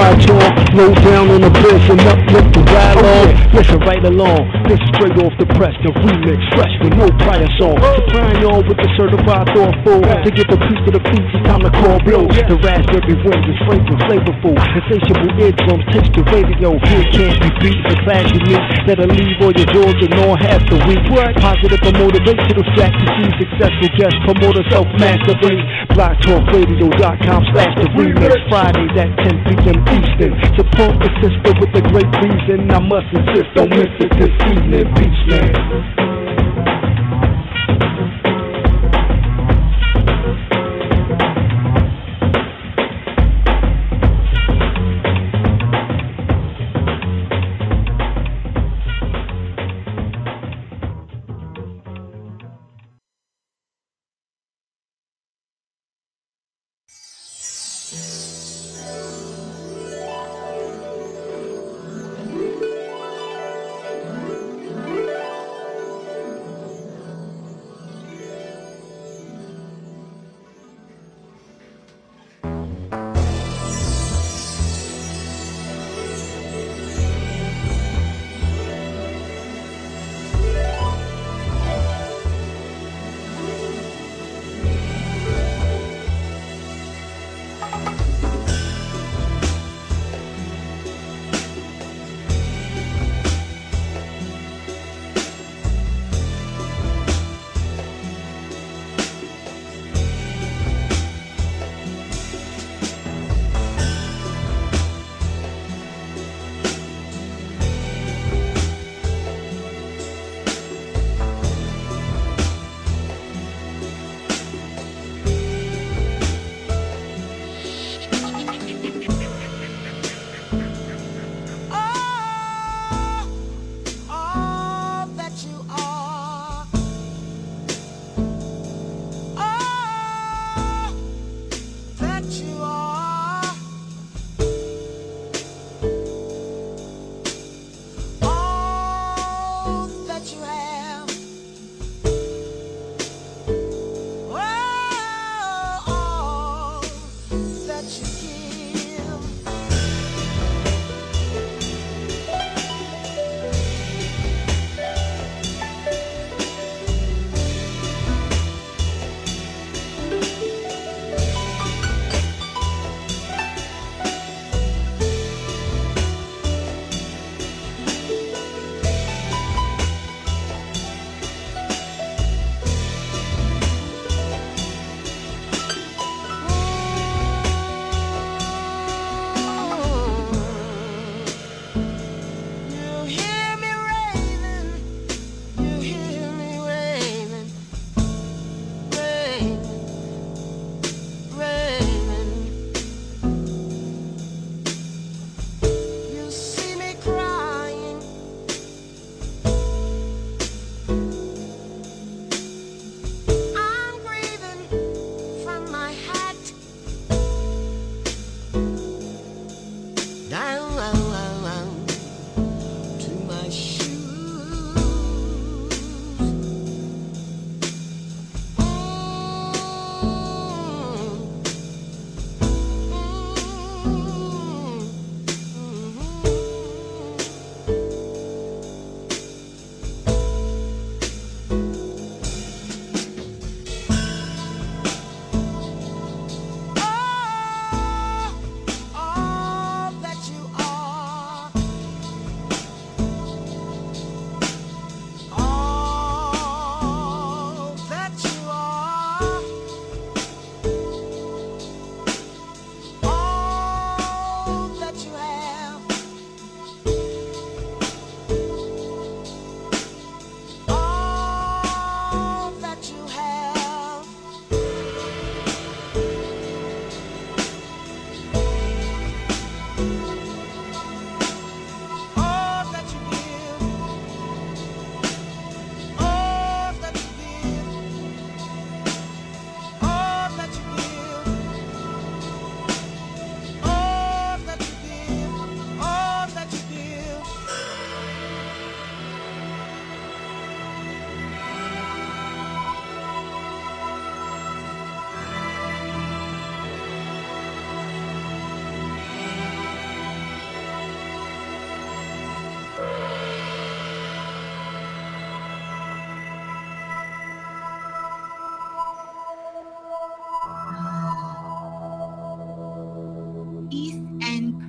[0.00, 0.74] Ready for the fire talk?
[0.74, 3.34] Low down on the bass and uplift the dialogue.
[3.52, 4.46] Listen right along.
[4.68, 7.76] This is straight off the press, the remix, fresh with no prior song.
[8.06, 9.98] Supplying y'all with the certified thoughtful.
[10.06, 12.24] Have to get the piece to the piece, it's time to call blow.
[12.30, 14.54] The raspberry wind is fragrant, flavorful.
[14.54, 16.78] Insatiable eardrums, taste the radio.
[16.86, 17.80] Here can't be beat.
[17.90, 21.02] The class unique that'll leave all your doors and all half the week.
[21.42, 23.26] Positive and motivational strategy.
[23.42, 25.58] Successful guest promoter self-mastery.
[25.90, 28.38] BlogTalkRadio.com slash the remix.
[28.48, 29.89] Fridays at 10 p.m.
[29.90, 30.32] Eastern.
[30.56, 32.70] Support the sister with a great reason.
[32.70, 34.86] I must insist, don't miss it this evening.
[34.94, 35.20] Peace,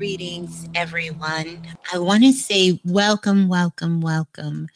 [0.01, 1.61] greetings, everyone.
[1.93, 4.67] I want to say welcome, welcome, welcome.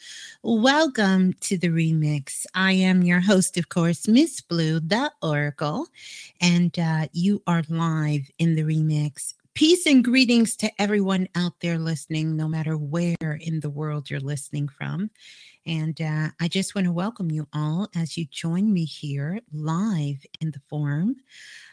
[0.44, 2.46] Welcome to the remix.
[2.54, 5.88] I am your host, of course, Miss Blue, the Oracle,
[6.42, 9.34] and uh, you are live in the remix.
[9.56, 14.20] Peace and greetings to everyone out there listening, no matter where in the world you're
[14.20, 15.10] listening from.
[15.66, 20.24] And uh, I just want to welcome you all as you join me here live
[20.40, 21.16] in the forum.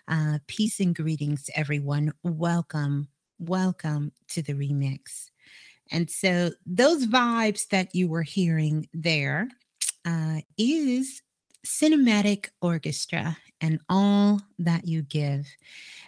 [0.08, 2.12] Uh, peace and greetings, everyone.
[2.22, 3.08] Welcome,
[3.42, 5.30] welcome to the remix.
[5.90, 9.48] And so, those vibes that you were hearing there
[10.04, 11.22] uh, is
[11.66, 15.46] cinematic orchestra and all that you give.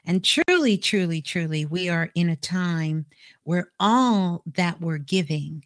[0.06, 3.06] And truly, truly, truly, we are in a time
[3.44, 5.64] where all that we're giving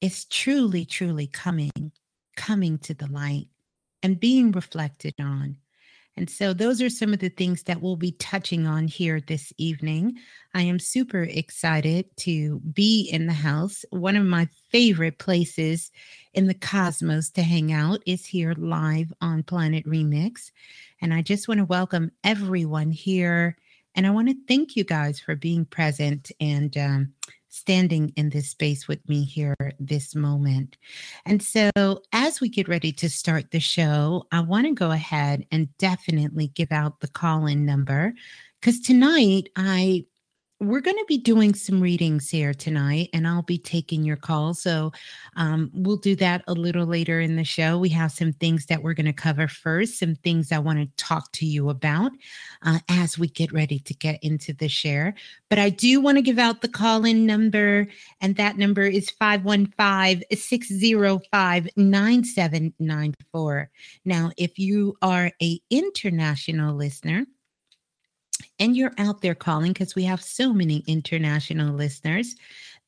[0.00, 1.92] is truly, truly coming,
[2.36, 3.48] coming to the light
[4.02, 5.56] and being reflected on.
[6.18, 9.52] And so, those are some of the things that we'll be touching on here this
[9.56, 10.16] evening.
[10.52, 13.84] I am super excited to be in the house.
[13.90, 15.92] One of my favorite places
[16.34, 20.50] in the cosmos to hang out is here live on Planet Remix.
[21.00, 23.56] And I just want to welcome everyone here.
[23.94, 27.12] And I want to thank you guys for being present and um,
[27.48, 30.76] standing in this space with me here this moment.
[31.24, 31.70] And so,
[32.12, 36.48] as we get ready to start the show, I want to go ahead and definitely
[36.48, 38.12] give out the call in number
[38.60, 40.04] because tonight I
[40.60, 44.54] we're going to be doing some readings here tonight, and I'll be taking your call.
[44.54, 44.90] So
[45.36, 47.78] um, we'll do that a little later in the show.
[47.78, 51.04] We have some things that we're going to cover first, some things I want to
[51.04, 52.10] talk to you about
[52.62, 55.14] uh, as we get ready to get into the share.
[55.48, 57.86] But I do want to give out the call in number,
[58.20, 63.70] and that number is 515 605 9794.
[64.04, 67.26] Now, if you are a international listener,
[68.58, 72.34] and you're out there calling because we have so many international listeners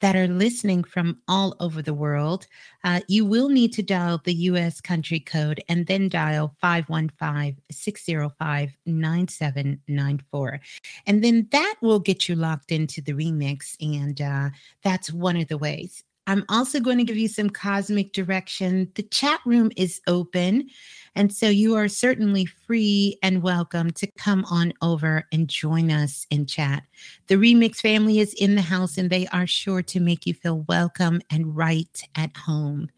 [0.00, 2.46] that are listening from all over the world,
[2.84, 8.76] uh, you will need to dial the US country code and then dial 515 605
[8.86, 10.60] 9794.
[11.06, 13.76] And then that will get you locked into the remix.
[13.80, 14.50] And uh,
[14.82, 16.02] that's one of the ways.
[16.30, 18.92] I'm also going to give you some cosmic direction.
[18.94, 20.70] The chat room is open.
[21.16, 26.28] And so you are certainly free and welcome to come on over and join us
[26.30, 26.84] in chat.
[27.26, 30.60] The Remix family is in the house and they are sure to make you feel
[30.68, 32.90] welcome and right at home.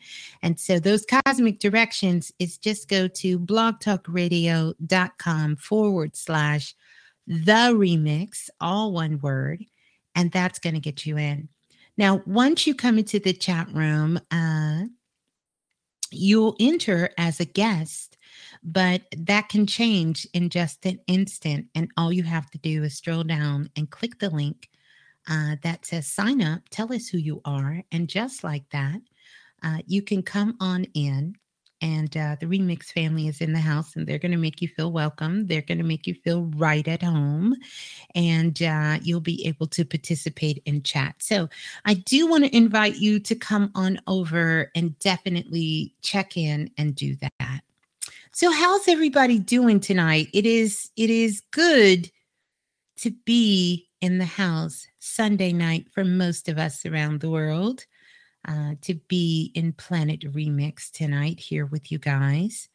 [0.43, 6.75] And so those cosmic directions is just go to blogtalkradio.com forward slash
[7.27, 9.65] the remix, all one word,
[10.15, 11.49] and that's going to get you in.
[11.97, 14.83] Now, once you come into the chat room, uh,
[16.11, 18.19] you'll enter as a guest,
[18.63, 21.67] but that can change in just an instant.
[21.75, 24.69] And all you have to do is scroll down and click the link
[25.29, 27.83] uh, that says sign up, tell us who you are.
[27.93, 29.01] And just like that,
[29.63, 31.37] uh, you can come on in
[31.83, 34.69] and uh, the remix family is in the house and they're going to make you
[34.69, 35.49] feel welcome.
[35.49, 37.57] They're going to make you feel right at home
[38.15, 41.17] and uh, you'll be able to participate in chat.
[41.19, 41.49] So
[41.85, 46.95] i do want to invite you to come on over and definitely check in and
[46.95, 47.61] do that.
[48.31, 50.29] So how's everybody doing tonight?
[50.33, 52.11] It is it is good
[52.99, 57.85] to be in the house sunday night for most of us around the world
[58.47, 62.69] uh, to be in Planet Remix tonight here with you guys.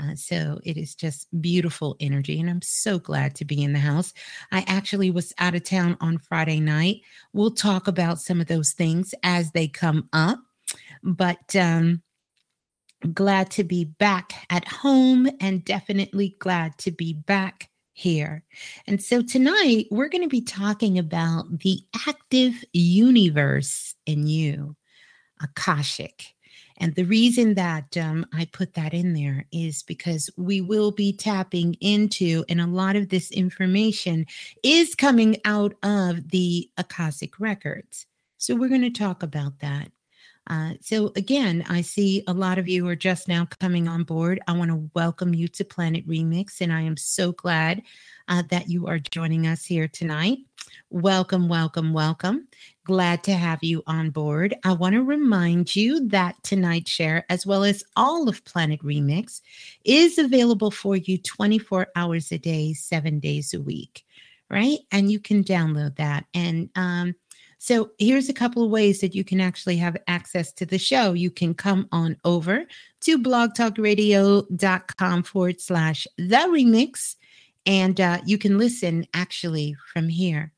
[0.00, 3.78] Uh, so it is just beautiful energy, and I'm so glad to be in the
[3.78, 4.14] house.
[4.50, 7.02] I actually was out of town on Friday night.
[7.32, 10.38] We'll talk about some of those things as they come up,
[11.02, 12.02] but um,
[13.12, 18.44] glad to be back at home and definitely glad to be back here.
[18.86, 24.76] And so tonight we're going to be talking about the active universe in you.
[25.42, 26.34] Akashic.
[26.80, 31.12] And the reason that um, I put that in there is because we will be
[31.12, 34.26] tapping into, and a lot of this information
[34.62, 38.06] is coming out of the Akashic records.
[38.38, 39.92] So we're going to talk about that.
[40.46, 44.40] Uh, so, again, I see a lot of you are just now coming on board.
[44.48, 47.82] I want to welcome you to Planet Remix, and I am so glad
[48.30, 50.38] uh, that you are joining us here tonight.
[50.88, 52.48] Welcome, welcome, welcome.
[52.84, 54.54] Glad to have you on board.
[54.64, 59.42] I want to remind you that tonight's share, as well as all of Planet Remix,
[59.84, 64.04] is available for you 24 hours a day, seven days a week,
[64.48, 64.78] right?
[64.90, 66.24] And you can download that.
[66.32, 67.14] And um,
[67.62, 71.12] so here's a couple of ways that you can actually have access to the show.
[71.12, 72.64] You can come on over
[73.02, 77.16] to blogtalkradio.com forward slash the remix,
[77.66, 80.52] and uh, you can listen actually from here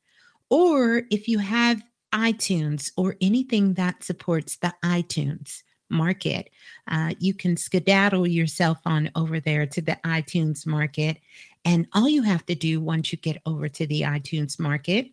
[0.53, 1.81] or if you have
[2.13, 6.51] iTunes or anything that supports the iTunes market,
[6.87, 11.17] uh, you can skedaddle yourself on over there to the iTunes market.
[11.65, 15.07] And all you have to do once you get over to the iTunes market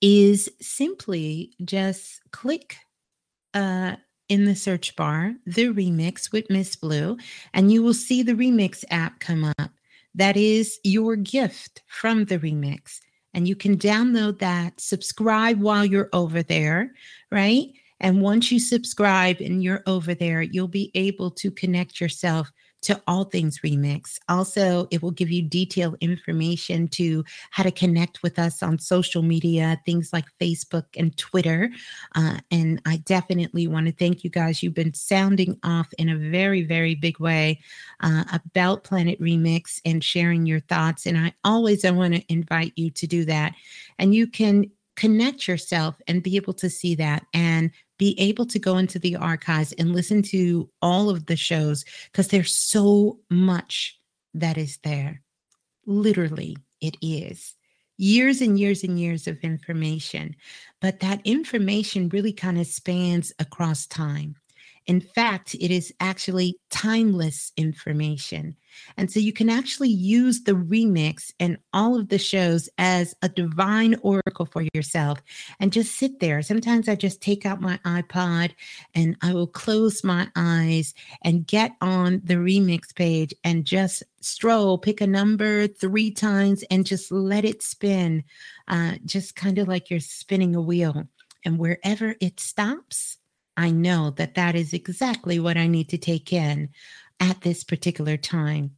[0.00, 2.78] is simply just click
[3.54, 3.94] uh,
[4.28, 7.16] in the search bar the remix with Miss Blue,
[7.54, 9.70] and you will see the remix app come up.
[10.18, 12.98] That is your gift from the remix.
[13.34, 16.92] And you can download that, subscribe while you're over there,
[17.30, 17.68] right?
[18.00, 22.50] And once you subscribe and you're over there, you'll be able to connect yourself
[22.82, 24.18] to All Things Remix.
[24.28, 29.22] Also, it will give you detailed information to how to connect with us on social
[29.22, 31.70] media, things like Facebook and Twitter.
[32.14, 34.62] Uh, and I definitely want to thank you guys.
[34.62, 37.60] You've been sounding off in a very, very big way
[38.00, 41.06] uh, about Planet Remix and sharing your thoughts.
[41.06, 43.54] And I always I want to invite you to do that.
[43.98, 48.58] And you can connect yourself and be able to see that and be able to
[48.58, 53.96] go into the archives and listen to all of the shows because there's so much
[54.34, 55.22] that is there.
[55.86, 57.54] Literally, it is
[57.96, 60.34] years and years and years of information.
[60.80, 64.34] But that information really kind of spans across time.
[64.88, 68.56] In fact, it is actually timeless information.
[68.96, 73.28] And so you can actually use the remix and all of the shows as a
[73.28, 75.18] divine oracle for yourself
[75.60, 76.40] and just sit there.
[76.40, 78.52] Sometimes I just take out my iPod
[78.94, 84.78] and I will close my eyes and get on the remix page and just stroll,
[84.78, 88.24] pick a number three times and just let it spin,
[88.68, 91.04] uh, just kind of like you're spinning a wheel.
[91.44, 93.18] And wherever it stops,
[93.58, 96.68] I know that that is exactly what I need to take in
[97.18, 98.76] at this particular time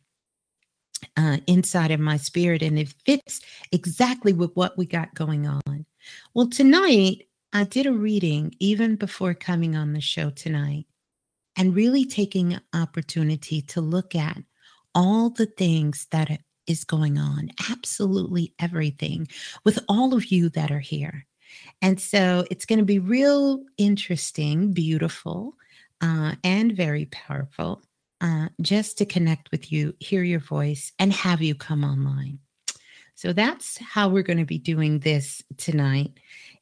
[1.19, 2.63] uh, inside of my spirit.
[2.63, 5.85] And it fits exactly with what we got going on.
[6.33, 10.87] Well, tonight, I did a reading even before coming on the show tonight
[11.57, 14.39] and really taking an opportunity to look at
[14.95, 19.29] all the things that is going on, absolutely everything
[19.63, 21.27] with all of you that are here.
[21.83, 25.55] And so it's going to be real interesting, beautiful,
[26.01, 27.83] uh, and very powerful
[28.21, 32.39] uh, just to connect with you, hear your voice, and have you come online.
[33.15, 36.13] So that's how we're going to be doing this tonight.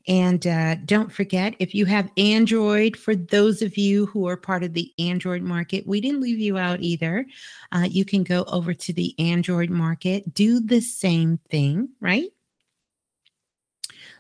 [0.08, 4.64] And uh, don't forget, if you have Android, for those of you who are part
[4.64, 7.26] of the Android market, we didn't leave you out either.
[7.70, 12.30] Uh, you can go over to the Android market, do the same thing, right?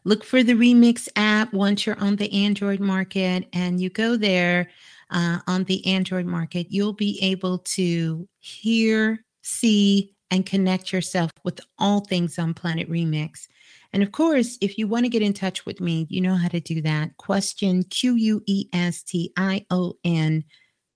[0.04, 4.70] Look for the Remix app once you're on the Android market and you go there
[5.10, 6.68] uh, on the Android market.
[6.70, 13.48] You'll be able to hear, see, and connect yourself with all things on Planet Remix.
[13.92, 16.48] And of course, if you want to get in touch with me, you know how
[16.48, 17.16] to do that.
[17.16, 20.44] Question Q U E S T I O N,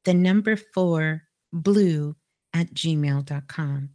[0.05, 2.15] the number four, blue
[2.53, 3.91] at gmail.com.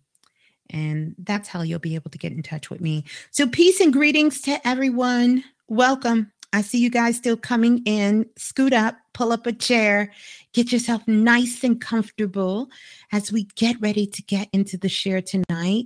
[0.70, 3.04] And that's how you'll be able to get in touch with me.
[3.32, 5.44] So, peace and greetings to everyone.
[5.68, 6.32] Welcome.
[6.54, 8.26] I see you guys still coming in.
[8.38, 10.12] Scoot up, pull up a chair,
[10.54, 12.70] get yourself nice and comfortable
[13.12, 15.86] as we get ready to get into the share tonight.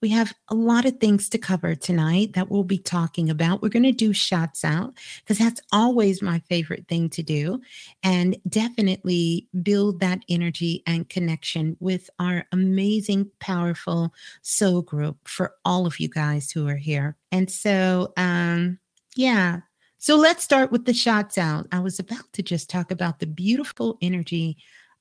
[0.00, 3.60] We have a lot of things to cover tonight that we'll be talking about.
[3.60, 7.60] We're going to do shots out because that's always my favorite thing to do
[8.02, 15.86] and definitely build that energy and connection with our amazing, powerful soul group for all
[15.86, 17.16] of you guys who are here.
[17.30, 18.78] And so, um,
[19.16, 19.60] yeah.
[19.98, 21.66] So let's start with the shots out.
[21.72, 24.56] I was about to just talk about the beautiful energy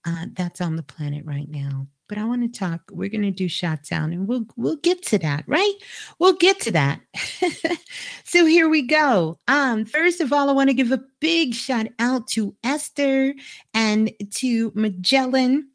[0.06, 2.82] uh, that's on the planet right now but I want to talk.
[2.92, 5.74] We're going to do shots out, and we'll we'll get to that, right?
[6.18, 7.00] We'll get to that.
[8.26, 9.38] so here we go.
[9.48, 13.34] Um, first of all, I want to give a big shout out to Esther
[13.74, 15.70] and to Magellan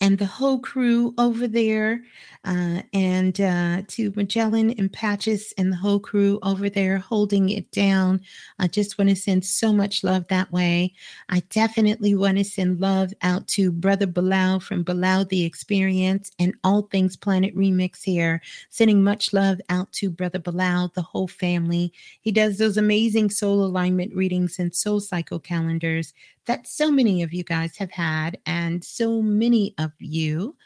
[0.00, 2.02] and the whole crew over there,
[2.44, 7.70] uh, and uh, to Magellan and Patches and the whole crew over there holding it
[7.70, 8.20] down.
[8.58, 10.92] I just want to send so much love that way.
[11.28, 16.54] I definitely want to send love out to Brother Bilal from Bilal the Experience and
[16.64, 18.42] All Things Planet Remix here.
[18.70, 21.92] Sending much love out to Brother Bilal, the whole family.
[22.20, 26.12] He does those amazing soul alignment readings and soul cycle calendars
[26.46, 30.56] that so many of you guys have had, and so many of you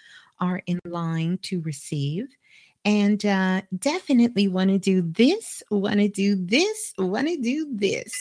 [0.41, 2.27] are in line to receive.
[2.85, 8.13] And uh, definitely want to do this, want to do this, want to do this.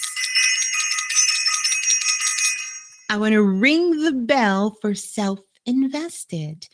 [3.09, 6.67] I want to ring the bell for self invested.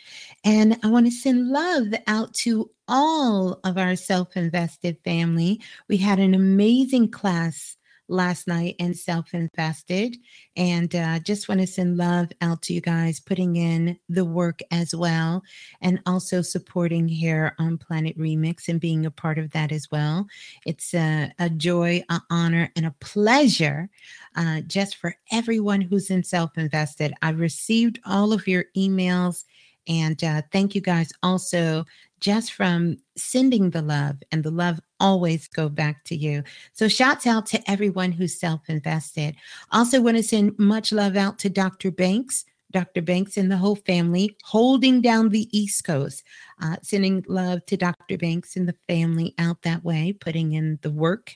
[0.43, 5.61] And I want to send love out to all of our self invested family.
[5.87, 7.77] We had an amazing class
[8.11, 10.17] last night and self invested.
[10.55, 14.59] And uh, just want to send love out to you guys, putting in the work
[14.69, 15.41] as well,
[15.81, 20.27] and also supporting here on Planet Remix and being a part of that as well.
[20.65, 23.89] It's a, a joy, an honor, and a pleasure
[24.35, 27.13] uh, just for everyone who's in self invested.
[27.21, 29.45] I've received all of your emails.
[29.87, 31.85] And uh, thank you guys also
[32.19, 36.43] just from sending the love and the love always go back to you.
[36.71, 39.35] So shouts out to everyone who's self-invested.
[39.71, 41.91] Also want to send much love out to Dr.
[41.91, 42.45] Banks.
[42.71, 43.01] Dr.
[43.01, 46.23] Banks and the whole family holding down the East Coast.
[46.61, 48.17] Uh, sending love to Dr.
[48.17, 51.35] Banks and the family out that way, putting in the work.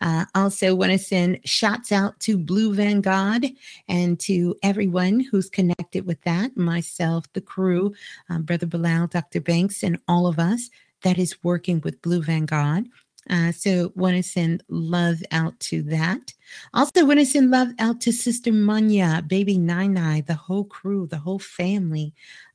[0.00, 3.46] Uh, also, want to send shots out to Blue Vanguard
[3.88, 7.94] and to everyone who's connected with that myself, the crew,
[8.28, 9.40] uh, Brother Bilal, Dr.
[9.40, 10.68] Banks, and all of us
[11.02, 12.86] that is working with Blue Vanguard.
[13.30, 16.32] Uh, so want to send love out to that.
[16.72, 19.94] Also want to send love out to Sister Manya, baby Nine
[20.26, 22.12] the whole crew, the whole family,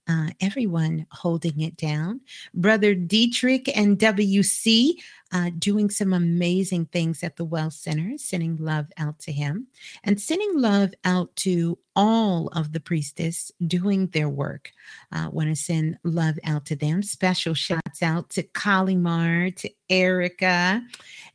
[0.08, 2.22] uh, everyone holding it down.
[2.54, 4.96] Brother Dietrich and WC
[5.32, 9.68] uh, doing some amazing things at the Well Center, sending love out to him
[10.04, 14.72] and sending love out to all of the priestess doing their work.
[15.12, 17.04] I uh, want to send love out to them.
[17.04, 20.82] Special shouts out to Kalimar, to Erica,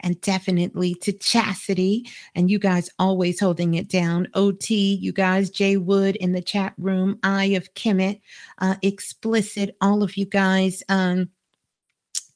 [0.00, 2.08] and definitely to Chastity.
[2.34, 4.28] And you guys always holding it down.
[4.34, 8.22] OT, you guys, Jay Wood in the chat room, Eye of Kemet,
[8.58, 10.82] uh, Explicit, all of you guys.
[10.88, 11.28] Um,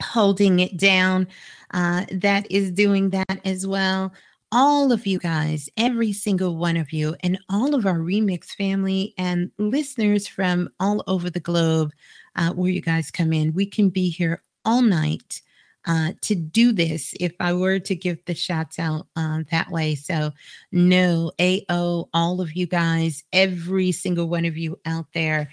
[0.03, 1.27] holding it down
[1.73, 4.13] uh, that is doing that as well.
[4.51, 9.13] All of you guys, every single one of you, and all of our remix family
[9.19, 11.93] and listeners from all over the globe,
[12.37, 15.43] uh, where you guys come in, we can be here all night.
[15.87, 19.95] Uh, to do this if I were to give the shots out uh, that way.
[19.95, 20.33] So,
[20.71, 25.49] no, AO, all of you guys, every single one of you out there,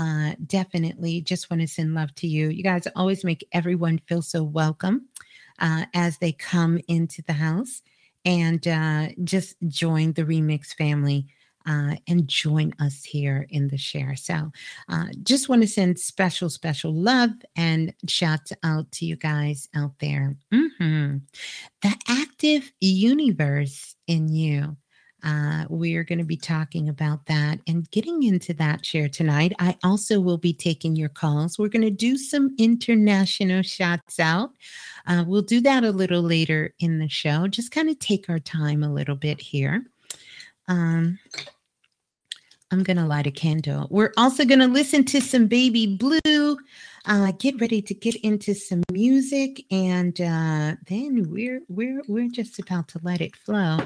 [0.00, 2.48] uh, definitely just want to send love to you.
[2.48, 5.08] You guys always make everyone feel so welcome
[5.58, 7.82] uh, as they come into the house
[8.24, 11.26] and uh, just join the remix family.
[11.66, 14.16] Uh, and join us here in the share.
[14.16, 14.50] So,
[14.88, 19.92] uh, just want to send special, special love and shout out to you guys out
[19.98, 20.36] there.
[20.54, 21.18] Mm-hmm.
[21.82, 24.78] The active universe in you.
[25.22, 29.52] Uh, we are going to be talking about that and getting into that share tonight.
[29.58, 31.58] I also will be taking your calls.
[31.58, 34.50] We're going to do some international shots out.
[35.06, 37.46] Uh, we'll do that a little later in the show.
[37.48, 39.84] Just kind of take our time a little bit here.
[40.68, 41.18] Um,
[42.70, 43.88] I'm going to light a candle.
[43.90, 46.56] We're also going to listen to some Baby Blue.
[47.06, 52.58] Uh, get ready to get into some music, and uh, then we're we're we're just
[52.58, 53.78] about to let it flow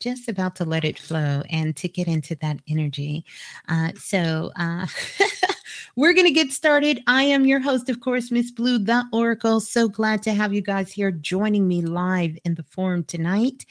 [0.00, 3.24] just about to let it flow and to get into that energy.
[3.68, 4.86] Uh, so uh,
[5.96, 7.00] we're going to get started.
[7.06, 9.60] I am your host, of course, Miss Blue, the Oracle.
[9.60, 13.66] So glad to have you guys here joining me live in the forum tonight.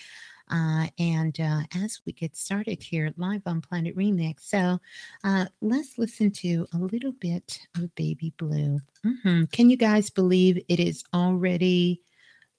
[0.52, 4.80] Uh, and uh, as we get started here live on Planet Remix, so
[5.24, 8.80] uh, let's listen to a little bit of Baby Blue.
[9.06, 9.44] Mm-hmm.
[9.52, 12.02] Can you guys believe it is already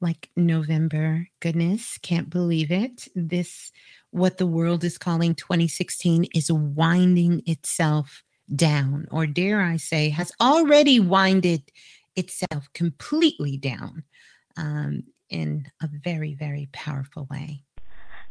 [0.00, 1.28] like November.
[1.40, 3.08] Goodness, can't believe it.
[3.14, 3.72] This,
[4.10, 8.22] what the world is calling 2016, is winding itself
[8.54, 11.70] down, or dare I say, has already winded
[12.16, 14.04] itself completely down
[14.56, 17.62] um, in a very, very powerful way.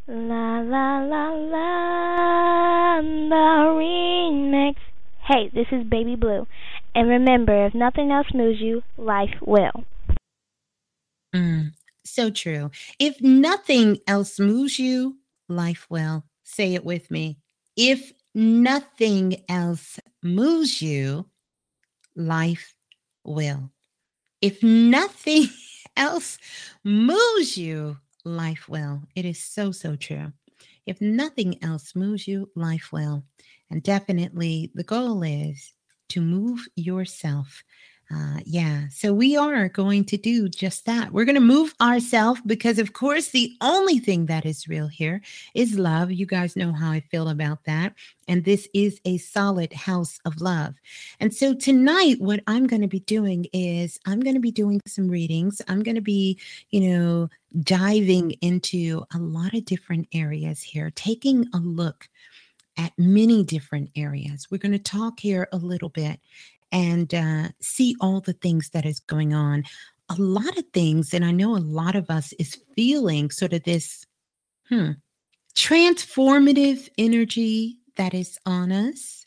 [0.08, 3.36] La la la la, the
[3.78, 4.76] remix.
[5.20, 6.48] Hey, this is Baby Blue.
[6.96, 9.86] And remember, if nothing else moves you, life will.
[11.36, 11.72] Mm,
[12.06, 12.72] so true.
[12.98, 16.24] If nothing else moves you, life will.
[16.44, 17.38] Say it with me.
[17.76, 21.28] If nothing else moves you,
[22.15, 22.74] life
[23.24, 23.72] will.
[24.42, 25.48] If nothing
[25.98, 26.38] else
[26.84, 29.04] moves you, life will.
[29.15, 30.34] It is so, so true.
[30.86, 33.24] If nothing else moves you, life will.
[33.70, 35.74] And definitely the goal is
[36.10, 37.63] to move yourself
[38.12, 41.12] uh, yeah, so we are going to do just that.
[41.13, 45.22] We're going to move ourselves because, of course, the only thing that is real here
[45.54, 46.12] is love.
[46.12, 47.93] You guys know how I feel about that.
[48.28, 50.74] And this is a solid house of love.
[51.19, 54.82] And so tonight, what I'm going to be doing is I'm going to be doing
[54.88, 55.62] some readings.
[55.67, 56.39] I'm going to be,
[56.72, 57.30] you know,
[57.62, 62.10] diving into a lot of different areas here, taking a look
[62.76, 64.48] at many different areas.
[64.50, 66.19] We're going to talk here a little bit
[66.72, 69.64] and uh, see all the things that is going on.
[70.10, 73.64] A lot of things, and I know a lot of us is feeling sort of
[73.64, 74.06] this
[74.68, 74.92] hmm,
[75.56, 79.26] transformative energy that is on us.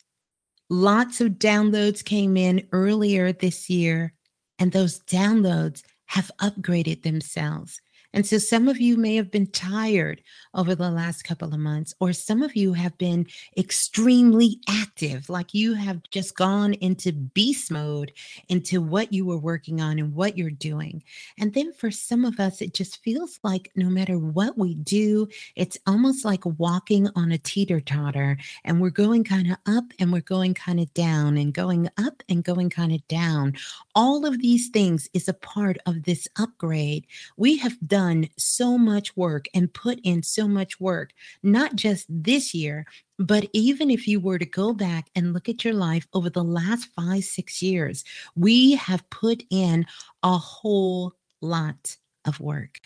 [0.71, 4.13] Lots of downloads came in earlier this year,
[4.59, 7.81] and those downloads have upgraded themselves.
[8.14, 10.22] And so some of you may have been tired
[10.55, 15.55] over the last couple of months, or some of you have been extremely active, like
[15.55, 18.12] you have just gone into beast mode
[18.48, 21.03] into what you were working on and what you're doing.
[21.38, 25.27] And then for some of us, it just feels like no matter what we do,
[25.57, 30.12] it's almost like walking on a teeter totter, and we're going kind of up and
[30.12, 33.55] we're going kind of down, and going up and going kind of down.
[33.94, 37.07] All of these things is a part of this upgrade.
[37.38, 41.12] We have done done so much work and put in so much work,
[41.43, 42.85] not just this year,
[43.19, 46.43] but even if you were to go back and look at your life over the
[46.43, 49.87] last five, six years, we have put in
[50.23, 52.81] a whole lot of work,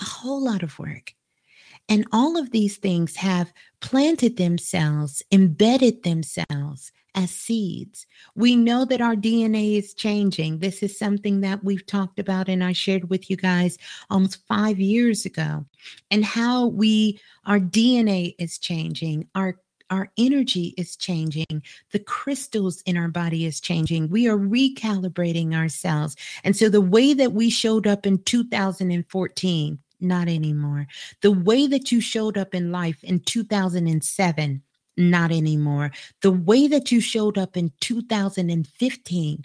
[0.00, 1.14] a whole lot of work.
[1.88, 8.06] And all of these things have planted themselves, embedded themselves as seeds.
[8.34, 10.58] We know that our DNA is changing.
[10.58, 13.78] This is something that we've talked about and I shared with you guys
[14.10, 15.64] almost 5 years ago.
[16.10, 19.28] And how we our DNA is changing.
[19.34, 21.62] Our our energy is changing.
[21.92, 24.08] The crystals in our body is changing.
[24.08, 26.16] We are recalibrating ourselves.
[26.42, 30.86] And so the way that we showed up in 2014 not anymore.
[31.22, 34.62] The way that you showed up in life in 2007,
[34.96, 35.90] not anymore.
[36.22, 39.44] The way that you showed up in 2015,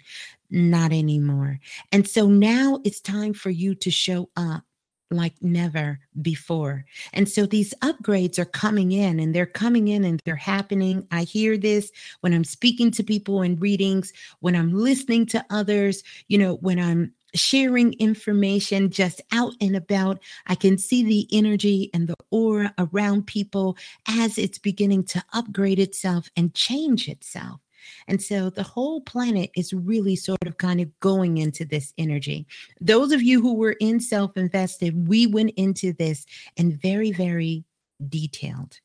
[0.50, 1.58] not anymore.
[1.92, 4.62] And so now it's time for you to show up
[5.10, 6.84] like never before.
[7.12, 11.06] And so these upgrades are coming in and they're coming in and they're happening.
[11.10, 16.02] I hear this when I'm speaking to people in readings, when I'm listening to others,
[16.28, 20.20] you know, when I'm sharing information just out and about.
[20.46, 23.76] I can see the energy and the aura around people
[24.08, 27.60] as it's beginning to upgrade itself and change itself.
[28.08, 32.46] And so the whole planet is really sort of kind of going into this energy.
[32.80, 37.64] Those of you who were in self invested, we went into this and very, very
[38.08, 38.78] detailed.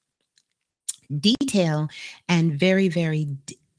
[1.20, 1.88] Detail
[2.28, 3.28] and very, very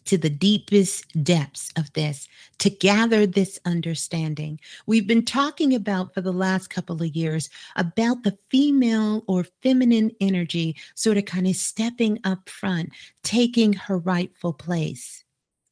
[0.07, 4.59] to the deepest depths of this to gather this understanding.
[4.87, 10.11] We've been talking about for the last couple of years about the female or feminine
[10.21, 12.91] energy sort of kind of stepping up front,
[13.23, 15.25] taking her rightful place.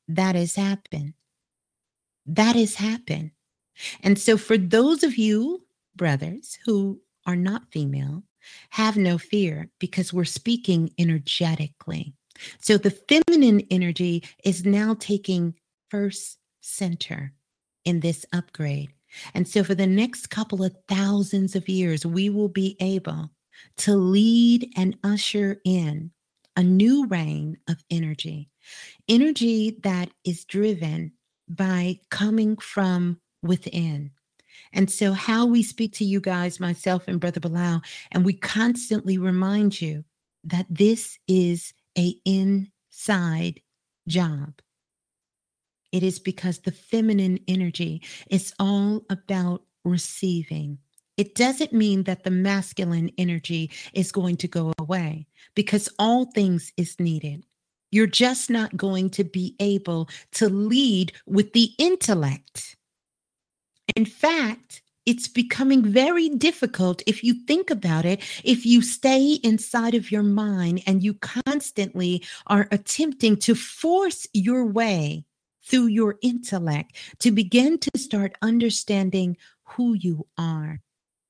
[0.09, 1.15] That has happened.
[2.27, 3.31] That has happened.
[4.03, 5.65] And so, for those of you,
[5.97, 8.23] brothers, who are not female,
[8.71, 12.15] have no fear because we're speaking energetically.
[12.61, 15.55] So the feminine energy is now taking
[15.91, 17.33] first center
[17.85, 18.91] in this upgrade.
[19.35, 23.31] And so for the next couple of thousands of years, we will be able
[23.79, 26.11] to lead and usher in
[26.57, 28.49] a new reign of energy,
[29.09, 31.13] energy that is driven
[31.49, 34.11] by coming from within.
[34.73, 39.19] And so, how we speak to you guys, myself and Brother Bilal, and we constantly
[39.19, 40.05] remind you
[40.45, 43.61] that this is a inside
[44.09, 44.61] job.
[45.93, 50.79] It is because the feminine energy is all about receiving.
[51.17, 56.73] It doesn't mean that the masculine energy is going to go away because all things
[56.77, 57.47] is needed.
[57.93, 62.77] You're just not going to be able to lead with the intellect.
[63.95, 69.95] In fact, it's becoming very difficult if you think about it, if you stay inside
[69.95, 75.25] of your mind and you constantly are attempting to force your way
[75.63, 80.81] through your intellect to begin to start understanding who you are,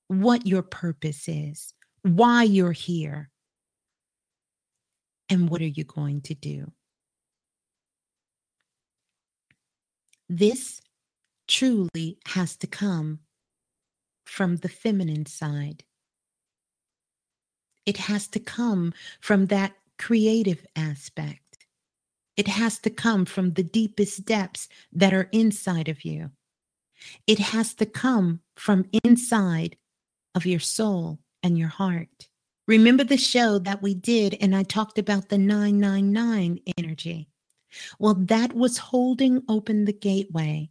[0.08, 3.30] what your purpose is, why you're here,
[5.28, 6.70] and what are you going to do.
[10.28, 10.80] This
[11.46, 13.20] truly has to come
[14.24, 15.84] from the feminine side.
[17.86, 21.66] It has to come from that creative aspect.
[22.36, 26.30] It has to come from the deepest depths that are inside of you.
[27.26, 29.76] It has to come from inside
[30.34, 32.28] of your soul and your heart.
[32.66, 37.28] Remember the show that we did, and I talked about the 999 energy?
[37.98, 40.70] Well, that was holding open the gateway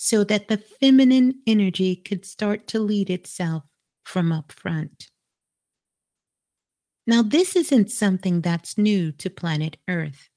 [0.00, 3.64] so that the feminine energy could start to lead itself
[4.04, 5.08] from up front.
[7.04, 10.28] Now, this isn't something that's new to planet Earth.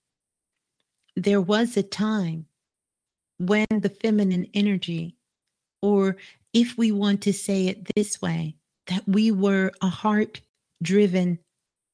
[1.15, 2.47] There was a time
[3.37, 5.15] when the feminine energy,
[5.83, 6.17] or
[6.53, 8.55] if we want to say it this way,
[8.87, 10.41] that we were a heart
[10.81, 11.37] driven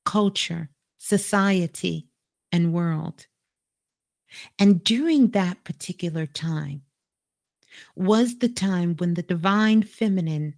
[0.06, 2.08] culture, society,
[2.54, 3.28] and world.
[4.58, 6.84] And during that particular time
[7.96, 10.56] was the time when the divine feminine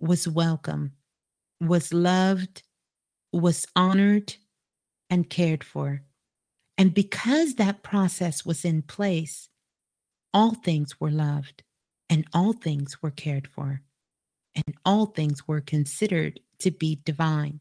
[0.00, 0.92] was welcome,
[1.60, 2.62] was loved,
[3.32, 4.36] was honored
[5.10, 6.02] and cared for.
[6.78, 9.48] And because that process was in place,
[10.34, 11.62] all things were loved
[12.10, 13.82] and all things were cared for
[14.54, 17.60] and all things were considered to be divine.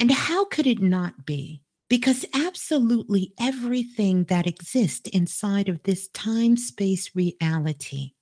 [0.00, 1.62] And how could it not be?
[1.88, 8.12] Because absolutely everything that exists inside of this time space reality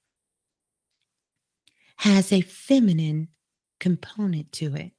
[2.01, 3.29] has a feminine
[3.79, 4.93] component to it.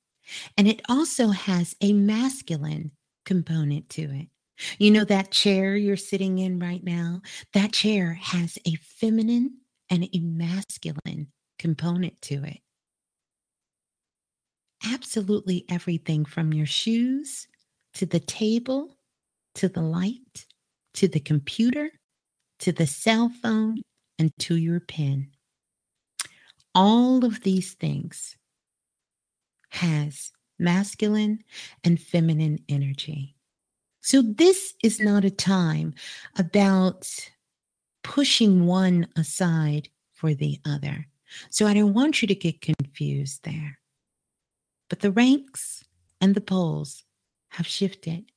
[0.57, 2.91] And it also has a masculine
[3.25, 4.27] component to it.
[4.77, 7.21] You know, that chair you're sitting in right now,
[7.53, 9.57] that chair has a feminine
[9.89, 12.59] and a masculine component to it.
[14.85, 17.47] Absolutely everything from your shoes
[17.95, 18.95] to the table
[19.55, 20.45] to the light
[20.93, 21.89] to the computer
[22.59, 23.81] to the cell phone
[24.19, 25.31] and to your pen.
[26.73, 28.37] All of these things
[29.69, 31.43] has masculine
[31.83, 33.35] and feminine energy.
[34.01, 35.93] So, this is not a time
[36.37, 37.07] about
[38.03, 41.07] pushing one aside for the other.
[41.49, 43.79] So, I don't want you to get confused there.
[44.89, 45.83] But the ranks
[46.19, 47.03] and the poles
[47.51, 48.31] have shifted.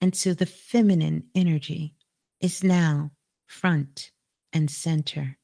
[0.00, 1.94] And so the feminine energy
[2.40, 3.12] is now
[3.46, 4.10] front
[4.52, 5.38] and center.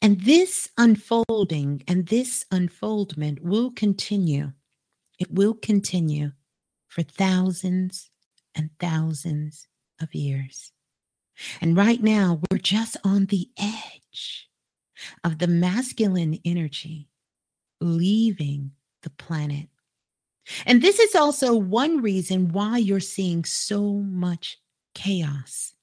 [0.00, 4.52] And this unfolding and this unfoldment will continue.
[5.18, 6.32] It will continue
[6.88, 8.10] for thousands
[8.54, 9.68] and thousands
[10.00, 10.72] of years.
[11.60, 14.48] And right now, we're just on the edge
[15.24, 17.08] of the masculine energy
[17.80, 19.68] leaving the planet.
[20.66, 24.58] And this is also one reason why you're seeing so much
[24.94, 25.74] chaos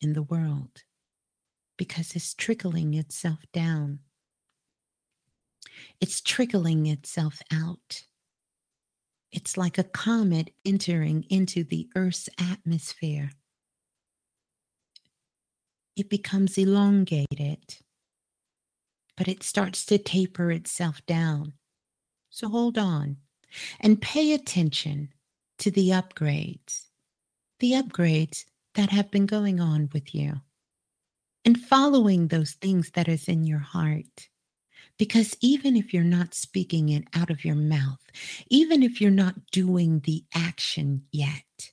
[0.00, 0.82] in the world
[1.76, 4.00] because it's trickling itself down.
[6.00, 8.04] It's trickling itself out.
[9.30, 13.30] It's like a comet entering into the Earth's atmosphere.
[15.96, 17.76] It becomes elongated,
[19.16, 21.54] but it starts to taper itself down.
[22.30, 23.18] So hold on
[23.80, 25.10] and pay attention
[25.58, 26.86] to the upgrades,
[27.60, 30.40] the upgrades that have been going on with you
[31.44, 34.28] and following those things that is in your heart.
[34.98, 38.00] Because even if you're not speaking it out of your mouth,
[38.48, 41.72] even if you're not doing the action yet,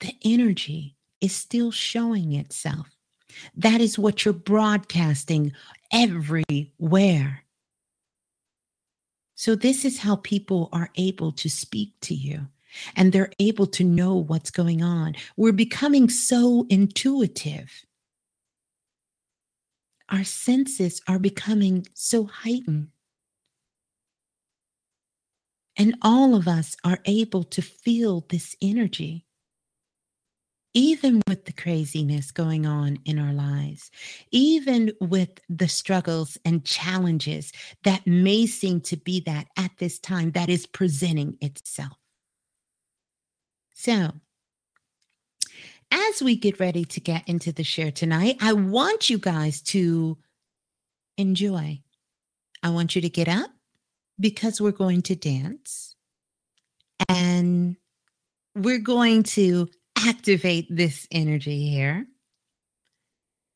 [0.00, 2.88] the energy is still showing itself.
[3.54, 5.52] That is what you're broadcasting
[5.92, 7.44] everywhere.
[9.34, 12.48] So, this is how people are able to speak to you
[12.96, 15.14] and they're able to know what's going on.
[15.36, 17.70] We're becoming so intuitive
[20.10, 22.88] our senses are becoming so heightened.
[25.76, 29.26] And all of us are able to feel this energy,
[30.74, 33.90] even with the craziness going on in our lives,
[34.32, 37.52] even with the struggles and challenges
[37.84, 41.96] that may seem to be that at this time that is presenting itself.
[43.72, 44.10] So,
[45.90, 50.18] as we get ready to get into the share tonight, I want you guys to
[51.16, 51.80] enjoy.
[52.62, 53.50] I want you to get up
[54.18, 55.94] because we're going to dance
[57.08, 57.76] and
[58.54, 62.06] we're going to activate this energy here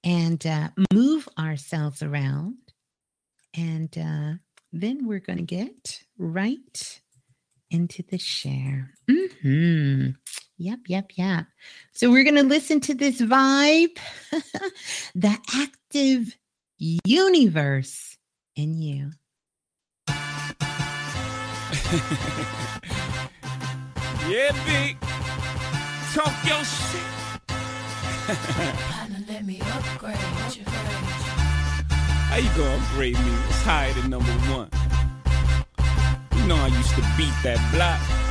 [0.04, 2.56] and uh, move ourselves around.
[3.54, 4.38] And uh,
[4.72, 7.00] then we're going to get right
[7.70, 8.94] into the share.
[9.10, 10.10] Mm-hmm.
[10.62, 11.46] Yep, yep, yep.
[11.90, 13.98] So we're going to listen to this vibe,
[15.16, 16.36] the active
[16.78, 18.16] universe
[18.54, 19.10] in you.
[24.28, 25.00] yeah, big.
[26.14, 27.02] Talk your shit.
[29.28, 30.16] let me upgrade
[30.54, 30.62] you.
[32.28, 33.32] How you gonna upgrade me?
[33.48, 34.70] It's higher than number one.
[36.36, 38.21] You know I used to beat that block.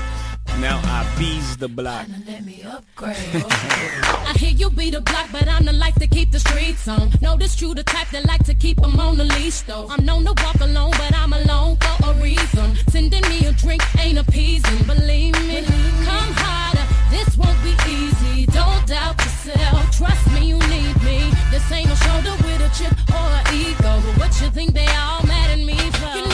[0.59, 2.07] Now I bees the block.
[2.27, 3.15] Let me upgrade.
[3.35, 7.11] I hear you be the block, but I'm the life to keep the streets on.
[7.21, 9.87] Know this true the type that like to keep them on the leash though.
[9.89, 12.75] I'm known to walk alone, but I'm alone for a reason.
[12.89, 15.63] Sending me a drink ain't appeasing, believe me.
[16.05, 18.45] Come harder, this won't be easy.
[18.47, 21.31] Don't doubt yourself, trust me, you need me.
[21.49, 23.91] This ain't a shoulder with a chip or an ego.
[24.05, 26.30] But what you think they all mad at me for?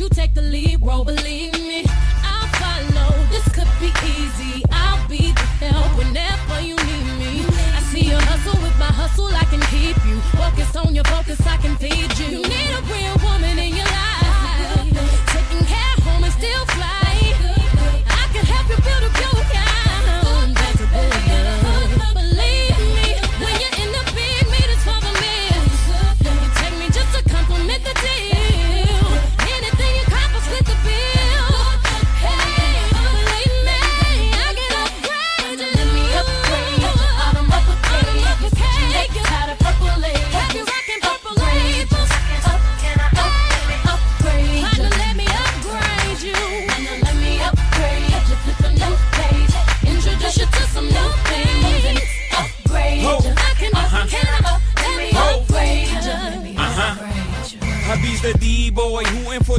[0.00, 1.04] You take the lead role.
[1.04, 1.63] Believe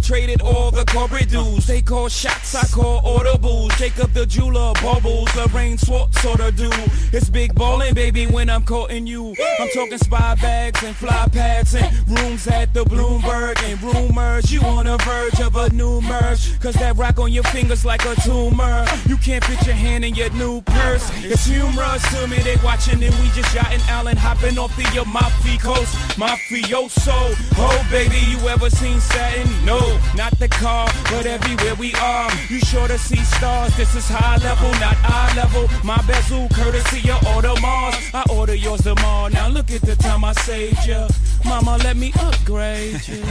[0.06, 1.66] infiltrated all the corporate dudes.
[1.66, 3.76] They call shots, I call audibles.
[3.78, 6.70] Jacob the jeweler, bubbles, Lorraine Schwartz sort of do.
[7.12, 9.36] It's big ballin', baby, when I'm courting you.
[9.60, 14.52] I'm talking spy bags and fly pads and rooms at the Bloomberg and rumors.
[14.52, 16.60] You on the verge of a new merge.
[16.60, 18.86] Cause that rock on your fingers like a tumor.
[19.08, 21.10] You can't fit your hand in your new purse.
[21.24, 25.58] It's humorous to me, they watching and we just yachting Allen hopping off the Amalfi
[25.58, 25.96] coast.
[26.18, 29.66] Mafioso, oh baby, you ever seen Saturn?
[29.66, 29.80] No,
[30.16, 32.32] not the car, but everywhere we are.
[32.50, 35.70] You sure to see stars, this is high level, not eye level.
[35.84, 38.14] My bezel, courtesy of Audemars.
[38.14, 41.08] I order yours tomorrow, now look at the time I saved ya.
[41.46, 43.24] Mama, let me upgrade you.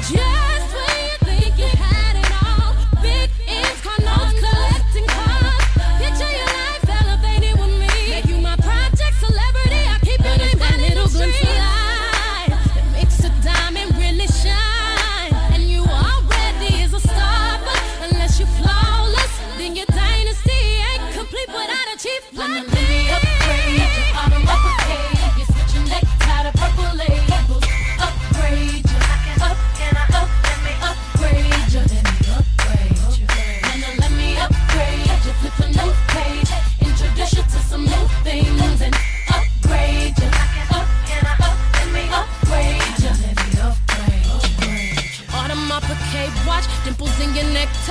[0.00, 2.03] Just when you think you had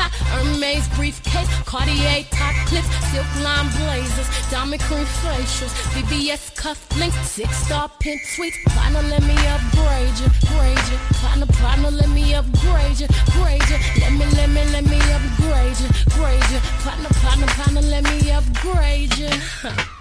[0.03, 7.55] necktie, Hermes briefcase, Cartier top clips, silk line blazers, diamond cream facials, VVS cufflinks, six
[7.65, 8.57] star pimp suites.
[8.67, 10.97] Partner, let me upgrade you, grade you.
[11.19, 13.77] Partner, partner, let me upgrade you, grade you.
[14.01, 16.59] Let me, let me, let me upgrade you, grade you.
[16.83, 19.29] Partner, partner, partner, let me upgrade you.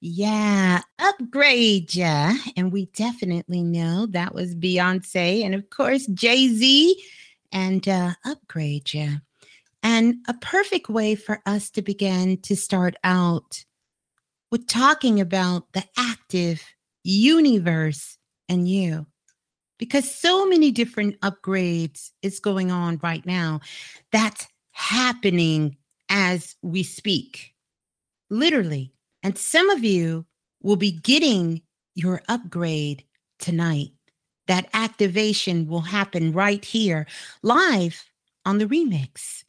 [0.00, 2.34] Yeah, upgrade ya.
[2.56, 7.02] And we definitely know that was Beyonce and of course Jay-Z
[7.50, 9.08] and uh, upgrade ya.
[9.82, 13.64] And a perfect way for us to begin to start out
[14.50, 16.62] with talking about the active
[17.02, 18.18] universe
[18.48, 19.06] and you.
[19.78, 23.60] Because so many different upgrades is going on right now.
[24.10, 25.76] That's happening
[26.08, 27.52] as we speak.
[28.30, 28.92] Literally.
[29.28, 30.24] And some of you
[30.62, 31.60] will be getting
[31.94, 33.04] your upgrade
[33.38, 33.90] tonight.
[34.46, 37.06] That activation will happen right here,
[37.42, 38.06] live
[38.46, 39.44] on the remix.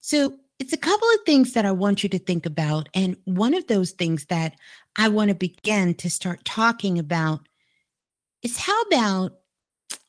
[0.00, 2.88] So it's a couple of things that I want you to think about.
[2.94, 4.54] And one of those things that
[4.94, 7.40] I want to begin to start talking about
[8.44, 9.38] is how about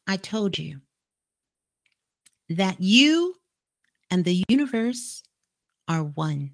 [0.05, 0.79] I told you
[2.49, 3.33] that you
[4.11, 5.23] and the universe
[5.87, 6.51] are one.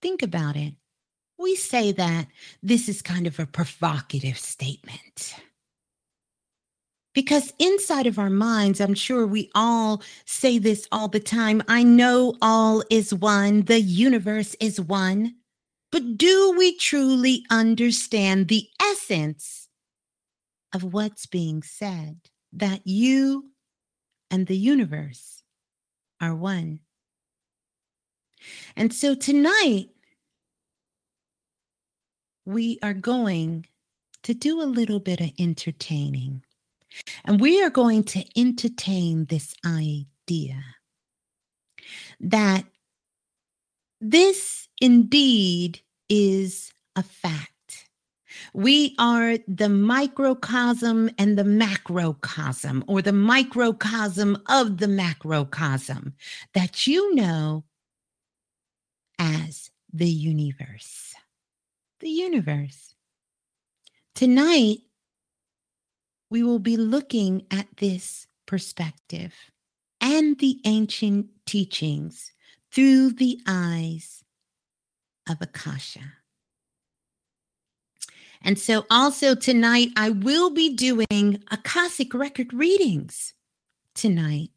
[0.00, 0.74] Think about it.
[1.38, 2.26] We say that
[2.62, 5.34] this is kind of a provocative statement.
[7.14, 11.82] Because inside of our minds, I'm sure we all say this all the time I
[11.82, 15.34] know all is one, the universe is one.
[15.90, 19.68] But do we truly understand the essence
[20.74, 22.20] of what's being said?
[22.52, 23.50] That you
[24.30, 25.42] and the universe
[26.20, 26.80] are one.
[28.76, 29.88] And so tonight,
[32.44, 33.66] we are going
[34.22, 36.42] to do a little bit of entertaining.
[37.24, 40.62] And we are going to entertain this idea
[42.20, 42.64] that
[44.00, 47.52] this indeed is a fact.
[48.54, 56.14] We are the microcosm and the macrocosm, or the microcosm of the macrocosm
[56.54, 57.64] that you know
[59.18, 61.14] as the universe.
[62.00, 62.94] the universe.
[64.14, 64.78] Tonight,
[66.30, 69.34] we will be looking at this perspective
[70.00, 72.32] and the ancient teachings
[72.70, 74.22] through the eyes
[75.28, 76.12] of Akasha.
[78.42, 83.34] And so, also tonight, I will be doing Akashic record readings
[83.94, 84.50] tonight.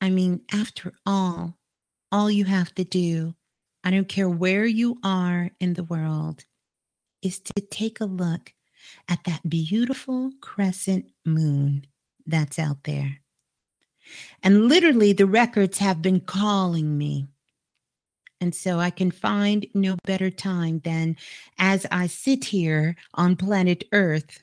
[0.00, 1.58] I mean, after all,
[2.12, 3.34] all you have to do,
[3.82, 6.44] I don't care where you are in the world,
[7.22, 8.52] is to take a look
[9.08, 11.86] at that beautiful crescent moon
[12.26, 13.18] that's out there.
[14.42, 17.28] And literally, the records have been calling me.
[18.40, 21.16] And so I can find no better time than
[21.58, 24.42] as I sit here on planet Earth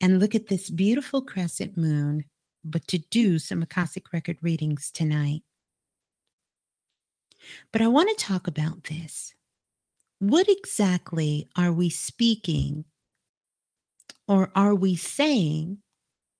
[0.00, 2.24] and look at this beautiful crescent moon,
[2.62, 5.42] but to do some Akashic record readings tonight.
[7.72, 9.34] But I want to talk about this.
[10.18, 12.84] What exactly are we speaking
[14.26, 15.78] or are we saying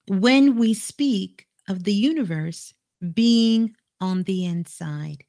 [0.09, 2.75] when we speak of the universe
[3.15, 5.25] being on the inside?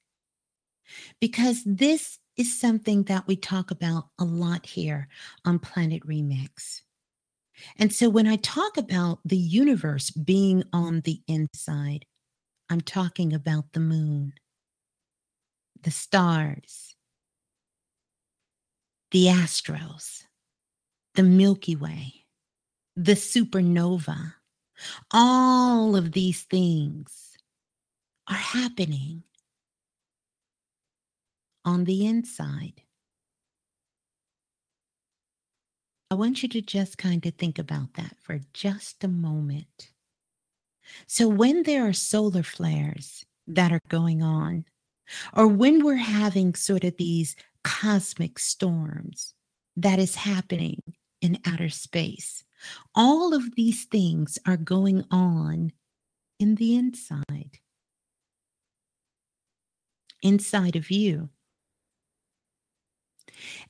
[1.21, 5.07] Because this is something that we talk about a lot here
[5.45, 6.81] on Planet Remix.
[7.77, 12.05] And so when I talk about the universe being on the inside,
[12.69, 14.33] I'm talking about the moon,
[15.83, 16.95] the stars,
[19.11, 20.23] the astros,
[21.15, 22.25] the Milky Way,
[22.95, 24.33] the supernova.
[25.11, 27.37] All of these things
[28.27, 29.23] are happening
[31.65, 32.81] on the inside.
[36.11, 39.91] I want you to just kind of think about that for just a moment.
[41.05, 44.65] So, when there are solar flares that are going on,
[45.33, 49.33] or when we're having sort of these cosmic storms
[49.75, 50.81] that is happening
[51.21, 52.43] in outer space,
[52.95, 55.71] all of these things are going on
[56.39, 57.59] in the inside,
[60.21, 61.29] inside of you.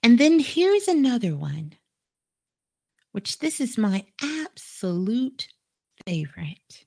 [0.02, 1.74] And then here's another one,
[3.12, 5.48] which this is my absolute
[6.06, 6.86] favorite.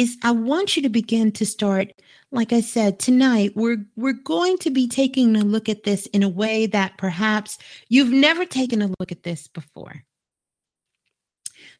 [0.00, 1.92] Is I want you to begin to start,
[2.32, 6.22] like I said, tonight, we're we're going to be taking a look at this in
[6.22, 7.58] a way that perhaps
[7.90, 10.02] you've never taken a look at this before.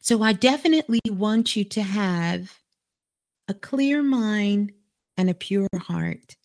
[0.01, 2.59] So I definitely want you to have
[3.47, 4.71] a clear mind
[5.17, 6.35] and a pure heart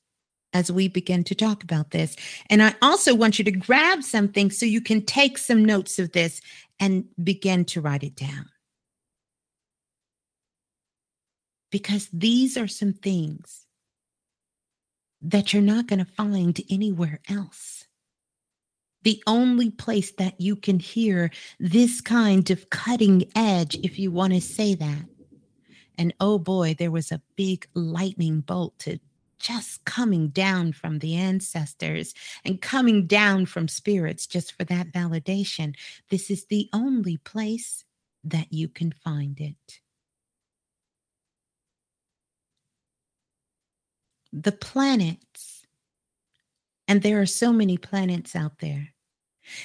[0.55, 2.17] as we begin to talk about this.
[2.49, 6.13] And I also want you to grab something so you can take some notes of
[6.13, 6.41] this
[6.81, 8.49] and begin to write it down.
[11.77, 13.67] Because these are some things
[15.21, 17.85] that you're not going to find anywhere else.
[19.03, 24.33] The only place that you can hear this kind of cutting edge, if you want
[24.33, 25.05] to say that.
[25.99, 28.99] And oh boy, there was a big lightning bolt to
[29.39, 35.75] just coming down from the ancestors and coming down from spirits just for that validation.
[36.09, 37.85] This is the only place
[38.25, 39.81] that you can find it.
[44.39, 45.65] The planets,
[46.87, 48.93] and there are so many planets out there.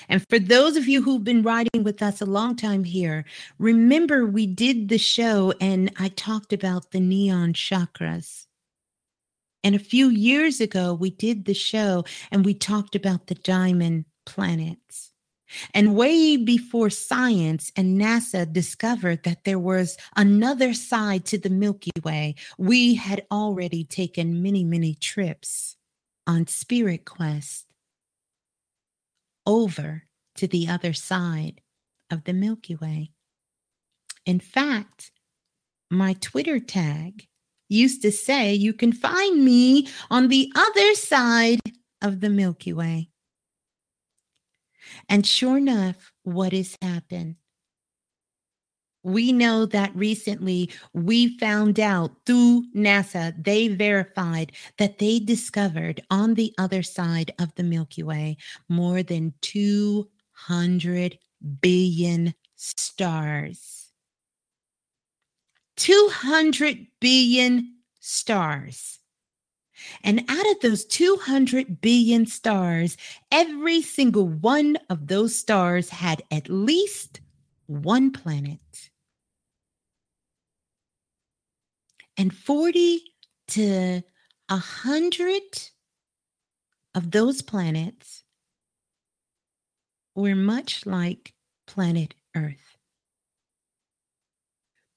[0.08, 3.26] And for those of you who've been riding with us a long time here,
[3.58, 8.46] remember we did the show and I talked about the neon chakras
[9.64, 14.06] and a few years ago, we did the show and we talked about the diamond
[14.26, 15.11] planets.
[15.74, 21.92] And way before science and NASA discovered that there was another side to the Milky
[22.04, 25.76] Way, we had already taken many, many trips
[26.28, 27.66] on Spirit Quest
[29.46, 30.04] over
[30.36, 31.62] to the other side
[32.10, 33.12] of the Milky Way.
[34.26, 35.12] In fact,
[35.90, 37.28] my Twitter tag
[37.70, 41.60] used to say, You can find me on the other side
[42.02, 43.11] of the Milky Way.
[45.10, 47.36] And sure enough, what has happened?
[49.04, 56.36] We know that recently we found out through NASA, they verified that they discovered on
[56.36, 58.38] the other side of the Milky Way
[58.70, 61.18] more than 200
[61.62, 63.92] billion stars.
[65.78, 69.01] 200 billion stars.
[70.04, 72.98] And out of those 200 billion stars,
[73.32, 77.22] every single one of those stars had at least
[77.68, 78.90] one planet.
[82.18, 83.02] And 40
[83.50, 84.02] to
[84.50, 85.42] 100
[86.94, 88.24] of those planets
[90.16, 91.34] were much like
[91.68, 92.71] planet Earth.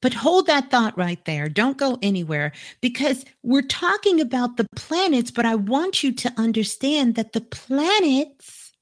[0.04, 1.48] But hold that thought right there.
[1.48, 2.52] Don't go anywhere
[2.82, 8.72] because we're talking about the planets, but I want you to understand that the planets,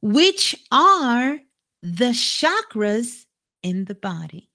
[0.00, 1.40] which are
[1.82, 3.26] the chakras
[3.62, 4.48] in the body.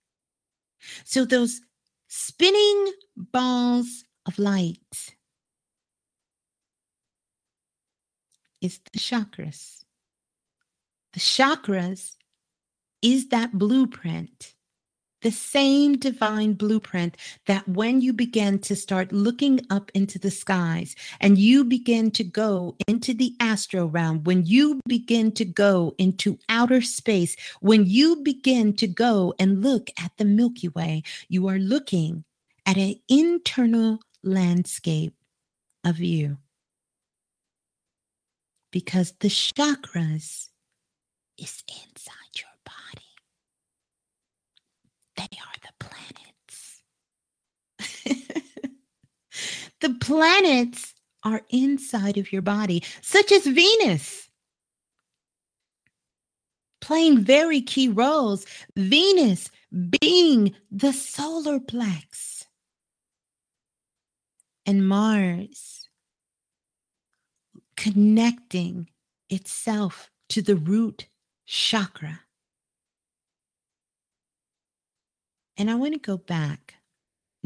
[1.04, 1.62] So those
[2.08, 5.14] spinning balls of light
[8.60, 9.84] is the chakras.
[11.14, 12.16] The chakras
[13.04, 14.55] is that blueprint
[15.26, 17.18] the same divine blueprint
[17.48, 22.24] that when you begin to start looking up into the skies and you begin to
[22.24, 28.18] go into the astro realm, when you begin to go into outer space, when you
[28.18, 32.24] begin to go and look at the Milky Way, you are looking
[32.68, 35.16] at an internal landscape
[35.84, 36.38] of you.
[38.72, 40.50] Because the chakras
[41.40, 42.25] is inside
[45.18, 46.84] they are the planets.
[49.82, 50.94] the planets
[51.24, 54.30] are inside of your body, such as Venus,
[56.82, 58.46] playing very key roles.
[58.76, 59.50] Venus
[60.02, 62.46] being the solar plex,
[64.66, 65.88] and Mars
[67.76, 68.90] connecting
[69.30, 71.08] itself to the root
[71.46, 72.22] chakra.
[75.58, 76.76] And I want to go back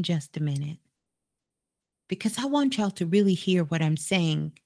[0.00, 0.78] just a minute
[2.08, 4.58] because I want y'all to really hear what I'm saying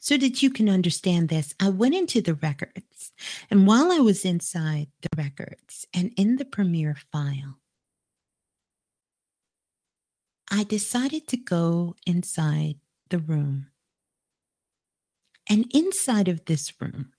[0.00, 1.54] so that you can understand this.
[1.60, 3.12] I went into the records,
[3.50, 7.58] and while I was inside the records and in the Premiere file,
[10.50, 12.76] I decided to go inside
[13.08, 13.68] the room.
[15.48, 17.12] And inside of this room,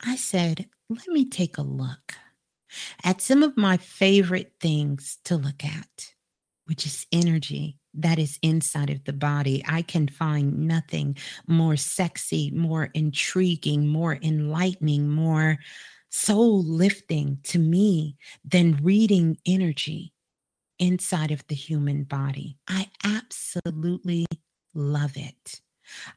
[0.00, 2.14] I said, let me take a look
[3.04, 6.12] at some of my favorite things to look at,
[6.66, 9.62] which is energy that is inside of the body.
[9.66, 11.16] I can find nothing
[11.46, 15.58] more sexy, more intriguing, more enlightening, more
[16.08, 20.12] soul lifting to me than reading energy
[20.78, 22.58] inside of the human body.
[22.68, 24.26] I absolutely
[24.74, 25.60] love it.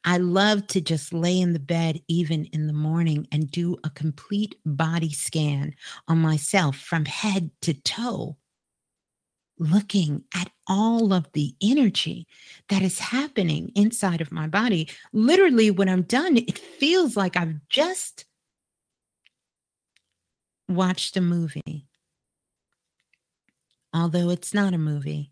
[0.03, 3.89] I love to just lay in the bed, even in the morning, and do a
[3.89, 5.75] complete body scan
[6.07, 8.37] on myself from head to toe,
[9.57, 12.27] looking at all of the energy
[12.69, 14.89] that is happening inside of my body.
[15.13, 18.25] Literally, when I'm done, it feels like I've just
[20.67, 21.87] watched a movie.
[23.93, 25.31] Although it's not a movie,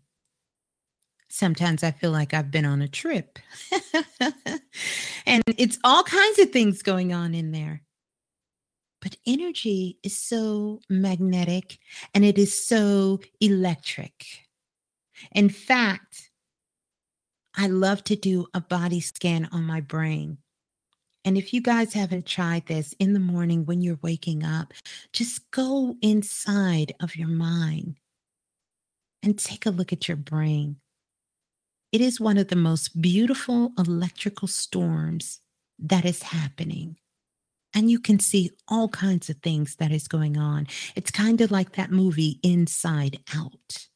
[1.34, 3.40] Sometimes I feel like I've been on a trip.
[5.26, 7.82] and it's all kinds of things going on in there.
[9.02, 11.78] But energy is so magnetic
[12.14, 14.24] and it is so electric.
[15.32, 16.30] In fact,
[17.56, 20.38] I love to do a body scan on my brain.
[21.24, 24.72] And if you guys haven't tried this in the morning when you're waking up,
[25.12, 27.96] just go inside of your mind
[29.24, 30.76] and take a look at your brain.
[31.94, 35.38] It is one of the most beautiful electrical storms
[35.78, 36.96] that is happening.
[37.72, 40.66] And you can see all kinds of things that is going on.
[40.96, 43.86] It's kind of like that movie Inside Out.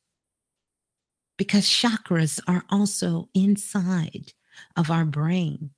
[1.37, 4.33] Because chakras are also inside
[4.77, 5.71] of our brain.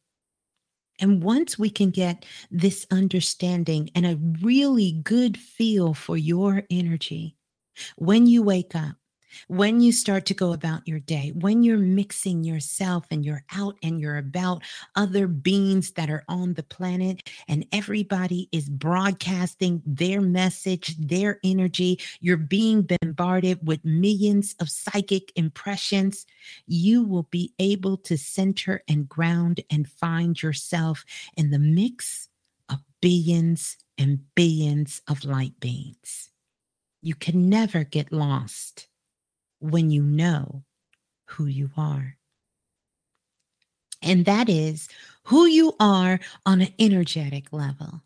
[1.00, 7.38] And once we can get this understanding and a really good feel for your energy,
[7.96, 8.99] when you wake up,
[9.48, 13.76] when you start to go about your day, when you're mixing yourself and you're out
[13.82, 14.62] and you're about
[14.96, 21.98] other beings that are on the planet, and everybody is broadcasting their message, their energy,
[22.20, 26.26] you're being bombarded with millions of psychic impressions,
[26.66, 31.04] you will be able to center and ground and find yourself
[31.36, 32.28] in the mix
[32.68, 36.30] of billions and billions of light beings.
[37.02, 38.88] You can never get lost
[39.60, 40.64] when you know
[41.26, 42.16] who you are.
[44.02, 44.88] And that is
[45.24, 48.02] who you are on an energetic level.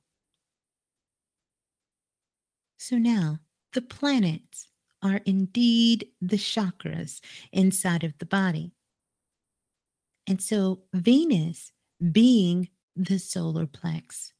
[2.79, 3.39] So now
[3.73, 4.69] the planets
[5.03, 7.21] are indeed the chakras
[7.53, 8.73] inside of the body.
[10.27, 11.73] And so Venus
[12.13, 14.33] being the solar plex,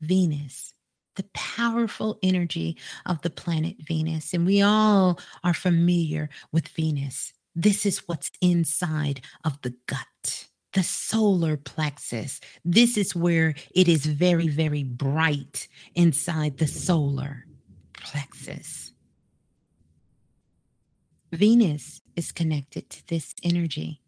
[0.00, 0.73] Venus
[1.16, 4.34] the powerful energy of the planet Venus.
[4.34, 7.32] And we all are familiar with Venus.
[7.54, 10.48] This is what's inside of the gut.
[10.74, 12.40] the solar plexus.
[12.64, 17.46] This is where it is very, very bright inside the solar
[17.92, 18.92] plexus.
[21.32, 24.00] Venus is connected to this energy.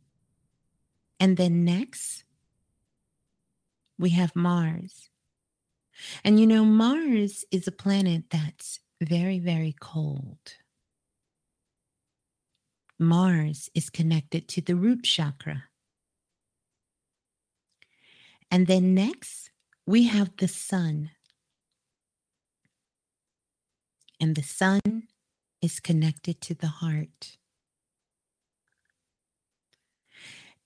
[1.19, 2.25] And then next,
[3.99, 5.09] we have Mars.
[6.25, 10.39] And you know, Mars is a planet that's very, very cold.
[12.99, 15.65] Mars is connected to the root chakra.
[18.51, 19.51] And then next,
[19.87, 21.11] we have the sun.
[24.19, 25.09] And the sun
[25.61, 27.37] is connected to the heart.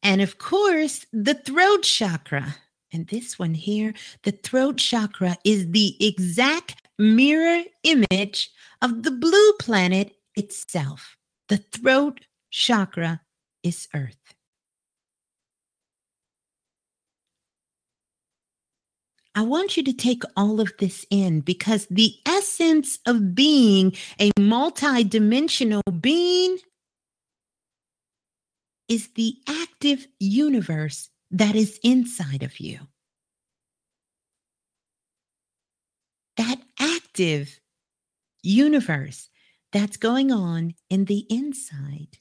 [0.03, 2.57] And of course, the throat chakra.
[2.93, 8.51] And this one here, the throat chakra is the exact mirror image
[8.83, 11.17] of the blue planet itself.
[11.49, 12.21] The throat
[12.51, 13.21] chakra
[13.63, 14.35] is Earth.
[19.35, 24.31] I want you to take all of this in because the essence of being a
[24.33, 26.59] multidimensional being
[28.89, 32.81] is the active universe that is inside of you.
[36.37, 37.61] That active
[38.43, 39.29] universe
[39.73, 42.19] that's going on in the inside.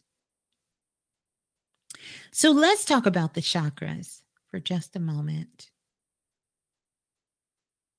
[2.31, 5.71] So let's talk about the chakras for just a moment.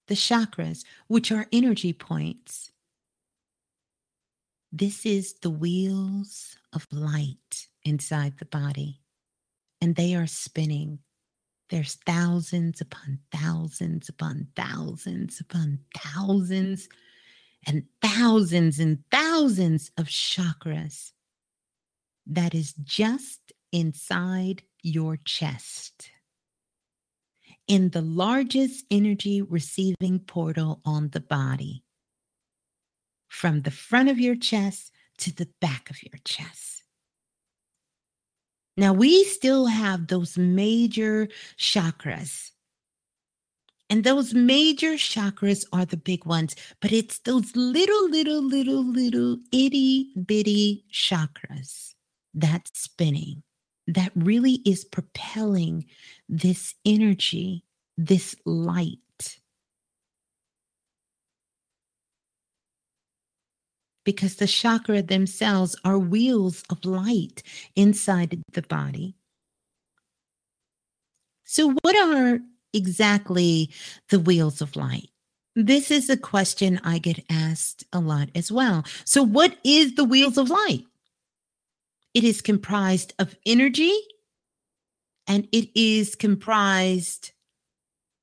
[0.09, 2.71] The chakras, which are energy points,
[4.73, 9.01] this is the wheels of light inside the body,
[9.81, 10.99] and they are spinning.
[11.71, 16.89] There's thousands upon thousands upon thousands upon thousands
[17.67, 21.13] and thousands and thousands of chakras
[22.27, 26.11] that is just inside your chest
[27.69, 31.85] in the largest energy receiving portal on the body
[33.29, 36.80] from the front of your chest to the back of your chest.
[38.81, 41.29] Now, we still have those major
[41.59, 42.51] chakras.
[43.91, 49.37] And those major chakras are the big ones, but it's those little, little, little, little
[49.53, 51.93] itty bitty chakras
[52.33, 53.43] that's spinning
[53.87, 55.85] that really is propelling
[56.31, 57.63] this energy,
[57.99, 58.97] this light.
[64.05, 67.43] Because the chakra themselves are wheels of light
[67.77, 69.15] inside the body.
[71.45, 72.39] So, what are
[72.73, 73.71] exactly
[74.09, 75.11] the wheels of light?
[75.57, 78.85] This is a question I get asked a lot as well.
[79.05, 80.85] So, what is the wheels of light?
[82.15, 83.97] It is comprised of energy
[85.27, 87.33] and it is comprised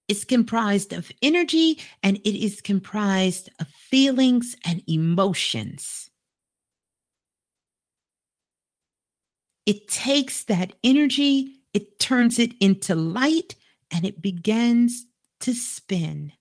[0.08, 6.10] it's comprised of energy and it is comprised of feelings and emotions.
[9.66, 13.56] It takes that energy, it turns it into light,
[13.92, 15.06] and it begins
[15.42, 16.32] to spin.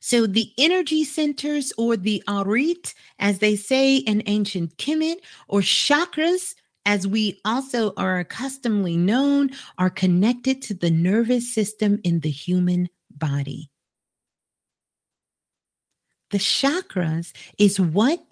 [0.00, 5.18] So the energy centers or the arit, as they say in ancient Kemet,
[5.48, 6.54] or chakras,
[6.88, 12.88] as we also are accustomedly known, are connected to the nervous system in the human
[13.10, 13.68] body.
[16.30, 18.24] The chakras is what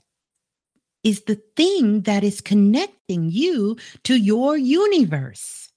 [1.04, 5.70] is the thing that is connecting you to your universe.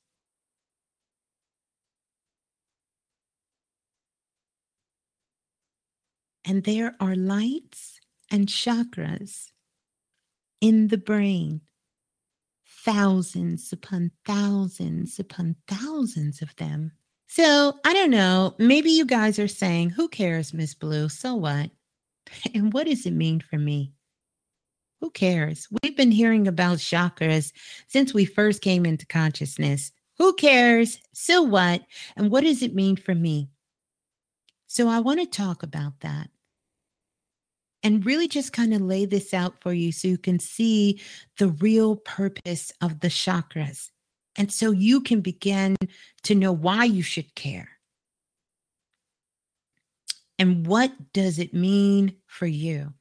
[6.46, 8.00] And there are lights
[8.32, 9.48] and chakras
[10.62, 11.60] in the brain,
[12.92, 16.92] thousands upon thousands upon thousands of them.
[17.28, 18.56] So I don't know.
[18.58, 21.08] Maybe you guys are saying, who cares, Miss Blue?
[21.10, 21.70] So what?
[22.54, 23.94] And what does it mean for me?
[25.02, 25.68] Who cares?
[25.84, 27.52] We've been hearing about chakras
[27.88, 29.92] since we first came into consciousness.
[30.18, 31.00] Who cares?
[31.14, 31.84] So what?
[32.16, 33.50] And what does it mean for me?
[34.66, 36.30] So I want to talk about that
[37.84, 41.02] and really just kind of lay this out for you so you can see
[41.38, 43.90] the real purpose of the chakras.
[44.36, 45.76] And so you can begin
[46.24, 47.70] to know why you should care.
[50.38, 52.94] And what does it mean for you?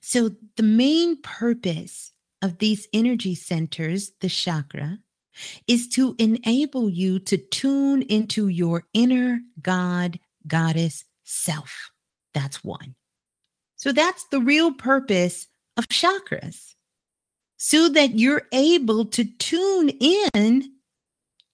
[0.00, 4.98] So, the main purpose of these energy centers, the chakra,
[5.66, 11.90] is to enable you to tune into your inner God, goddess self.
[12.36, 12.94] That's one.
[13.76, 16.74] So that's the real purpose of chakras.
[17.56, 20.70] so that you're able to tune in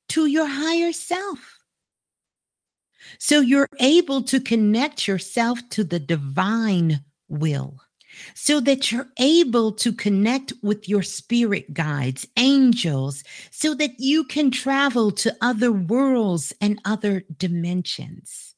[0.09, 1.59] to your higher self.
[3.19, 7.79] So you're able to connect yourself to the divine will
[8.35, 14.51] so that you're able to connect with your spirit guides, angels, so that you can
[14.51, 18.52] travel to other worlds and other dimensions.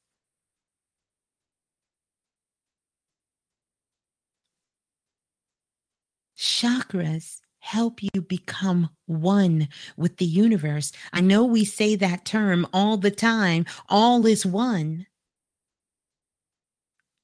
[6.45, 9.67] Chakras help you become one
[9.97, 10.93] with the universe.
[11.11, 15.07] I know we say that term all the time all is one.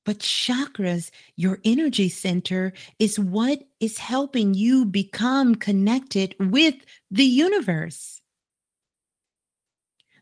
[0.06, 6.76] But chakras, your energy center, is what is helping you become connected with
[7.10, 8.22] the universe.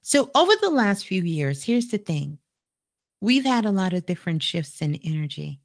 [0.03, 2.39] So, over the last few years, here's the thing
[3.21, 5.61] we've had a lot of different shifts in energy.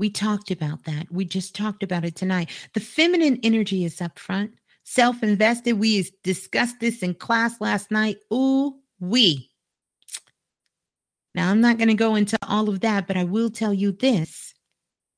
[0.00, 1.12] We talked about that.
[1.12, 2.48] We just talked about it tonight.
[2.72, 5.74] The feminine energy is up front, self invested.
[5.74, 8.16] We discussed this in class last night.
[8.32, 9.50] Ooh, we.
[11.34, 13.92] Now, I'm not going to go into all of that, but I will tell you
[13.92, 14.54] this.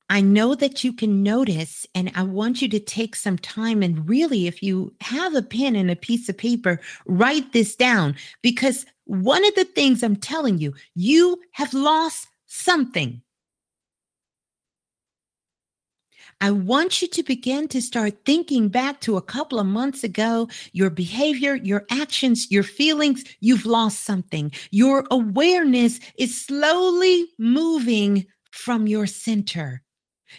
[0.09, 4.07] I know that you can notice, and I want you to take some time and
[4.07, 8.85] really, if you have a pen and a piece of paper, write this down because
[9.05, 13.21] one of the things I'm telling you, you have lost something.
[16.43, 20.49] I want you to begin to start thinking back to a couple of months ago,
[20.73, 24.51] your behavior, your actions, your feelings, you've lost something.
[24.69, 29.83] Your awareness is slowly moving from your center.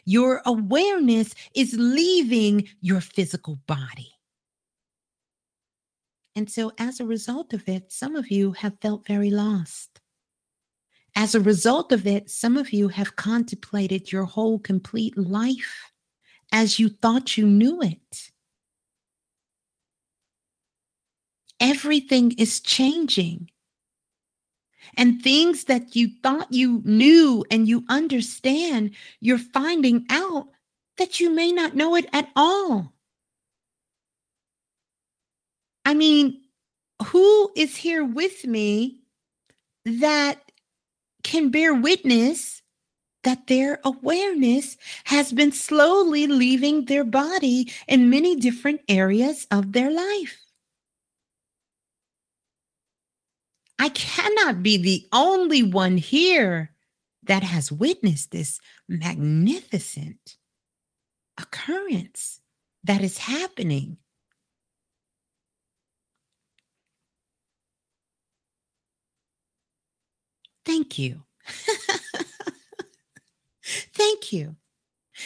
[0.04, 4.12] Your awareness is leaving your physical body.
[6.36, 10.02] And so, as a result of it, some of you have felt very lost.
[11.16, 15.92] As a result of it, some of you have contemplated your whole complete life
[16.54, 18.30] as you thought you knew it.
[21.58, 23.50] Everything is changing.
[24.96, 30.46] And things that you thought you knew and you understand, you're finding out
[30.96, 32.92] that you may not know it at all.
[35.84, 36.40] I mean,
[37.06, 39.00] who is here with me
[39.84, 40.38] that
[41.24, 42.62] can bear witness
[43.24, 49.90] that their awareness has been slowly leaving their body in many different areas of their
[49.90, 50.38] life.
[53.78, 56.70] I cannot be the only one here
[57.24, 60.36] that has witnessed this magnificent
[61.38, 62.40] occurrence
[62.84, 63.98] that is happening.
[70.64, 71.22] Thank you.
[73.92, 74.56] Thank you.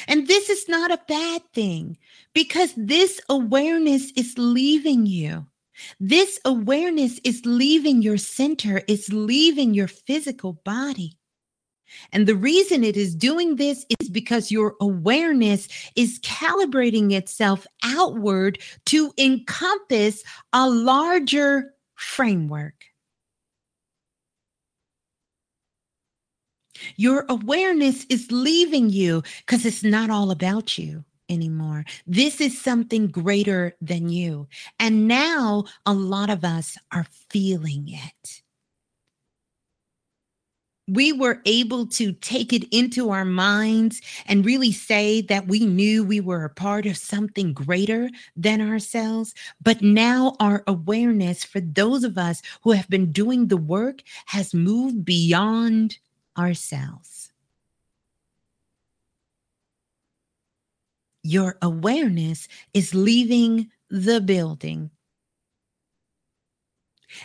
[0.06, 1.96] And this is not a bad thing
[2.34, 5.46] because this awareness is leaving you.
[6.00, 11.16] This awareness is leaving your center, it's leaving your physical body.
[12.12, 18.58] And the reason it is doing this is because your awareness is calibrating itself outward
[18.86, 20.22] to encompass
[20.52, 22.74] a larger framework.
[26.96, 31.84] Your awareness is leaving you because it's not all about you anymore.
[32.06, 34.48] This is something greater than you.
[34.78, 38.42] And now a lot of us are feeling it.
[40.90, 46.02] We were able to take it into our minds and really say that we knew
[46.02, 49.34] we were a part of something greater than ourselves.
[49.62, 54.54] But now our awareness, for those of us who have been doing the work, has
[54.54, 55.98] moved beyond
[56.38, 57.32] ourselves.
[61.22, 64.90] Your awareness is leaving the building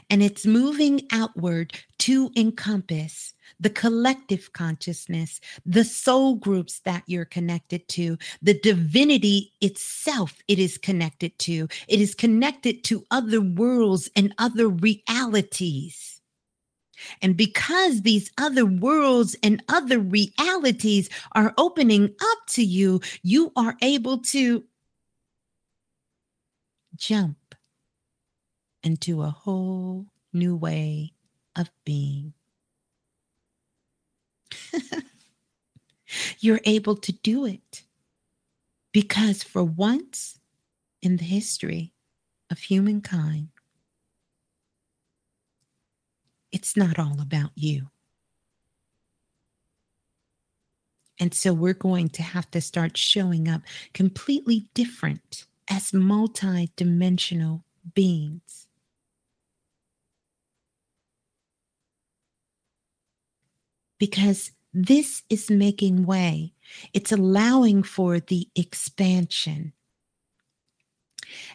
[0.10, 7.88] and it's moving outward to encompass the collective consciousness, the soul groups that you're connected
[7.90, 11.68] to, the divinity itself it is connected to.
[11.88, 16.13] It is connected to other worlds and other realities.
[17.22, 23.76] And because these other worlds and other realities are opening up to you, you are
[23.82, 24.64] able to
[26.96, 27.38] jump
[28.84, 31.14] into a whole new way
[31.56, 32.34] of being.
[36.40, 37.84] You're able to do it
[38.92, 40.40] because for once
[41.02, 41.94] in the history
[42.52, 43.50] of humankind,
[46.54, 47.88] it's not all about you.
[51.20, 53.62] And so we're going to have to start showing up
[53.94, 58.68] completely different as multi dimensional beings.
[64.00, 66.54] Because this is making way,
[66.94, 69.74] it's allowing for the expansion.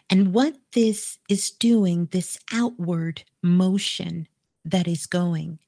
[0.09, 4.27] And what this is doing, this outward motion
[4.65, 5.59] that is going,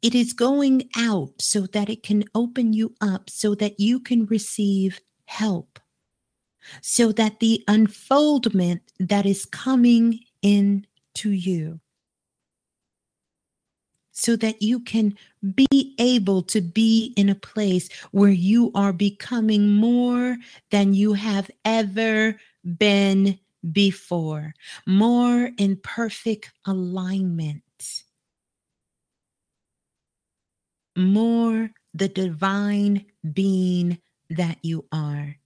[0.00, 4.26] it is going out so that it can open you up so that you can
[4.26, 5.80] receive help,
[6.82, 11.80] so that the unfoldment that is coming in to you,
[14.12, 15.16] so that you can
[15.54, 20.36] be able to be in a place where you are becoming more
[20.70, 22.36] than you have ever
[22.78, 23.38] been
[23.72, 24.54] before,
[24.86, 27.62] more in perfect alignment
[30.98, 33.98] more the divine being
[34.30, 35.36] that you are.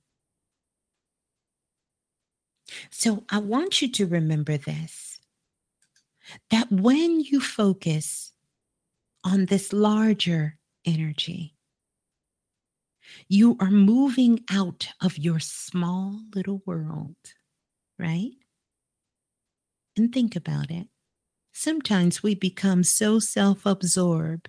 [2.90, 5.20] So I want you to remember this
[6.50, 8.32] that when you focus
[9.24, 11.57] on this larger energy,
[13.28, 17.16] you are moving out of your small little world,
[17.98, 18.32] right?
[19.96, 20.88] And think about it.
[21.53, 24.48] Sometimes we become so self absorbed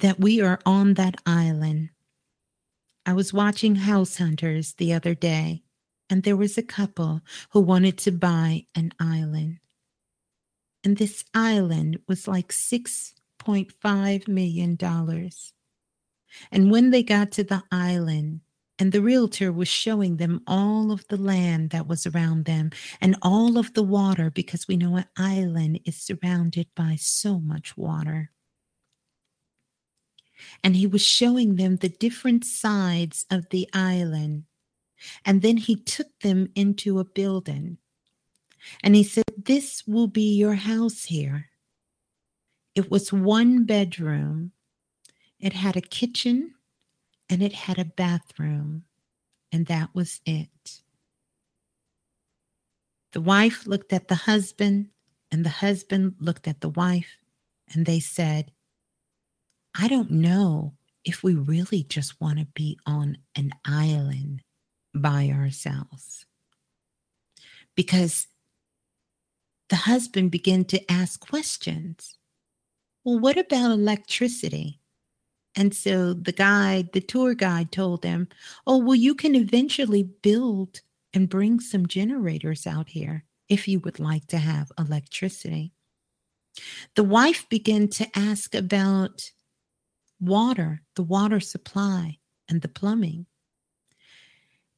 [0.00, 1.90] that we are on that island.
[3.04, 5.62] I was watching House Hunters the other day,
[6.10, 9.58] and there was a couple who wanted to buy an island.
[10.84, 14.78] And this island was like $6.5 million.
[16.52, 18.40] And when they got to the island,
[18.78, 22.70] and the realtor was showing them all of the land that was around them
[23.00, 27.76] and all of the water because we know an island is surrounded by so much
[27.76, 28.30] water
[30.62, 34.44] and he was showing them the different sides of the island.
[35.24, 37.78] And then he took them into a building.
[38.82, 41.46] And he said, This will be your house here.
[42.74, 44.52] It was one bedroom,
[45.40, 46.54] it had a kitchen,
[47.28, 48.84] and it had a bathroom.
[49.50, 50.80] And that was it.
[53.12, 54.90] The wife looked at the husband,
[55.32, 57.16] and the husband looked at the wife,
[57.72, 58.52] and they said,
[59.78, 60.74] I don't know
[61.04, 64.42] if we really just want to be on an island
[64.92, 66.26] by ourselves.
[67.76, 68.26] Because
[69.68, 72.16] the husband began to ask questions.
[73.04, 74.80] Well, what about electricity?
[75.54, 78.28] And so the guide, the tour guide told him,
[78.66, 80.80] Oh, well, you can eventually build
[81.14, 85.72] and bring some generators out here if you would like to have electricity.
[86.96, 89.30] The wife began to ask about
[90.20, 93.26] water, the water supply, and the plumbing.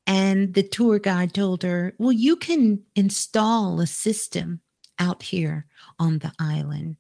[0.07, 4.61] And the tour guide told her, Well, you can install a system
[4.99, 5.66] out here
[5.99, 6.97] on the island.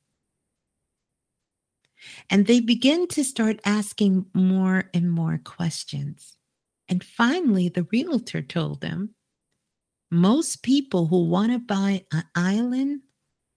[2.30, 6.36] And they begin to start asking more and more questions.
[6.88, 9.14] And finally, the realtor told them
[10.10, 13.02] most people who want to buy an island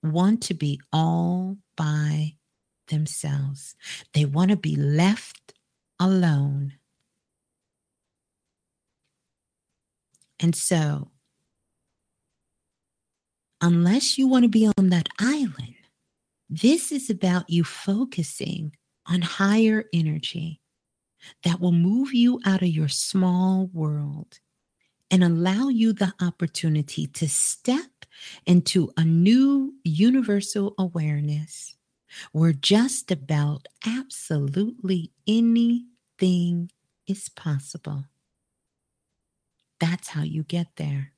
[0.02, 2.34] want to be all by
[2.88, 3.74] themselves.
[4.12, 5.54] They want to be left
[5.98, 6.74] alone.
[10.40, 11.10] And so,
[13.60, 15.74] unless you want to be on that island,
[16.50, 18.76] this is about you focusing
[19.06, 20.60] on higher energy
[21.44, 24.40] that will move you out of your small world
[25.10, 27.90] and allow you the opportunity to step
[28.46, 31.73] into a new universal awareness
[32.32, 36.70] where just about absolutely anything
[37.06, 38.04] is possible.
[39.80, 41.12] That's how you get there.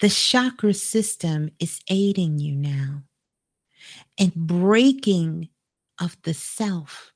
[0.00, 3.02] The chakra system is aiding you now
[4.18, 5.48] and breaking
[6.00, 7.12] of the self,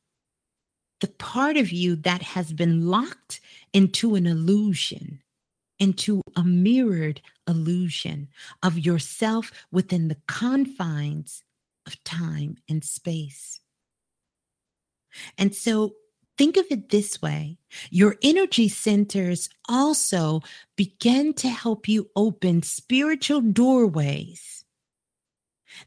[1.01, 3.41] the part of you that has been locked
[3.73, 5.23] into an illusion,
[5.79, 8.29] into a mirrored illusion
[8.63, 11.43] of yourself within the confines
[11.87, 13.61] of time and space.
[15.39, 15.95] And so
[16.39, 17.59] think of it this way
[17.91, 20.41] your energy centers also
[20.77, 24.61] begin to help you open spiritual doorways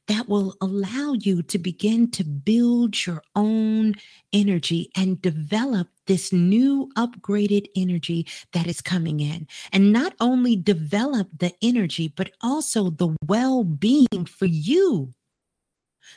[0.07, 3.95] that will allow you to begin to build your own
[4.31, 9.47] energy and develop this new upgraded energy that is coming in.
[9.71, 15.13] And not only develop the energy, but also the well being for you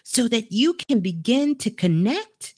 [0.03, 2.55] so that you can begin to connect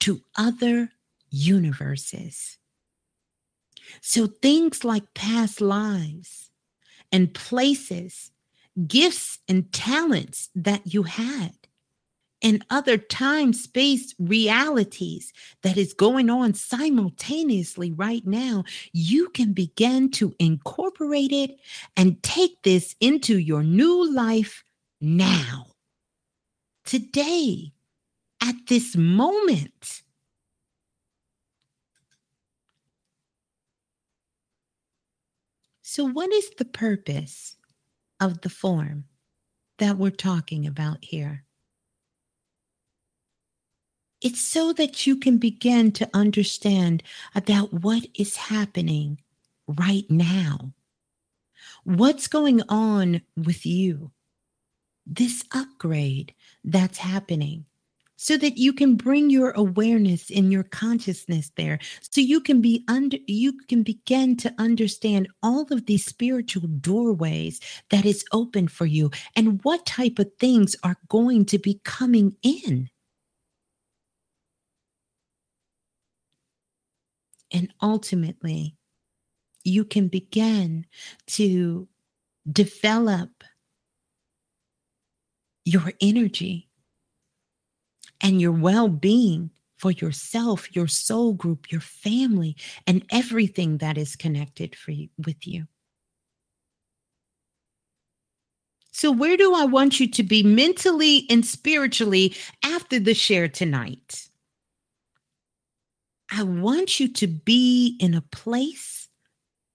[0.00, 0.90] to other
[1.30, 2.58] universes.
[4.00, 6.50] So things like past lives
[7.12, 8.30] and places,
[8.86, 11.52] gifts and talents that you had,
[12.42, 20.10] and other time space realities that is going on simultaneously right now, you can begin
[20.12, 21.58] to incorporate it
[21.96, 24.64] and take this into your new life
[25.00, 25.66] now,
[26.90, 27.72] today,
[28.40, 30.02] at this moment.
[35.82, 37.54] So, what is the purpose
[38.18, 39.04] of the form
[39.78, 41.44] that we're talking about here?
[44.20, 47.04] It's so that you can begin to understand
[47.36, 49.20] about what is happening
[49.68, 50.72] right now.
[51.84, 54.10] What's going on with you?
[55.12, 56.32] This upgrade
[56.62, 57.64] that's happening
[58.16, 61.80] so that you can bring your awareness and your consciousness there.
[62.00, 67.60] So you can be under you can begin to understand all of these spiritual doorways
[67.88, 72.36] that is open for you and what type of things are going to be coming
[72.42, 72.90] in.
[77.50, 78.76] And ultimately
[79.64, 80.86] you can begin
[81.26, 81.88] to
[82.50, 83.30] develop
[85.64, 86.68] your energy
[88.20, 92.54] and your well being for yourself, your soul group, your family,
[92.86, 95.66] and everything that is connected for you, with you.
[98.92, 104.28] So, where do I want you to be mentally and spiritually after the share tonight?
[106.30, 109.08] I want you to be in a place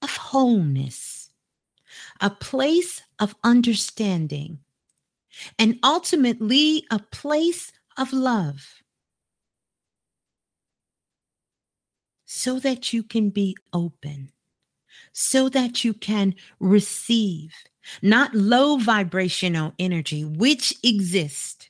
[0.01, 1.29] of wholeness,
[2.21, 4.59] a place of understanding,
[5.57, 8.81] and ultimately a place of love.
[12.25, 14.31] So that you can be open,
[15.13, 17.53] so that you can receive
[18.01, 21.69] not low vibrational energy, which exists,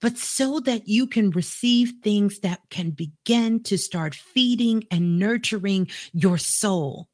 [0.00, 5.88] but so that you can receive things that can begin to start feeding and nurturing
[6.12, 7.08] your soul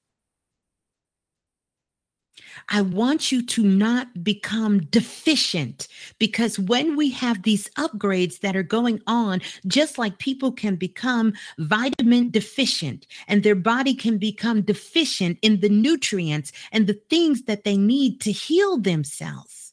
[2.69, 5.89] I want you to not become deficient
[6.19, 11.33] because when we have these upgrades that are going on, just like people can become
[11.59, 17.65] vitamin deficient and their body can become deficient in the nutrients and the things that
[17.65, 19.73] they need to heal themselves,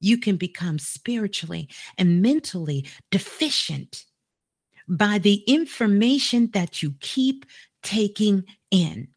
[0.00, 1.68] you can become spiritually
[1.98, 4.04] and mentally deficient
[4.86, 7.46] by the information that you keep
[7.82, 9.08] taking in.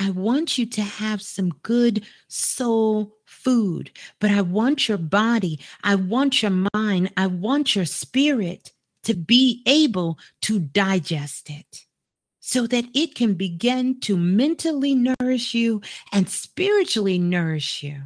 [0.00, 5.94] I want you to have some good soul food, but I want your body, I
[5.94, 8.72] want your mind, I want your spirit
[9.04, 11.84] to be able to digest it
[12.40, 15.82] so that it can begin to mentally nourish you
[16.12, 18.04] and spiritually nourish you.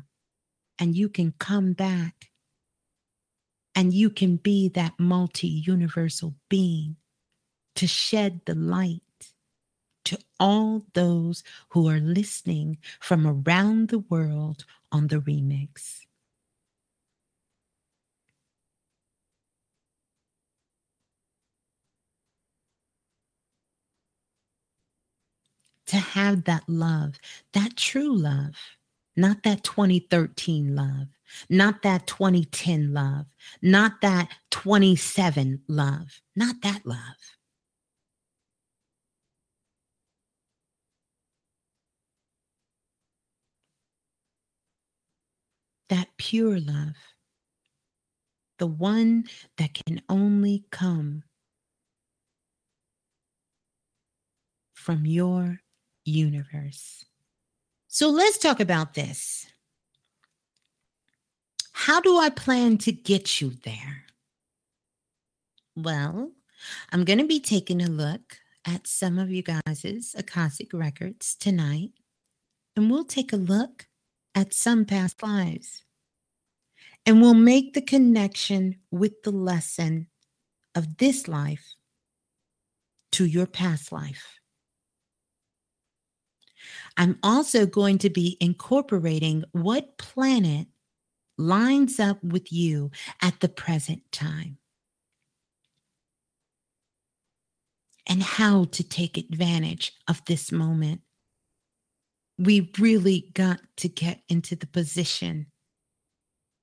[0.81, 2.31] And you can come back
[3.77, 6.97] and you can be that multi universal being
[7.77, 9.03] to shed the light
[10.05, 16.01] to all those who are listening from around the world on the remix.
[25.89, 27.21] To have that love,
[27.53, 28.57] that true love,
[29.17, 31.09] not that 2013 love,
[31.49, 33.27] not that 2010 love,
[33.63, 37.34] not that 27 love, not that love.
[45.89, 46.95] That pure love,
[48.59, 49.25] the one
[49.59, 51.23] that can only come
[54.75, 55.61] from your
[56.05, 57.05] universe.
[57.89, 59.47] So let's talk about this.
[61.73, 64.05] How do I plan to get you there?
[65.77, 66.33] Well,
[66.93, 71.91] I'm going to be taking a look at some of you guys' Akashic records tonight,
[72.77, 73.87] and we'll take a look
[74.35, 75.85] at some past lives.
[77.07, 80.09] And we'll make the connection with the lesson
[80.75, 81.75] of this life
[83.13, 84.41] to your past life.
[86.97, 90.69] I'm also going to be incorporating what planet
[91.37, 94.59] lines up with you at the present time
[98.07, 101.01] and how to take advantage of this moment
[102.39, 105.47] we really got to get into the position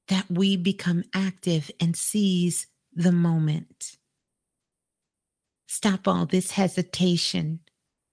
[0.07, 3.97] that we become active and seize the moment.
[5.67, 7.61] Stop all this hesitation.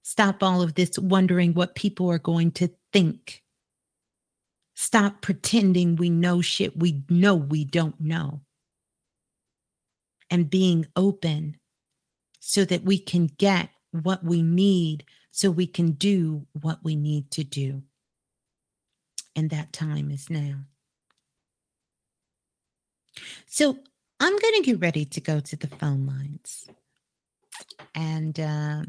[0.01, 3.43] Stop all of this wondering what people are going to think.
[4.75, 8.39] Stop pretending we know shit we know we don't know.
[10.31, 11.57] And being open
[12.39, 15.03] so that we can get what we need
[15.39, 17.81] so we can do what we need to do.
[19.37, 20.65] And that time is now.
[23.45, 23.77] So
[24.19, 26.67] I'm going to get ready to go to the phone lines
[27.95, 28.81] and uh,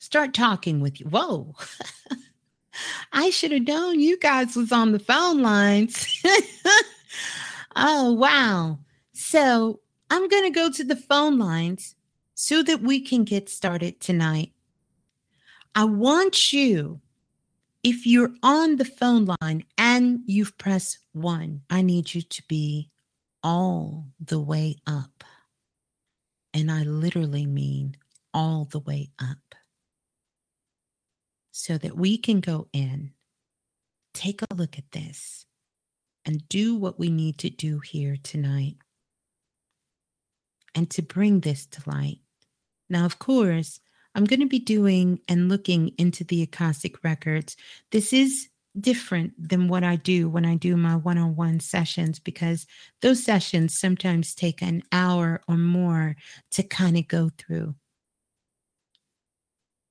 [0.00, 1.06] start talking with you.
[1.06, 1.54] Whoa.
[3.12, 6.20] I should have known you guys was on the phone lines.
[7.76, 8.80] oh, wow.
[9.12, 9.78] So
[10.10, 11.94] I'm going to go to the phone lines
[12.34, 14.50] so that we can get started tonight.
[15.76, 17.02] I want you,
[17.82, 22.88] if you're on the phone line and you've pressed one, I need you to be
[23.42, 25.22] all the way up.
[26.54, 27.98] And I literally mean
[28.32, 29.54] all the way up.
[31.52, 33.12] So that we can go in,
[34.14, 35.44] take a look at this,
[36.24, 38.76] and do what we need to do here tonight.
[40.74, 42.20] And to bring this to light.
[42.88, 43.78] Now, of course,
[44.16, 47.54] I'm going to be doing and looking into the Akashic records.
[47.92, 48.48] This is
[48.80, 52.66] different than what I do when I do my one on one sessions because
[53.02, 56.16] those sessions sometimes take an hour or more
[56.52, 57.74] to kind of go through.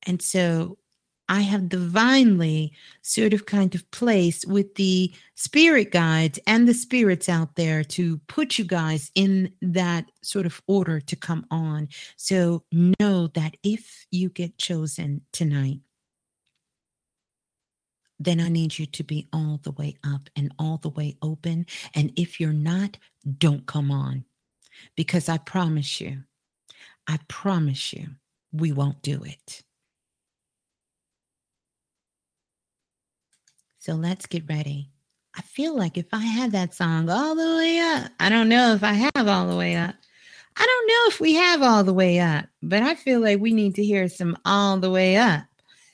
[0.07, 0.79] And so
[1.27, 7.27] I have divinely sort of kind of placed with the spirit guides and the spirits
[7.27, 11.89] out there to put you guys in that sort of order to come on.
[12.15, 12.63] So
[12.99, 15.79] know that if you get chosen tonight,
[18.19, 21.65] then I need you to be all the way up and all the way open.
[21.95, 22.97] And if you're not,
[23.37, 24.25] don't come on
[24.95, 26.23] because I promise you,
[27.07, 28.09] I promise you,
[28.51, 29.63] we won't do it.
[33.85, 34.89] So let's get ready.
[35.37, 38.73] I feel like if I had that song all the way up, I don't know
[38.73, 39.93] if I have all the way up.
[40.57, 43.53] I don't know if we have all the way up, but I feel like we
[43.53, 45.43] need to hear some all the way up.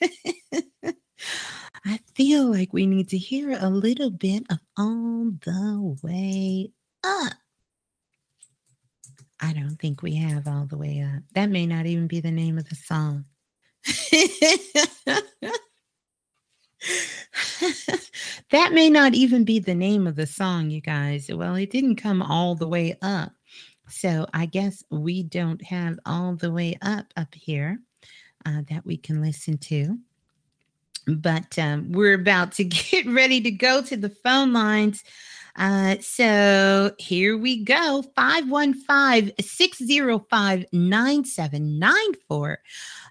[1.84, 6.72] I feel like we need to hear a little bit of all the way
[7.04, 7.34] up.
[9.38, 11.24] I don't think we have all the way up.
[11.34, 13.26] That may not even be the name of the song.
[18.50, 21.28] that may not even be the name of the song, you guys.
[21.32, 23.32] Well, it didn't come all the way up.
[23.88, 27.78] So I guess we don't have all the way up up here
[28.46, 29.98] uh, that we can listen to
[31.06, 35.02] but um, we're about to get ready to go to the phone lines.
[35.56, 42.58] Uh, so here we go 515 605 9794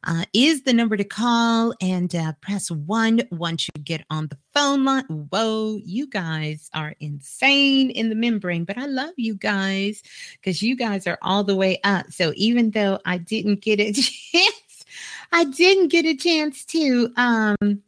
[0.04, 4.38] uh, is the number to call and uh, press one once you get on the
[4.54, 5.06] phone line.
[5.06, 10.02] Whoa, you guys are insane in the membrane, but I love you guys
[10.34, 12.12] because you guys are all the way up.
[12.12, 13.92] So even though I didn't get a
[14.32, 14.86] chance
[15.32, 17.82] I didn't get a chance to um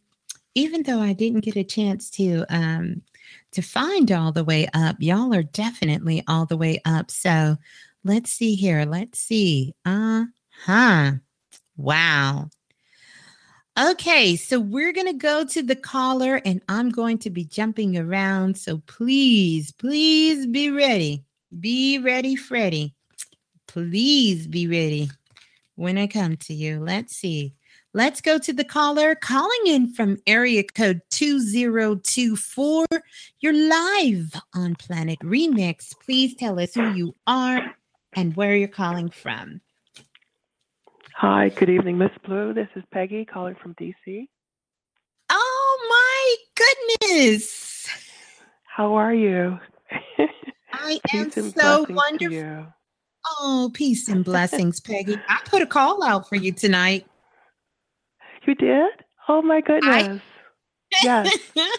[0.56, 3.02] even though I didn't get a chance to um
[3.54, 7.10] to find all the way up, y'all are definitely all the way up.
[7.10, 7.58] So
[8.04, 8.86] let's see here.
[8.86, 9.74] Let's see.
[9.86, 11.12] Uh-huh.
[11.78, 12.50] Wow.
[13.80, 17.98] Okay, so we're going to go to the caller and I'm going to be jumping
[17.98, 18.56] around.
[18.56, 21.24] So please, please be ready.
[21.60, 22.94] Be ready, Freddie.
[23.68, 25.10] Please be ready
[25.76, 26.80] when I come to you.
[26.80, 27.54] Let's see.
[27.96, 32.86] Let's go to the caller calling in from area code 2024.
[33.40, 35.94] You're live on Planet Remix.
[36.04, 37.76] Please tell us who you are
[38.16, 39.62] and where you're calling from.
[41.18, 42.52] Hi, good evening, Miss Blue.
[42.52, 44.28] This is Peggy calling from DC.
[45.30, 46.36] Oh my
[47.12, 47.88] goodness.
[48.64, 49.60] How are you?
[50.74, 52.74] I am so wonderful.
[53.40, 55.16] Oh, peace and blessings, Peggy.
[55.30, 57.06] I put a call out for you tonight.
[58.46, 58.92] You did?
[59.28, 60.20] Oh my goodness.
[60.22, 60.22] I,
[61.04, 61.38] yes.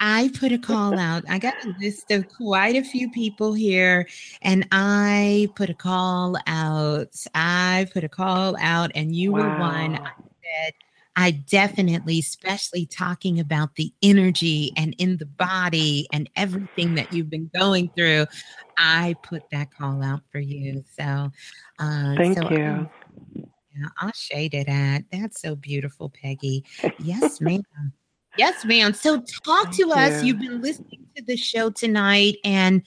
[0.00, 1.24] I put a call out.
[1.28, 4.08] I got a list of quite a few people here,
[4.40, 7.14] and I put a call out.
[7.34, 9.40] I put a call out, and you wow.
[9.40, 9.96] were one.
[9.96, 10.12] I
[10.42, 10.72] said,
[11.16, 17.28] I definitely, especially talking about the energy and in the body and everything that you've
[17.28, 18.24] been going through,
[18.78, 20.82] I put that call out for you.
[20.98, 21.30] So,
[21.78, 22.64] uh, thank so you.
[22.64, 22.90] Um,
[23.98, 25.04] I'll shade it at.
[25.10, 26.64] That's so beautiful, Peggy.
[26.98, 27.62] Yes, ma'am.
[28.36, 28.92] Yes, ma'am.
[28.92, 30.22] So talk Thank to us.
[30.22, 30.28] You.
[30.28, 32.82] You've been listening to the show tonight, and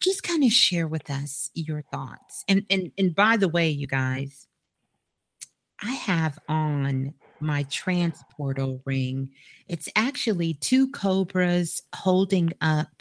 [0.00, 2.44] just kind of share with us your thoughts.
[2.48, 4.46] And and and by the way, you guys,
[5.82, 9.30] I have on my transportal ring.
[9.68, 12.95] It's actually two cobras holding up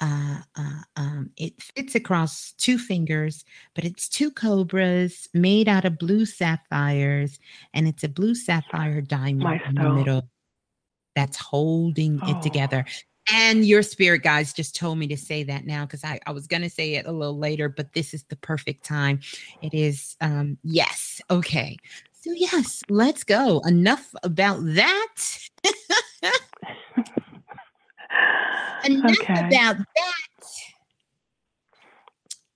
[0.00, 3.44] uh, uh, um, it fits across two fingers,
[3.74, 7.38] but it's two cobras made out of blue sapphires,
[7.74, 10.28] and it's a blue sapphire diamond in the middle
[11.16, 12.30] that's holding oh.
[12.30, 12.84] it together.
[13.30, 16.46] And your spirit guides just told me to say that now because I, I was
[16.46, 19.20] going to say it a little later, but this is the perfect time.
[19.60, 21.20] It is, um, yes.
[21.30, 21.76] Okay.
[22.12, 23.60] So, yes, let's go.
[23.66, 25.14] Enough about that.
[28.84, 29.32] Enough okay.
[29.34, 29.84] about that.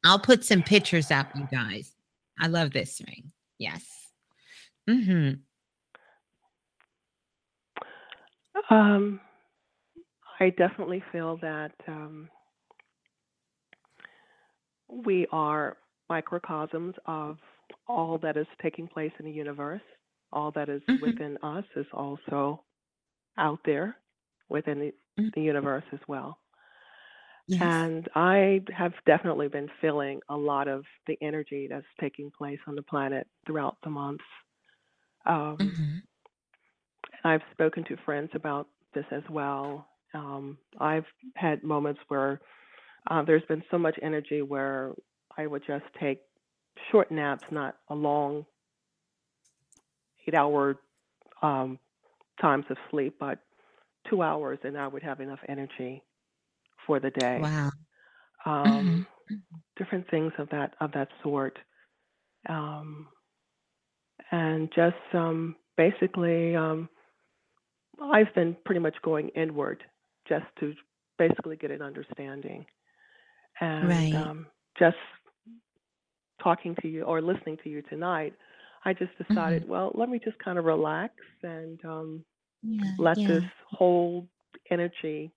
[0.05, 1.93] I'll put some pictures up, you guys.
[2.41, 3.33] I love this ring.
[3.59, 3.85] Yes.
[4.89, 5.35] Mm-hmm.
[8.75, 9.21] Um,
[10.41, 12.29] I definitely feel that um,
[14.89, 15.77] we are
[16.09, 17.39] microcosms of
[17.87, 19.83] all that is taking place in the universe.
[20.33, 21.05] All that is mm-hmm.
[21.05, 22.65] within us is also
[23.39, 23.97] out there
[24.49, 24.93] within the.
[25.17, 26.39] The universe as well.
[27.49, 27.61] Yes.
[27.63, 32.77] And I have definitely been feeling a lot of the energy that's taking place on
[32.77, 34.25] the planet throughout the months.
[35.27, 35.97] Um, mm-hmm.
[37.25, 39.87] I've spoken to friends about this as well.
[40.15, 42.41] Um, I've had moments where
[43.11, 44.93] uh, there's been so much energy where
[45.37, 46.21] I would just take
[46.91, 48.45] short naps, not a long
[50.27, 50.77] eight hour
[51.43, 51.79] um,
[52.41, 53.39] times of sleep, but
[54.13, 56.03] two hours, and I would have enough energy
[56.87, 57.39] for the day.
[57.41, 57.71] Wow.
[58.45, 59.39] Um, mm-hmm.
[59.77, 61.59] Different things of that of that sort,
[62.49, 63.09] um,
[64.31, 66.89] and just um, basically, um,
[68.03, 69.83] I've been pretty much going inward
[70.29, 70.75] just to
[71.19, 72.67] basically get an understanding,
[73.61, 74.15] and right.
[74.15, 74.47] um,
[74.79, 74.97] just
[76.43, 78.35] talking to you or listening to you tonight.
[78.85, 79.71] I just decided, mm-hmm.
[79.71, 81.15] well, let me just kind of relax
[81.45, 82.25] and um,
[82.63, 83.29] yeah, let yeah.
[83.29, 84.27] this whole
[84.71, 85.33] energy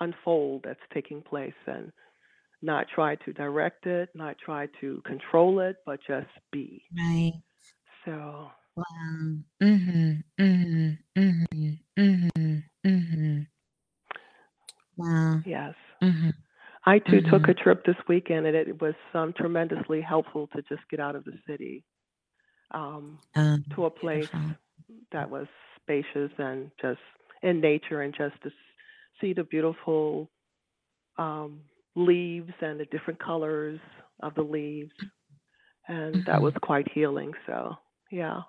[0.00, 1.92] unfold that's taking place and
[2.62, 6.82] not try to direct it, not try to control it, but just be.
[6.96, 7.34] Right.
[8.04, 8.50] So.
[8.76, 8.84] Wow.
[9.62, 10.12] Mm-hmm.
[10.40, 11.20] Mm-hmm.
[11.20, 12.00] Mm-hmm.
[12.00, 12.62] Mhm.
[12.86, 13.46] Mhm.
[14.96, 15.40] Wow.
[15.44, 15.74] Yes.
[16.02, 16.30] Mm-hmm.
[16.86, 17.30] I too mm-hmm.
[17.30, 21.16] took a trip this weekend, and it was um, tremendously helpful to just get out
[21.16, 21.84] of the city
[22.70, 24.56] um, um, to a place beautiful.
[25.12, 25.46] that was
[25.88, 27.00] spacious and just
[27.42, 28.50] in nature, and just to
[29.20, 30.28] see the beautiful
[31.16, 31.60] um,
[31.96, 33.80] leaves and the different colors
[34.20, 34.92] of the leaves,
[35.86, 36.30] and mm-hmm.
[36.30, 37.32] that was quite healing.
[37.46, 37.76] So,
[38.10, 38.40] yeah.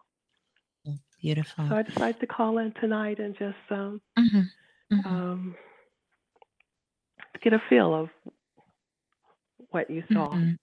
[1.21, 1.67] Beautiful.
[1.67, 4.95] So I decided to call in tonight and just um, mm-hmm.
[4.95, 5.07] Mm-hmm.
[5.07, 5.55] um
[7.43, 8.09] get a feel of
[9.71, 10.29] what you saw.
[10.29, 10.53] Mm-hmm.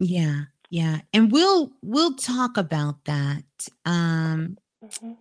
[0.00, 3.44] Yeah, yeah, and we'll we'll talk about that.
[3.86, 5.12] Um, mm-hmm.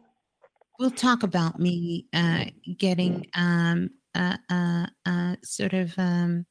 [0.79, 2.45] We'll talk about me uh,
[2.77, 6.45] getting um, uh, uh, uh, sort of um,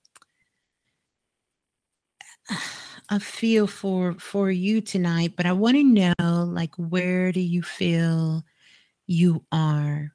[3.08, 7.62] a feel for for you tonight, but I want to know like where do you
[7.62, 8.42] feel
[9.06, 10.12] you are,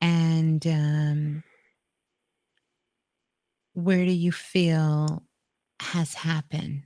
[0.00, 1.44] and um,
[3.74, 5.22] where do you feel
[5.80, 6.84] has happened?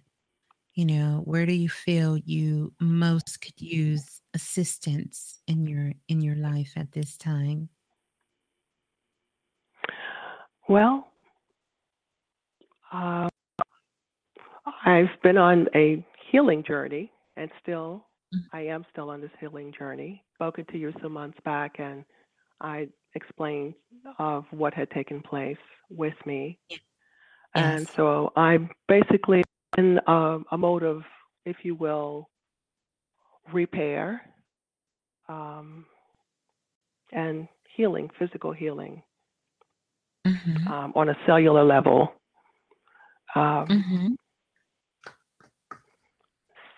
[0.75, 6.37] You know, where do you feel you most could use assistance in your in your
[6.37, 7.71] life at this time?
[10.69, 11.09] Well,
[12.93, 13.29] uh,
[14.85, 18.57] I've been on a healing journey, and still, mm-hmm.
[18.57, 20.23] I am still on this healing journey.
[20.35, 22.05] Spoken to you some months back, and
[22.61, 23.75] I explained
[24.19, 25.57] of what had taken place
[25.91, 26.59] with me.
[26.69, 26.81] Yes.
[27.55, 29.43] And so I'm basically
[29.79, 31.03] in a, a, mode of,
[31.47, 32.29] if you will,
[33.53, 34.21] repair
[35.29, 35.87] um,
[37.13, 39.03] and healing, physical healing
[40.27, 40.69] mm-hmm.
[40.69, 42.13] um, on a cellular level.
[43.35, 44.07] Um, mm-hmm.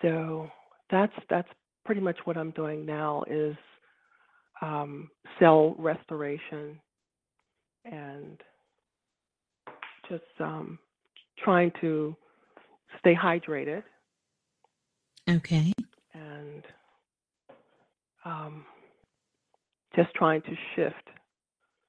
[0.01, 0.49] So
[0.89, 1.47] that's that's
[1.85, 3.55] pretty much what I'm doing now is
[4.61, 5.09] um,
[5.39, 6.79] cell restoration
[7.85, 8.41] and
[10.09, 10.79] just um,
[11.43, 12.15] trying to
[12.99, 13.83] stay hydrated.
[15.29, 15.73] Okay.
[16.39, 16.63] And
[18.25, 18.65] um,
[19.95, 21.09] just trying to shift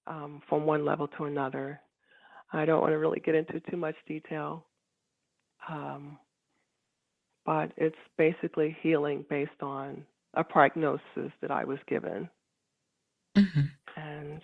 [0.06, 1.81] um, from one level to another.
[2.52, 4.64] I don't want to really get into too much detail,
[5.68, 6.18] um,
[7.47, 10.05] but it's basically healing based on
[10.35, 12.28] a prognosis that I was given.
[13.36, 13.60] Mm-hmm.
[13.97, 14.43] And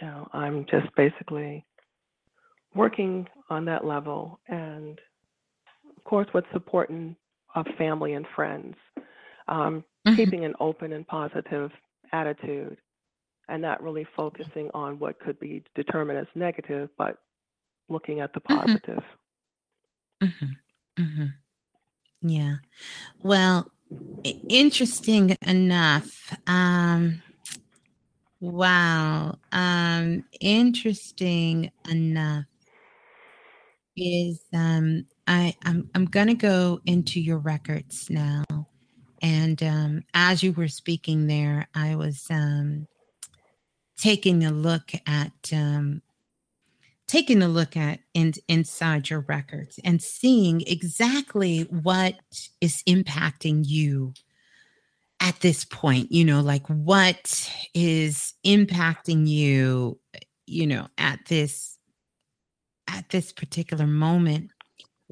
[0.00, 1.64] so I'm just basically
[2.74, 4.98] working on that level, and
[5.96, 7.14] of course, with supporting
[7.54, 8.76] of family and friends,
[9.48, 10.16] um, Mhm.
[10.16, 11.70] keeping an open and positive
[12.12, 12.76] attitude,
[13.48, 17.18] and not really focusing on what could be determined as negative, but
[17.88, 18.82] looking at the Mhm.
[18.82, 19.04] positive.
[20.22, 20.56] Mhm.
[20.96, 21.34] Mhm.
[22.22, 22.56] Yeah.
[23.22, 23.70] Well,
[24.48, 26.36] interesting enough.
[26.46, 27.22] Um,
[28.40, 29.38] wow.
[29.52, 32.44] Um, interesting enough
[33.96, 38.44] is um I I'm I'm gonna go into your records now.
[39.20, 42.86] And um as you were speaking there, I was um
[43.96, 46.02] taking a look at um
[47.06, 52.14] taking a look at in, inside your records and seeing exactly what
[52.60, 54.14] is impacting you
[55.20, 59.98] at this point you know like what is impacting you
[60.46, 61.78] you know at this
[62.88, 64.51] at this particular moment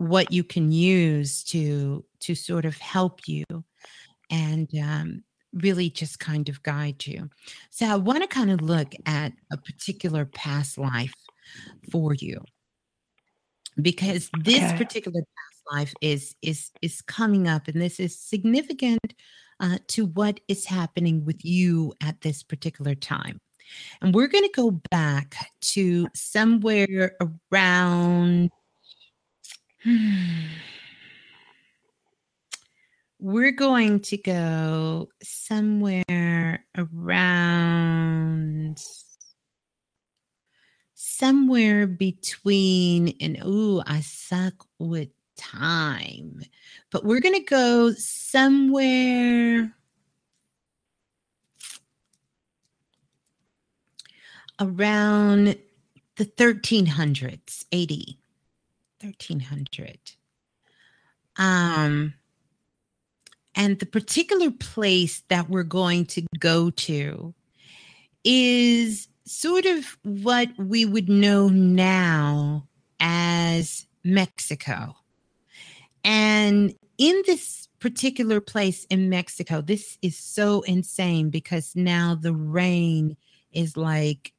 [0.01, 3.45] what you can use to to sort of help you
[4.31, 5.23] and um,
[5.53, 7.29] really just kind of guide you
[7.69, 11.13] so i want to kind of look at a particular past life
[11.93, 12.41] for you
[13.83, 14.77] because this Okay.
[14.77, 19.15] particular past life is is is coming up and this is significant
[19.61, 23.39] uh, to what is happening with you at this particular time
[24.01, 27.17] and we're going to go back to somewhere
[27.53, 28.51] around
[33.19, 38.83] we're going to go somewhere around
[40.95, 46.43] somewhere between and ooh i suck with time
[46.91, 49.75] but we're going to go somewhere
[54.61, 55.57] around
[56.17, 58.19] the 1300s 80
[59.03, 59.99] 1300
[61.37, 62.15] um
[63.55, 67.35] and the particular place that we're going to go to
[68.25, 72.67] is sort of what we would know now
[73.01, 74.97] as Mexico.
[76.05, 83.17] And in this particular place in Mexico, this is so insane because now the rain
[83.53, 84.33] is like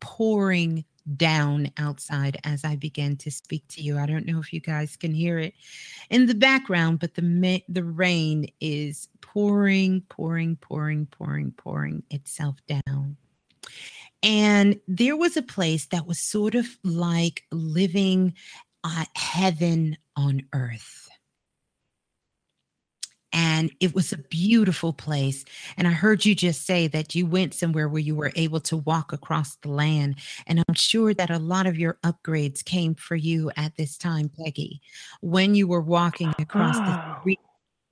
[0.00, 0.84] pouring
[1.16, 3.98] down outside as I begin to speak to you.
[3.98, 5.54] I don't know if you guys can hear it
[6.10, 13.16] in the background, but the the rain is pouring, pouring, pouring, pouring, pouring itself down.
[14.22, 18.34] And there was a place that was sort of like living
[18.84, 21.07] uh, heaven on earth.
[23.32, 25.44] And it was a beautiful place.
[25.76, 28.78] And I heard you just say that you went somewhere where you were able to
[28.78, 30.16] walk across the land.
[30.46, 34.30] And I'm sure that a lot of your upgrades came for you at this time,
[34.30, 34.80] Peggy,
[35.20, 37.20] when you were walking across the oh.
[37.22, 37.36] green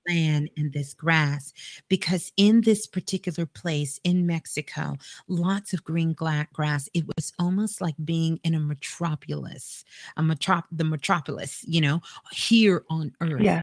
[0.07, 1.53] land and this grass.
[1.89, 4.95] Because in this particular place in Mexico,
[5.27, 6.89] lots of green grass.
[6.93, 9.83] It was almost like being in a metropolis,
[10.15, 12.01] a metrop- the metropolis, you know,
[12.31, 13.61] here on earth Yes.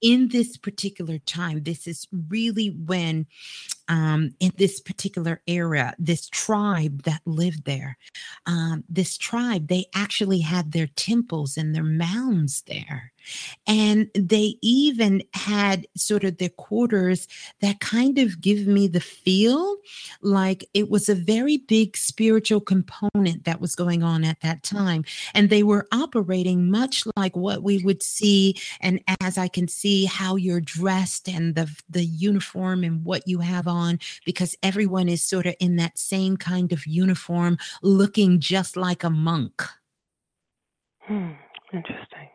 [0.00, 3.26] In this particular time, this is really when,
[3.88, 7.96] um, in this particular era, this tribe that lived there,
[8.46, 13.12] um, this tribe, they actually had their temples and their mounds there.
[13.66, 17.28] And they even had sort of their quarters
[17.60, 19.76] that kind of give me the feel
[20.22, 25.04] like it was a very big spiritual component that was going on at that time.
[25.34, 30.04] And they were operating much like what we would see and as I can see
[30.04, 35.22] how you're dressed and the the uniform and what you have on because everyone is
[35.22, 39.62] sort of in that same kind of uniform looking just like a monk
[41.08, 41.32] Hmm.
[41.72, 42.28] Interesting.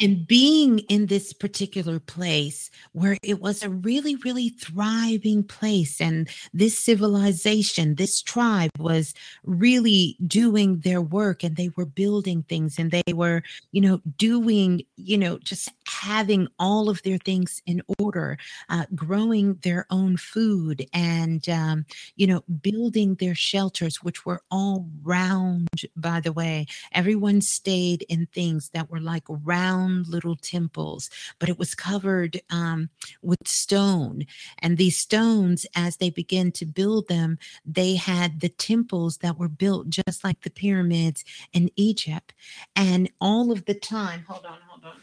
[0.00, 6.28] And being in this particular place where it was a really really thriving place and
[6.52, 9.14] this civilization this tribe was
[9.44, 13.42] really doing their work and they were building things and they were
[13.72, 18.38] you know doing you know just having all of their things in order
[18.68, 21.84] uh, growing their own food and um,
[22.16, 28.26] you know building their shelters which were all round by the way everyone stayed in
[28.26, 32.88] things that were like round little temples, but it was covered um,
[33.22, 34.26] with stone.
[34.58, 39.48] And these stones, as they began to build them, they had the temples that were
[39.48, 42.34] built just like the pyramids in Egypt.
[42.74, 45.00] And all of the time, hold on, hold on,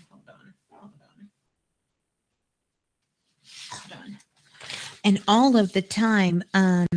[3.92, 4.20] on,
[5.04, 6.88] and all of the time um,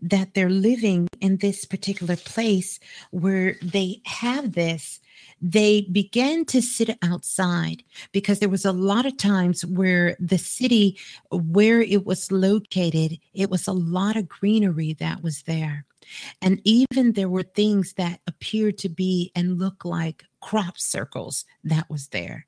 [0.00, 2.78] that they're living in this particular place
[3.10, 5.00] where they have this
[5.44, 7.82] they began to sit outside
[8.12, 10.96] because there was a lot of times where the city
[11.30, 15.84] where it was located it was a lot of greenery that was there.
[16.40, 21.88] And even there were things that appeared to be and look like crop circles that
[21.90, 22.46] was there.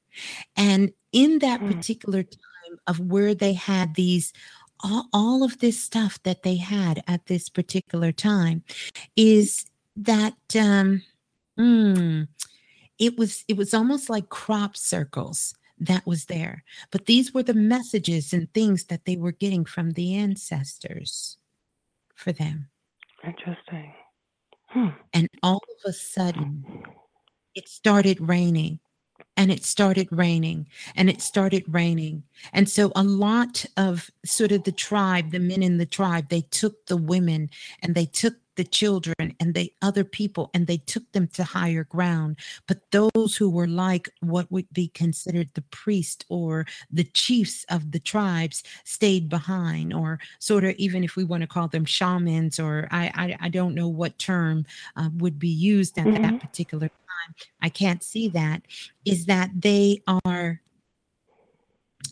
[0.56, 1.66] And in that Hmm.
[1.68, 2.40] particular time
[2.86, 4.32] of where they had these
[4.80, 8.62] all, all of this stuff that they had at this particular time
[9.16, 11.02] is that um
[11.58, 12.28] mm,
[12.98, 17.54] it was it was almost like crop circles that was there but these were the
[17.54, 21.36] messages and things that they were getting from the ancestors
[22.14, 22.68] for them
[23.24, 23.92] Interesting.
[24.68, 24.88] Hmm.
[25.12, 26.84] and all of a sudden
[27.54, 28.80] it started raining
[29.36, 30.66] and it started raining
[30.96, 35.62] and it started raining and so a lot of sort of the tribe the men
[35.62, 37.48] in the tribe they took the women
[37.82, 41.82] and they took the children and the other people and they took them to higher
[41.82, 42.36] ground
[42.68, 47.90] but those who were like what would be considered the priest or the chiefs of
[47.90, 52.60] the tribes stayed behind or sort of even if we want to call them shamans
[52.60, 54.64] or i i, I don't know what term
[54.96, 56.40] uh, would be used at that Mhm.
[56.40, 56.88] particular
[57.24, 58.62] time i can't see that
[59.04, 60.60] is that they are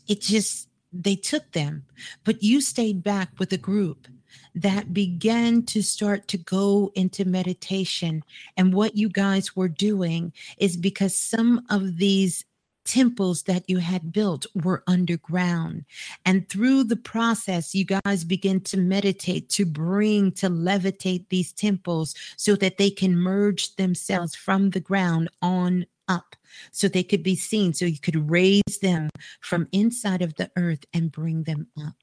[0.08, 1.84] it just they took them.
[2.24, 4.06] But you stayed back with a group
[4.54, 8.22] that began to start to go into meditation.
[8.56, 12.44] And what you guys were doing is because some of these
[12.84, 15.84] temples that you had built were underground.
[16.24, 22.14] And through the process you guys begin to meditate to bring to levitate these temples
[22.36, 26.36] so that they can merge themselves from the ground on up
[26.70, 29.08] so they could be seen so you could raise them
[29.40, 31.94] from inside of the earth and bring them up.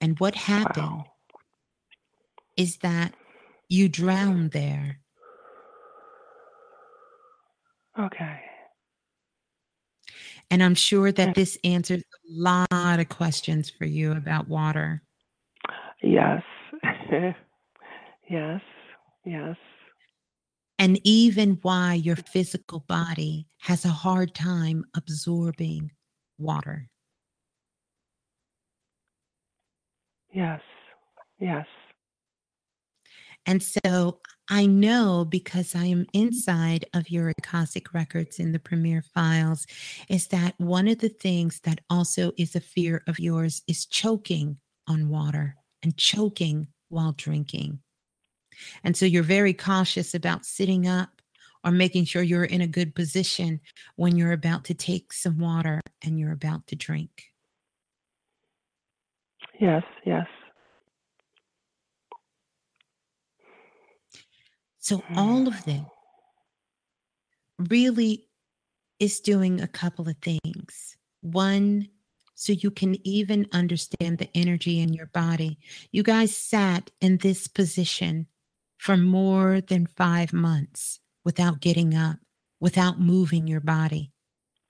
[0.00, 1.12] And what happened Wow.
[2.56, 3.14] is that
[3.68, 4.99] you drowned there
[8.00, 8.40] Okay.
[10.50, 15.02] and i'm sure that this answers a lot of questions for you about water
[16.02, 16.42] Yes.
[18.30, 18.60] yes.
[19.24, 19.56] Yes.
[20.78, 25.90] and even why your physical body has a hard time absorbing
[26.38, 26.88] water
[30.32, 30.60] Yes.
[31.40, 31.66] Yes.
[33.46, 34.20] And so
[34.50, 39.64] I know because I am inside of your Akashic records in the Premier files,
[40.08, 44.58] is that one of the things that also is a fear of yours is choking
[44.88, 45.54] on water
[45.84, 47.78] and choking while drinking.
[48.82, 51.22] And so you're very cautious about sitting up
[51.64, 53.60] or making sure you're in a good position
[53.94, 57.26] when you're about to take some water and you're about to drink.
[59.60, 59.84] Yes.
[60.04, 60.26] Yes.
[64.80, 65.64] So all of mm.
[65.64, 65.86] them
[67.68, 68.26] really
[68.98, 70.96] is doing a couple of things.
[71.20, 71.88] One,
[72.34, 75.58] so you can even understand the energy in your body.
[75.92, 78.26] You guys sat in this position
[78.78, 82.16] for more than five months without getting up,
[82.58, 84.09] without moving your body.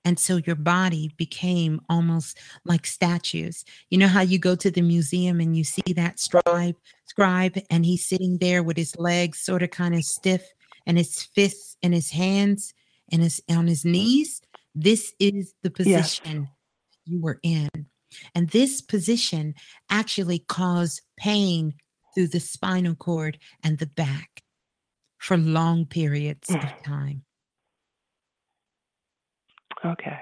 [0.04, 3.64] And so your body became almost like statues.
[3.90, 7.84] You know how you go to the museum and you see that scribe, scribe, and
[7.84, 10.42] he's sitting there with his legs sort of kind of stiff
[10.86, 12.72] and his fists and his hands
[13.12, 14.40] and his on his knees.
[14.74, 16.18] This is the Yes.
[16.20, 16.48] position
[17.04, 17.68] you were in.
[18.34, 19.54] And this position
[19.88, 21.74] actually caused pain
[22.14, 24.42] through the spinal cord and the back
[25.18, 26.82] for long periods of mm.
[26.82, 27.24] time.
[29.84, 30.18] Okay.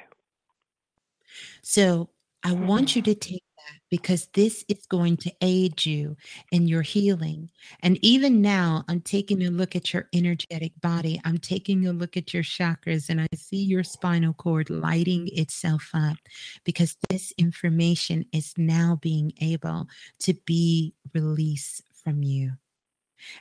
[1.63, 2.11] So
[2.45, 3.07] I want you mm.
[3.07, 6.17] to take that because this is going to aid you
[6.53, 7.51] in your healing.
[7.83, 11.21] And even now, I'm taking a look at your energetic body.
[11.25, 15.91] I'm taking a look at your chakras, and I see your spinal cord lighting itself
[15.95, 16.17] up
[16.65, 19.89] because this information is now being able
[20.21, 22.53] to be released from you.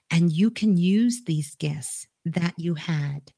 [0.10, 3.32] And you can use these gifts that you had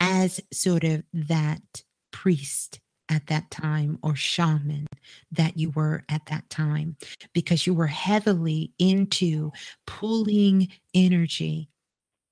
[0.00, 1.82] as sort of that
[2.22, 2.78] priest
[3.08, 4.86] at that time or shaman
[5.32, 6.96] that you were at that time
[7.34, 9.50] because you were heavily into
[9.88, 11.68] pulling energy,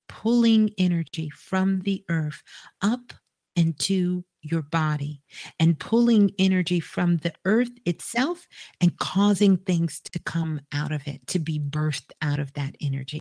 [0.07, 2.41] pulling energy from the earth
[2.81, 3.11] up
[3.57, 5.21] into your body
[5.59, 8.47] and pulling energy from the earth itself
[8.79, 13.19] and causing things to come out of it, to be birthed out of that energy.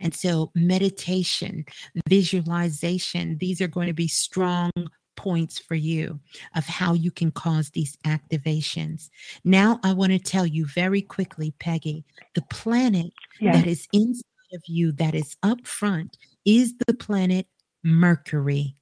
[0.00, 1.64] And so, meditation,
[2.08, 4.70] visualization, these are going to be strong
[5.16, 6.18] points for you
[6.54, 9.10] of how you can cause these activations.
[9.44, 12.04] Now, I want to tell you very quickly, Peggy,
[12.34, 13.56] the planet Yes.
[13.56, 14.22] that is inside
[14.52, 17.46] of you, that is up front, is the planet
[17.82, 18.76] Mercury.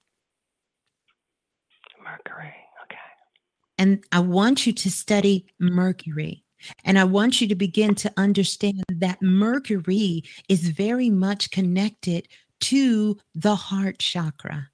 [2.03, 2.55] Mercury.
[2.85, 2.99] Okay.
[3.79, 6.45] And I want you to study Mercury.
[6.85, 12.29] And I want you to begin to understand that Mercury is very much connected
[12.61, 14.69] to the heart chakra.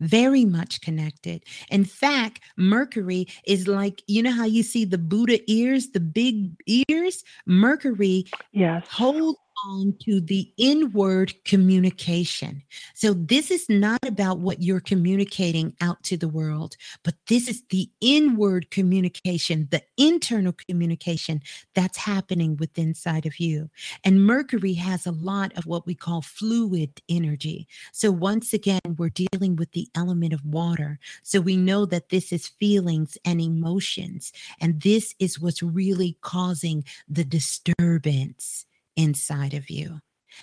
[0.00, 1.44] Very much connected.
[1.70, 6.50] In fact, Mercury is like, you know how you see the Buddha ears, the big
[6.88, 7.24] ears?
[7.46, 8.86] Mercury Yes.
[8.90, 12.62] hold on to the inward communication.
[12.94, 17.62] So, this is not about what you're communicating out to the world, but this is
[17.70, 21.42] the inward communication, the internal communication
[21.74, 23.68] that's happening within inside of you.
[24.04, 27.68] And Mercury has a lot of what we call fluid energy.
[27.92, 30.98] So, once again, we're dealing with the element of water.
[31.22, 34.32] So, we know that this is feelings and emotions.
[34.60, 38.65] And this is what's really causing the disturbance
[38.96, 40.00] inside of you.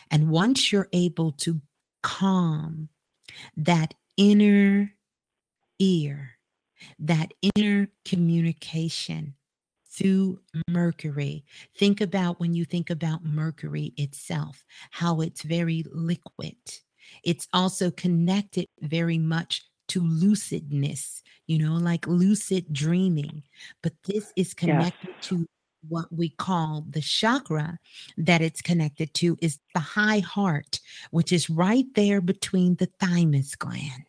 [0.09, 1.61] And once you're able to
[2.01, 2.89] calm
[3.57, 4.93] that inner
[5.79, 6.31] ear,
[6.99, 9.35] that inner communication
[9.89, 10.39] through
[10.69, 11.45] Mercury,
[11.77, 16.55] think about when you think about Mercury itself, how it's very liquid.
[17.23, 23.43] It's also connected very much to lucidness, you know, like lucid dreaming.
[23.81, 25.45] But this is connected to
[25.87, 27.79] what we call the chakra
[28.17, 30.79] that it's connected to is the high heart,
[31.11, 34.03] which is right there between the thymus gland.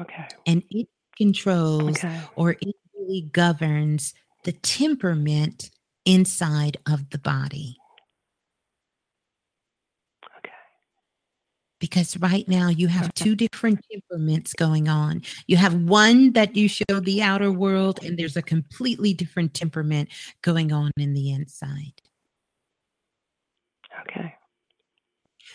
[0.00, 0.26] Okay.
[0.46, 2.20] And it controls Okay.
[2.36, 4.14] or it really governs
[4.44, 5.70] the temperament
[6.04, 7.76] inside of the body.
[11.82, 15.20] Because right now you have two different temperaments going on.
[15.48, 20.08] You have one that you show the outer world, and there's a completely different temperament
[20.42, 22.00] going on in the inside.
[24.02, 24.32] Okay.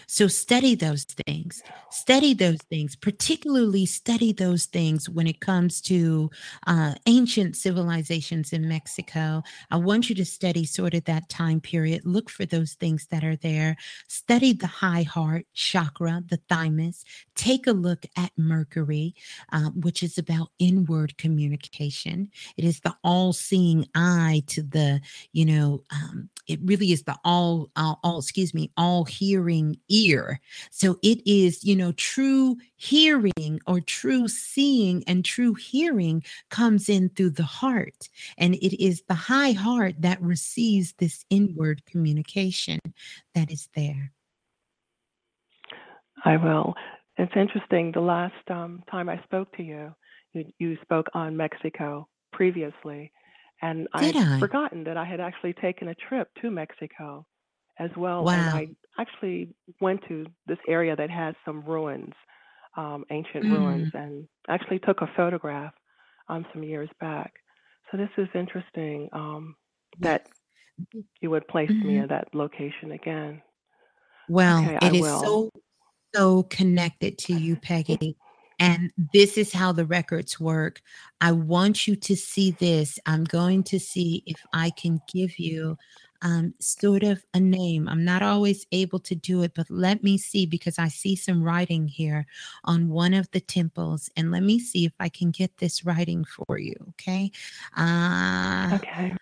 [0.09, 1.61] So study those things.
[1.91, 6.29] Study those things, particularly study those things when it comes to
[6.65, 9.43] uh, ancient civilizations in Mexico.
[9.69, 12.05] I want you to study sort of that time period.
[12.05, 13.75] Look for those things that are there.
[14.07, 17.03] Study the high heart chakra, the thymus.
[17.35, 19.13] Take a look at Mercury,
[19.51, 22.29] uh, which is about inward communication.
[22.55, 25.01] It is the all-seeing eye to the,
[25.33, 29.96] you know, um, it really is the all, all, all, excuse me, all hearing ear.
[30.71, 37.09] So it is, you know, true hearing or true seeing and true hearing comes in
[37.09, 38.09] through the heart.
[38.37, 42.79] And it is the high heart that receives this inward communication
[43.33, 44.11] that is there.
[46.25, 46.75] I will.
[47.17, 47.91] It's interesting.
[47.91, 49.93] The last um, time I spoke to you,
[50.33, 53.11] you, you spoke on Mexico previously,
[53.61, 54.39] and I'd I?
[54.39, 57.25] forgotten that I had actually taken a trip to Mexico
[57.79, 58.23] as well.
[58.25, 58.33] Wow.
[58.33, 58.67] And I
[59.01, 59.49] actually
[59.81, 62.13] went to this area that has some ruins,
[62.75, 63.51] um, ancient Mm.
[63.51, 65.73] ruins, and actually took a photograph
[66.29, 67.33] um, some years back.
[67.91, 69.55] So this is interesting um,
[69.99, 70.27] that
[71.21, 72.03] you would place me Mhm.
[72.03, 73.41] at that location again.
[74.27, 75.19] Well, Okay, I it is will.
[75.19, 75.51] so,
[76.13, 78.17] so connected to you, Peggy.
[78.59, 80.81] And this is how the records work.
[81.21, 82.99] I want you to see this.
[83.05, 85.77] I'm going to see if I can give you
[86.21, 87.87] um, sort of a name.
[87.87, 91.43] I'm not always able to do it, but let me see because I see some
[91.43, 92.25] writing here
[92.63, 94.09] on one of the temples.
[94.17, 96.75] And let me see if I can get this writing for you.
[96.89, 97.31] Okay.
[97.75, 99.13] Uh, Okay.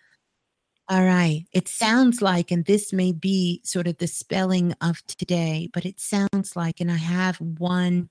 [0.89, 1.45] all right.
[1.51, 5.99] It sounds like, and this may be sort of the spelling of today, but it
[5.99, 8.09] sounds like, and I have one,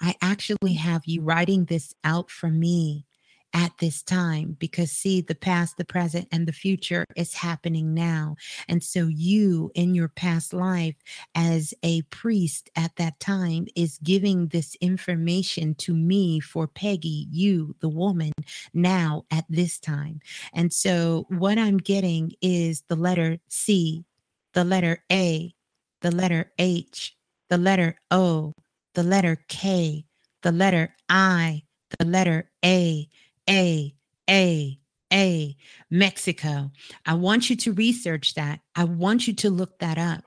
[0.00, 3.06] I actually have you writing this out for me
[3.54, 8.34] at this time because see, the past, the present, and the future is happening now.
[8.68, 10.96] And so you in your past life
[11.36, 17.76] as a priest at that time is giving this information to me for Peggy, you,
[17.80, 18.32] the woman,
[18.74, 20.20] now at this time.
[20.52, 24.04] And so what I'm getting is the letter C,
[24.52, 25.54] the letter A,
[26.00, 27.16] the letter H,
[27.48, 28.52] the letter O,
[28.94, 30.04] the letter K,
[30.42, 31.62] the letter I,
[31.98, 33.08] the letter A,
[33.48, 33.94] A,
[34.28, 34.78] A,
[35.12, 35.56] A,
[35.90, 36.70] Mexico.
[37.06, 38.60] I want you to research that.
[38.74, 40.24] I want you to look that up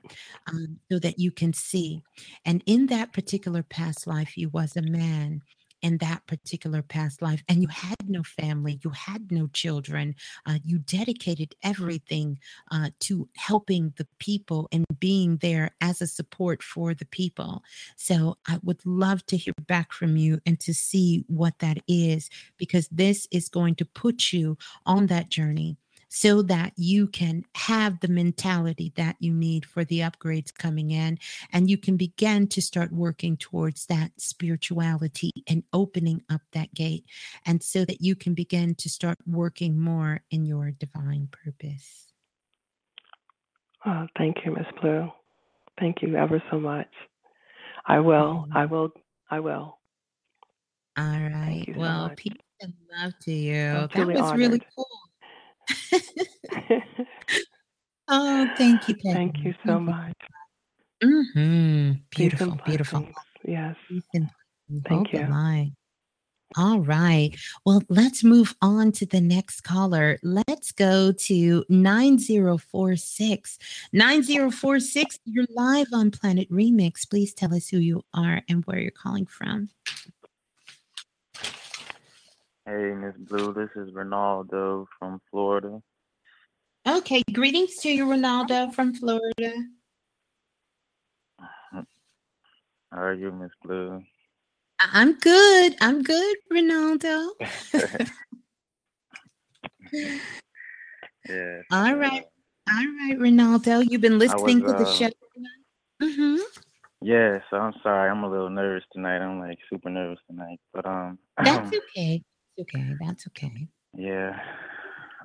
[0.48, 2.02] um, so that you can see.
[2.44, 5.42] And in that particular past life, you was a man
[5.82, 10.14] in that particular past life and you had no family, you had no children,
[10.46, 12.38] uh, you dedicated everything
[12.70, 17.62] uh, to helping the people and being there as a support for the people.
[17.96, 22.30] So I would love to hear back from you and to see what that is,
[22.56, 24.56] because this is going to put you
[24.86, 25.76] on that journey
[26.08, 31.18] so that you can have the mentality that you need for the upgrades coming in
[31.52, 37.04] and you can begin to start working towards that spirituality and opening up that gate
[37.46, 42.06] and so that you can begin to start working more in your divine purpose.
[43.86, 45.10] Oh, thank you, Miss Blue.
[45.78, 46.88] Thank you ever so much.
[47.86, 48.46] I will.
[48.48, 48.56] Mm-hmm.
[48.56, 48.90] I will.
[49.30, 49.78] I will.
[50.96, 51.64] All right.
[51.72, 52.16] so well, much.
[52.16, 53.54] peace and love to you.
[53.56, 54.86] I'm That was really cool.
[58.08, 59.12] Oh, thank you, Peggy.
[59.12, 60.16] Thank you so much.
[61.02, 61.92] Mm-hmm.
[62.10, 63.06] Peace Beautiful, beautiful.
[63.44, 63.76] Yes.
[63.88, 64.28] Peace and
[64.68, 64.86] blessings.
[64.88, 65.28] Thank Hold you.
[65.28, 65.76] line.
[66.56, 67.36] All right.
[67.66, 70.18] Well, let's move on to the next caller.
[70.22, 73.58] Let's go to 9046.
[73.92, 77.08] 9046, you're live on Planet Remix.
[77.08, 79.68] Please tell us who you are and where you're calling from.
[82.68, 85.80] Hey, Miss Blue, this is Ronaldo from Florida.
[86.86, 87.22] Okay.
[87.32, 89.54] Greetings to you, Ronaldo from Florida.
[91.72, 91.86] How
[92.92, 94.02] are you, Miss Blue?
[94.80, 95.76] I'm good.
[95.80, 97.30] I'm good, Ronaldo.
[101.26, 101.62] yeah.
[101.72, 102.26] All right.
[102.68, 103.82] All right, Ronaldo.
[103.88, 105.10] You've been listening was, to the uh, show.
[106.02, 106.36] Mm-hmm.
[107.00, 109.22] Yeah, so I'm sorry, I'm a little nervous tonight.
[109.22, 110.60] I'm like super nervous tonight.
[110.74, 112.22] But um That's okay.
[112.58, 112.94] Okay.
[113.00, 113.68] That's okay.
[113.96, 114.38] yeah.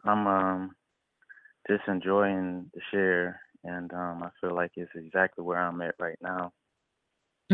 [0.06, 0.76] I'm um
[1.70, 6.18] just enjoying the share and um I feel like it's exactly where I'm at right
[6.22, 6.52] now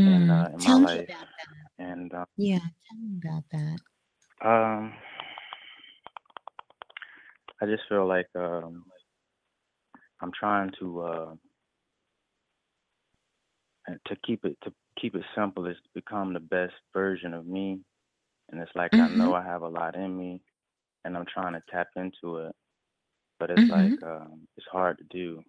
[0.05, 1.09] in Mm, uh, in my me life.
[1.09, 1.71] about that.
[1.79, 3.79] And um Yeah, tell me about that.
[4.43, 4.93] Um,
[7.61, 8.85] I just feel like um,
[10.21, 11.35] I'm trying to uh,
[14.07, 17.81] to keep it to keep it simple is to become the best version of me,
[18.51, 19.19] and it's like I Mm-hmm.
[19.19, 20.41] know I have a lot in me,
[21.05, 22.55] and I'm trying to tap into it,
[23.39, 23.69] but it's Mm-hmm.
[23.69, 25.41] like um, it's hard to do,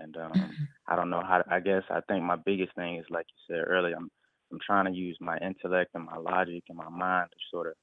[0.00, 0.68] and um, Mhm.
[0.88, 1.38] I don't know how.
[1.38, 3.96] To, I guess I think my biggest thing is like you said earlier.
[3.96, 4.10] I'm
[4.52, 7.74] I'm trying to use my intellect and my logic and my mind to sort of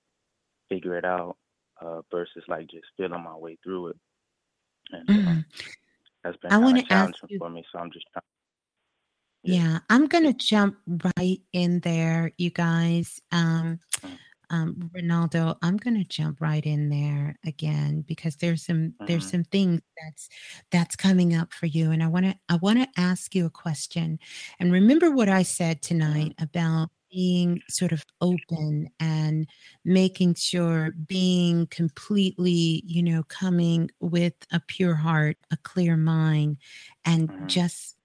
[0.69, 1.37] figure it out
[1.81, 3.97] uh, versus like just feeling my way through it.
[4.91, 5.45] And uh, Mhm.
[6.23, 7.39] that's been I kind want of to challenging you.
[7.39, 7.63] for me.
[7.71, 8.23] So I'm just trying.
[9.43, 10.77] Yeah, I'm gonna jump
[11.17, 13.21] right in there, you guys.
[13.31, 14.19] Um, Mm.
[14.49, 19.29] Um, Ronaldo, I'm gonna jump right in there again because there's some there's Mhm.
[19.29, 20.29] some things that's
[20.71, 23.49] that's coming up for you, and I want to I want to ask you a
[23.49, 24.19] question.
[24.59, 29.47] And remember what I said tonight about being sort of open and
[29.85, 36.57] making sure being completely, you know, coming with a pure heart, a clear mind,
[37.05, 37.47] and Mhm.
[37.47, 37.96] just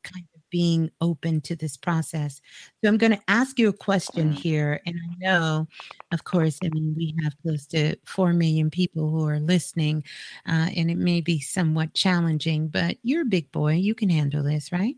[0.52, 2.40] being open to this process.
[2.80, 4.80] So I'm going to ask you a question here.
[4.86, 5.66] And I know,
[6.12, 10.04] of course, I mean, we have close to 4 million people who are listening,
[10.46, 13.72] uh, and it may be somewhat challenging, but you're a big boy.
[13.72, 14.94] You can handle this, right?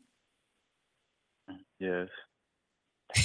[1.79, 2.09] Yes.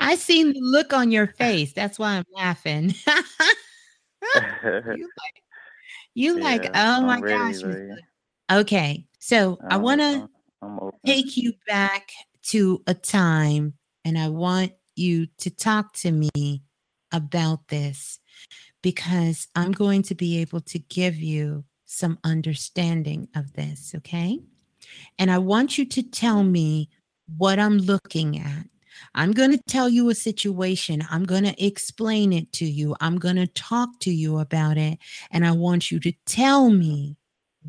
[0.00, 1.72] I seen the look on your face.
[1.72, 2.94] That's why I'm laughing.
[4.34, 5.42] you like,
[6.14, 7.62] you like, oh my I'm ready, gosh.
[7.62, 7.96] Blue."
[8.50, 9.06] Okay.
[9.18, 10.28] So I want to I'm,
[10.62, 10.98] I'm open.
[11.06, 12.10] take you back
[12.44, 13.74] to a time
[14.04, 16.62] and I want you to talk to me
[17.12, 18.18] about this
[18.82, 24.40] because I'm going to be able to give you some understanding of this, okay?
[25.18, 26.88] And I want you to tell me
[27.36, 28.66] what I'm looking at.
[29.14, 31.04] I'm going to tell you a situation.
[31.10, 32.96] I'm going to explain it to you.
[33.00, 34.98] I'm going to talk to you about it.
[35.30, 37.16] And I want you to tell me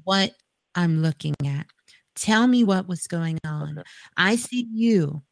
[0.04, 0.32] what
[0.76, 1.68] I'm looking at.
[2.16, 3.80] Tell me what was going on.
[3.80, 3.90] Okay.
[4.18, 5.24] I see you.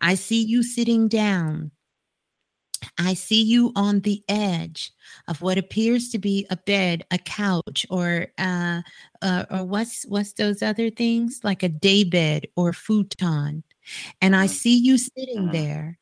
[0.00, 1.72] I see you sitting down.
[2.98, 4.92] I see you on the edge
[5.28, 8.82] of what appears to be a bed, a couch, or uh,
[9.22, 13.64] uh, or what's what's those other things like a day bed or futon.
[14.22, 14.50] And I Mhm.
[14.50, 15.52] see you sitting Mhm.
[15.52, 15.99] there,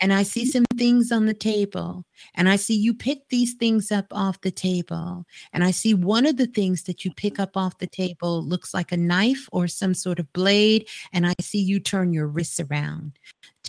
[0.00, 2.04] and I see some things on the table,
[2.34, 6.26] and I see you pick these things up off the table, and I see one
[6.26, 9.68] of the things that you pick up off the table looks like a knife or
[9.68, 13.18] some sort of blade, and I see you turn your wrists around.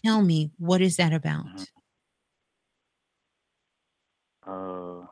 [0.04, 1.46] Tell me, what is that about?
[1.48, 1.68] Mhm.
[4.46, 5.06] Uh,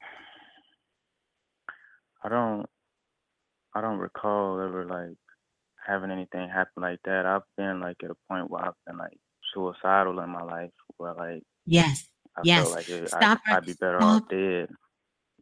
[2.24, 2.66] I don't,
[3.74, 5.18] I don't recall ever like
[5.86, 7.26] having anything happen like that.
[7.26, 9.18] I've been like at a point where I've been like
[9.52, 12.70] suicidal in my life, where like yes, I yes.
[12.70, 14.22] like it, Stop I, right- I'd be better stop.
[14.22, 14.68] off dead.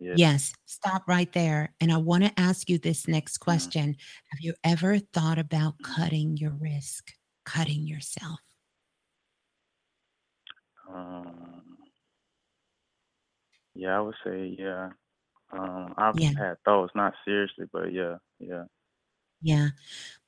[0.01, 0.15] Yeah.
[0.17, 1.75] Yes, stop right there.
[1.81, 3.45] And I want to ask you this next Mm-hmm.
[3.45, 3.97] question.
[4.31, 7.13] Have you ever thought about cutting your risk,
[7.45, 8.41] cutting yourself?
[10.93, 11.63] Um,
[13.75, 14.91] yeah, I would say yeah.
[15.53, 16.33] Um, I've Yeah.
[16.37, 18.65] had thoughts, not seriously, but yeah, yeah.
[19.43, 19.69] Yeah.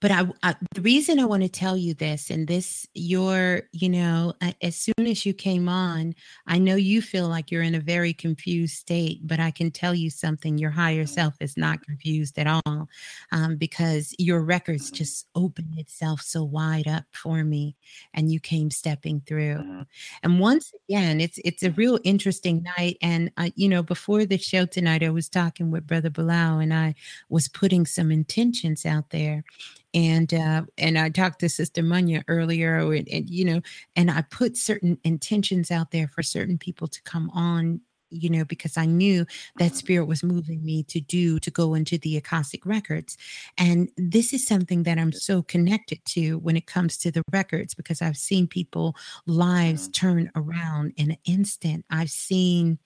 [0.05, 3.89] But I, I the reason I want to tell you this and this you're, you
[3.89, 6.15] know, as soon as you came on,
[6.47, 9.95] I know you feel like you're in a very confused state, but I can tell
[9.95, 12.91] you something your higher self is not confused at all.
[13.33, 17.75] Um, because your records just opened itself so wide up for me
[18.13, 19.57] and you came stepping through.
[19.57, 19.87] Mhm.
[20.23, 22.99] And once again, it's it's a real interesting night.
[23.01, 26.75] And uh, you know, before the show tonight, I was talking with Brother Bilal, and
[26.75, 26.95] I
[27.31, 29.45] was putting some intentions out there.
[29.95, 33.61] And uh, and I talked to Sister Munya earlier, and, and you know,
[33.97, 37.81] and I put certain intentions out there for certain people to come on.
[38.11, 39.27] You know, because I knew
[39.59, 43.17] that spirit was moving me to do to go into the Akashic records.
[43.59, 47.75] And this is something that I'm so connected to when it comes to the records
[47.75, 48.95] because I've seen people
[49.27, 51.87] lives turn around in an instant.
[51.91, 52.79] I've seen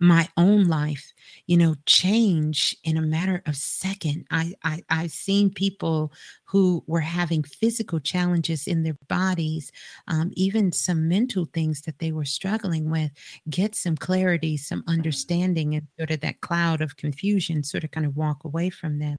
[0.00, 1.12] my own life,
[1.46, 4.26] you know, change in a matter of second.
[4.30, 6.12] I, I I've seen people
[6.44, 9.70] who were having physical challenges in their bodies,
[10.08, 13.10] um, even some mental things that they were struggling with,
[13.48, 18.06] get some clarity, some understanding, and sort of that cloud of confusion sort of kind
[18.06, 19.16] of walk away from them.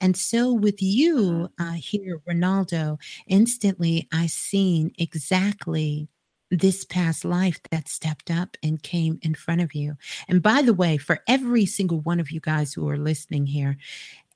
[0.00, 2.98] And so with you uh, here, Ronaldo,
[3.28, 6.08] instantly I seen exactly
[6.50, 9.96] this past life that stepped up and came in front of you.
[10.28, 13.76] And by the way, for every single one of you guys who are listening here,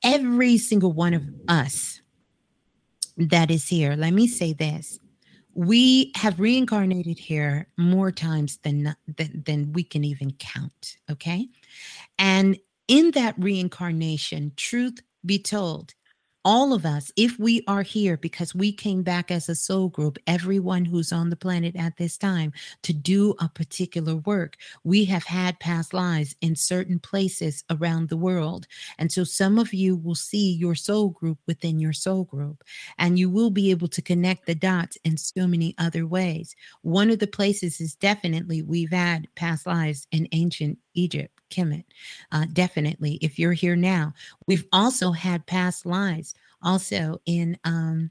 [0.03, 2.01] every single one of us
[3.16, 4.99] that is here, let me say this.
[5.55, 11.49] We have reincarnated here more times than, than than we can even count, okay?
[12.19, 12.57] And
[12.87, 15.95] in that reincarnation, truth be told,
[16.44, 20.18] all of us, if we are here because we came back as a soul group,
[20.26, 22.52] everyone who's on the planet at this time
[22.82, 28.16] to do a particular work, we have had past lives in certain places around the
[28.16, 28.66] world.
[28.98, 32.64] And so some of you will see your soul group within your soul group,
[32.98, 36.54] and you will be able to connect the dots in so many other ways.
[36.82, 41.85] One of the places is definitely we've had past lives in ancient Egypt, Kemet.
[42.32, 44.12] Uh, definitely, if you're here now,
[44.47, 48.10] we've also had past lives also in um,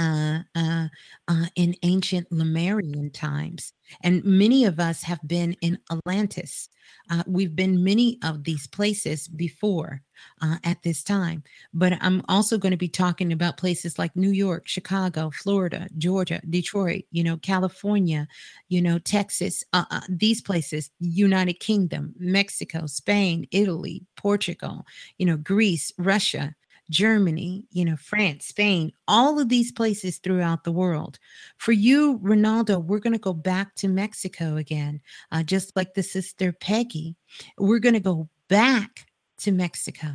[0.00, 0.88] uh, uh,
[1.28, 3.74] uh, in ancient Lemurian times.
[4.02, 6.70] And many of us have been in Atlantis.
[7.10, 10.00] Uh, we've been many of these places before
[10.40, 11.42] uh, at this time.
[11.74, 16.40] But I'm also going to be talking about places like New York, Chicago, Florida, Georgia,
[16.48, 18.26] Detroit, you know, California,
[18.68, 24.86] you know, Texas, uh, these places, United Kingdom, Mexico, Spain, Italy, Portugal,
[25.18, 26.54] you know, Greece, Russia,
[26.90, 31.18] Germany, you know, France, Spain, all of these places throughout the world.
[31.56, 35.00] For you, Ronaldo, we're going to go back to Mexico again,
[35.32, 37.16] uh, just like the sister Peggy.
[37.56, 39.06] We're going to go back
[39.38, 40.08] to Mexico.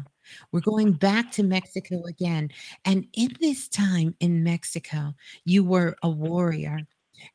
[0.51, 2.49] We're going back to Mexico again.
[2.83, 5.15] And in this time in Mexico,
[5.45, 6.79] you were a warrior.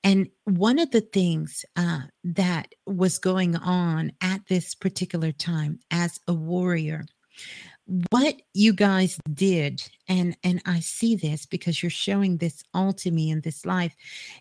[0.04, 6.20] And one of the things uh, that was going on at this particular time as
[6.28, 7.06] a warrior,
[8.10, 13.10] what you guys did and and i see this because you're showing this all to
[13.10, 13.94] me in this life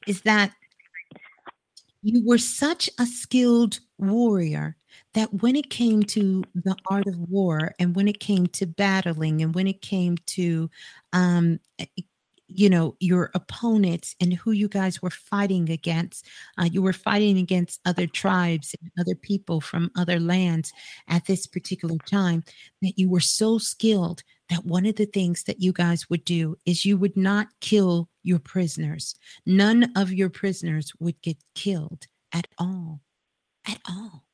[0.06, 0.52] is that
[2.04, 4.78] you were such a skilled warrior
[5.14, 9.42] that when it came to the art of war and when it came to battling
[9.42, 10.70] and when it came to
[11.14, 11.60] um
[12.50, 16.26] you know your opponents and who you guys were fighting against
[16.58, 20.74] uh, you were fighting against other tribes and other people from other lands
[21.08, 22.44] at this particular time
[22.82, 26.56] that you were so skilled that one of the things that you guys would do
[26.66, 29.16] is you would not kill your prisoners.
[29.46, 33.02] None of your prisoners would get killed at all
[33.68, 34.26] at all.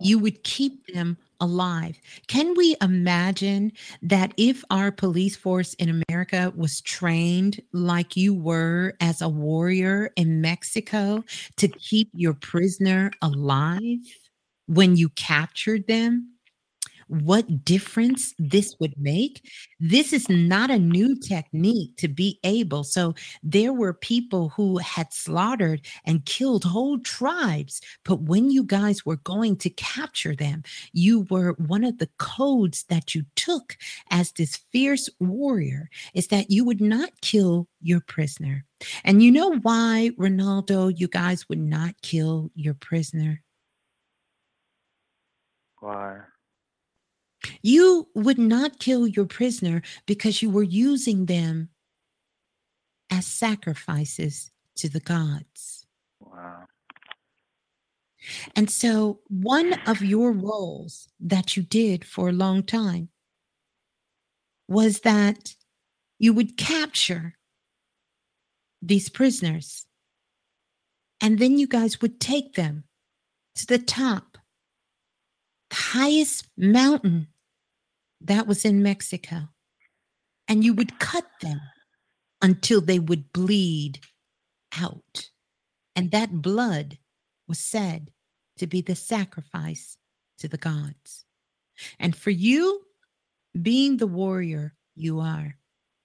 [0.00, 2.00] You would keep them alive.
[2.26, 8.94] Can we imagine that if our police force in America was trained like you were
[9.00, 11.24] as a warrior in Mexico
[11.56, 13.98] to keep your prisoner alive
[14.66, 16.37] when you captured them?
[17.08, 19.48] What difference this would make.
[19.80, 22.84] This is not a new technique to be able.
[22.84, 27.80] So there were people who had slaughtered and killed whole tribes.
[28.04, 30.62] But when you guys were going to capture them,
[30.92, 33.76] you were one of the codes that you took
[34.10, 38.64] as this fierce warrior is that you would not kill your prisoner.
[39.04, 43.42] And you know why, Ronaldo, you guys would not kill your prisoner?
[45.80, 46.18] Why?
[47.62, 51.70] You would not kill your prisoner because you were using them
[53.10, 55.86] as sacrifices to the gods.
[56.20, 56.64] Wow.
[58.54, 63.08] And so, one of your roles that you did for a long time
[64.66, 65.54] was that
[66.18, 67.34] you would capture
[68.82, 69.86] these prisoners
[71.20, 72.84] and then you guys would take them
[73.56, 74.38] to the top
[75.70, 77.28] the highest mountain
[78.20, 79.48] that was in Mexico.
[80.48, 81.60] And you would cut them
[82.40, 84.00] until they would bleed
[84.80, 85.30] out.
[85.94, 86.98] And that blood
[87.46, 88.10] was said
[88.58, 89.96] to be the sacrifice
[90.38, 91.24] to the gods.
[91.98, 92.82] And for you,
[93.60, 95.56] being the warrior you are,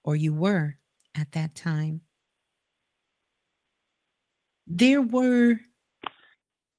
[0.04, 0.76] or you were
[1.14, 2.00] at that time,
[4.66, 5.58] there were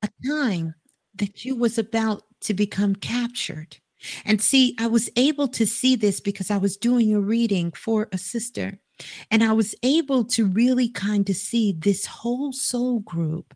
[0.01, 0.75] a time
[1.15, 3.77] that you was about to become captured.
[4.25, 8.07] And see, I was able to see this because I was doing a reading for
[8.11, 8.79] a sister.
[9.29, 13.53] And I was able to really kind of see this whole soul group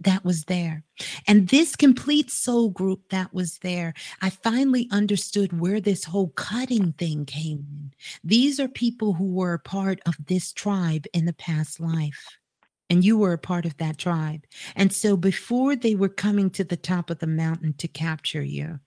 [0.00, 0.82] that was there.
[1.28, 6.92] And this complete soul group that was there, I finally understood where this whole cutting
[6.94, 7.92] thing came in.
[8.24, 12.38] These are people who were a part of this tribe in the past life
[12.88, 14.44] and you were a part of that tribe.
[14.74, 18.80] And so before they were coming to the top of the mountain to capture you,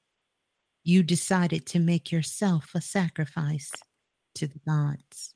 [0.84, 3.72] you decided to make yourself a sacrifice
[4.36, 5.34] to the gods.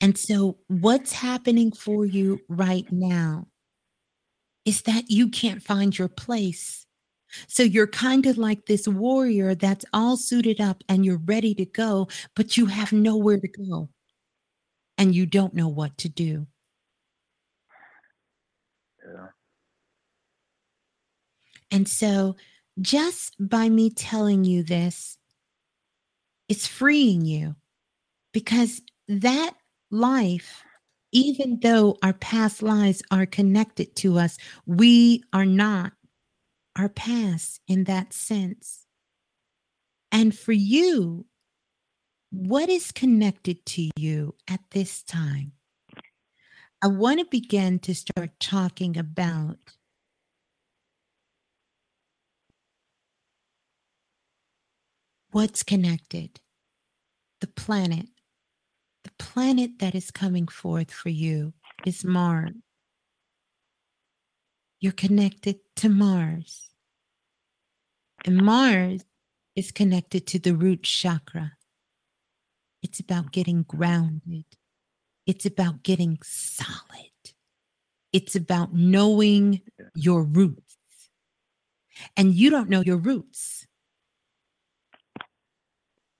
[0.00, 3.46] And so, what's happening for you right now
[4.64, 6.82] is that you can't find your place
[7.48, 11.64] so you're kind of like this warrior that's all suited up and you're ready to
[11.64, 13.88] go, but you have nowhere to go
[14.98, 16.46] and you don't know what to do.
[19.04, 19.26] Yeah.
[21.70, 22.36] And so
[22.80, 25.16] just by me telling you this,
[26.48, 27.56] it's freeing you
[28.32, 29.54] because that
[29.90, 30.64] life,
[31.12, 35.92] even though our past lives are connected to us, we are not
[36.76, 38.86] our past in that sense.
[40.10, 41.26] And for you,
[42.30, 45.52] what is connected to you at this time?
[46.84, 49.56] I want to begin to start talking about
[55.30, 56.40] what's connected.
[57.40, 58.06] The planet.
[59.04, 61.52] The planet that is coming forth for you
[61.86, 62.50] is Mars.
[64.80, 66.70] You're connected to Mars.
[68.24, 69.04] And Mars
[69.54, 71.52] is connected to the root chakra.
[72.82, 74.46] It's about getting grounded.
[75.26, 77.10] It's about getting solid.
[78.12, 79.62] It's about knowing
[79.94, 80.76] your roots.
[82.16, 83.66] And you don't know your roots.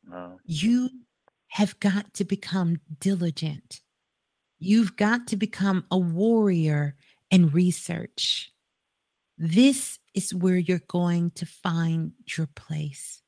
[0.09, 0.39] No.
[0.45, 0.91] You
[1.49, 3.81] have got to become diligent.
[4.59, 6.97] You've got to become a warrior
[7.31, 8.53] and research.
[9.37, 13.23] This is where you're going to find your place.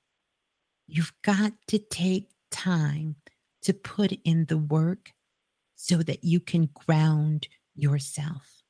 [0.87, 3.17] You've got to take time
[3.63, 5.13] to put in the work
[5.87, 8.63] so that you can ground yourself.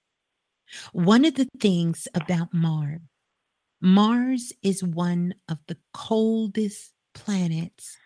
[0.93, 3.01] One of the things about Mars,
[3.81, 7.97] Mars is one of the coldest planets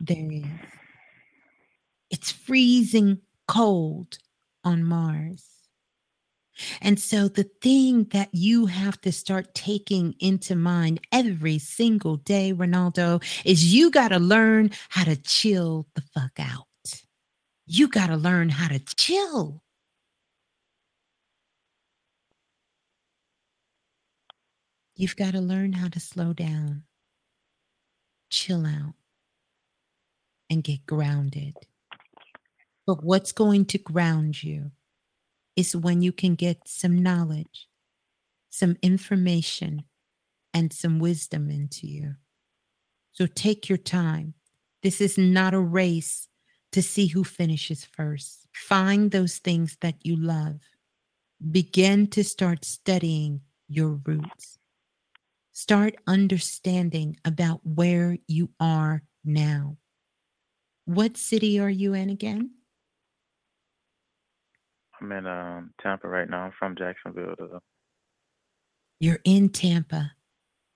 [0.00, 0.44] there is.
[2.10, 4.18] It's freezing cold
[4.64, 5.44] on Mars.
[6.80, 12.52] And so, the thing that you have to start taking into mind every single day,
[12.52, 16.67] Ronaldo, is you got to learn how to chill the fuck out.
[17.68, 19.62] You got to learn how to chill.
[24.96, 26.82] You've got to learn how to slow down,
[28.30, 28.94] chill out,
[30.50, 31.54] and get grounded.
[32.86, 34.72] But what's going to ground you?
[35.58, 37.66] is when you can get some knowledge,
[38.48, 39.82] some information,
[40.54, 42.14] and some wisdom into you.
[43.10, 44.34] So take your time.
[44.84, 46.28] This is not a race
[46.72, 48.46] to see who finishes first.
[48.54, 50.60] Find those things that you love
[51.50, 54.58] begin to start studying your roots.
[55.52, 59.76] Start understanding about where you are now.
[60.84, 62.50] What city are you in again?
[65.00, 66.44] I'm in um, Tampa right now.
[66.44, 67.34] I'm from Jacksonville.
[67.38, 67.60] Though.
[69.00, 70.12] You're in Tampa.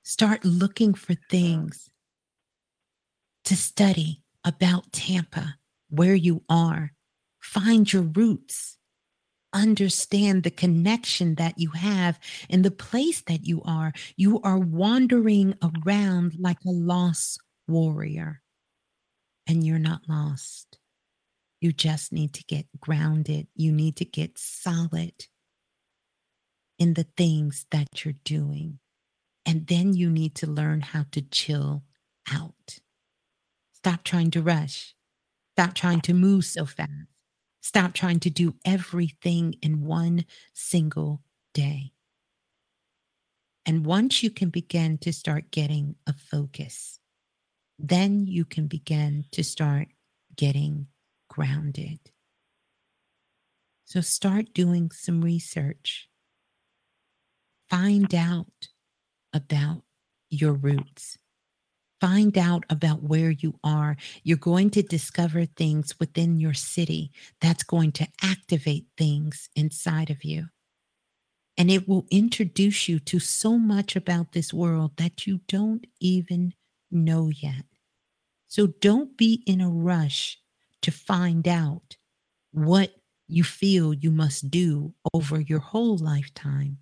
[0.04, 1.90] Start looking for things
[3.44, 5.56] to study about Tampa,
[5.92, 6.92] where you are.
[7.40, 8.78] Find your roots.
[9.52, 13.92] Understand the connection that you have in the place that you are.
[14.16, 17.38] You are wandering around like a lost
[17.68, 18.40] warrior,
[19.46, 20.78] and you're not lost.
[21.60, 23.46] You just need to get grounded.
[23.54, 25.26] You need to get solid
[26.78, 28.78] in the things that you're doing.
[29.44, 31.82] And then you need to learn how to chill
[32.32, 32.78] out.
[33.74, 34.94] Stop trying to rush.
[35.62, 36.90] Stop trying to move so fast.
[37.60, 41.22] Stop trying to do everything in one single
[41.54, 41.92] day.
[43.64, 46.98] And once you can begin to start getting a focus,
[47.78, 49.86] then you can begin to start
[50.36, 50.88] getting
[51.30, 52.00] grounded.
[53.84, 56.08] So start doing some research.
[57.70, 58.66] Find out
[59.32, 59.84] about
[60.28, 61.18] your roots.
[62.02, 63.96] Find out about where you are.
[64.24, 70.24] You're going to discover things within your city that's going to activate things inside of
[70.24, 70.48] you.
[71.56, 76.54] And it will introduce you to so much about this world that you don't even
[76.90, 77.66] know yet.
[78.48, 80.40] So don't be in a rush
[80.80, 81.98] to find out
[82.50, 82.96] what
[83.28, 86.78] you feel you must do over your whole lifetime.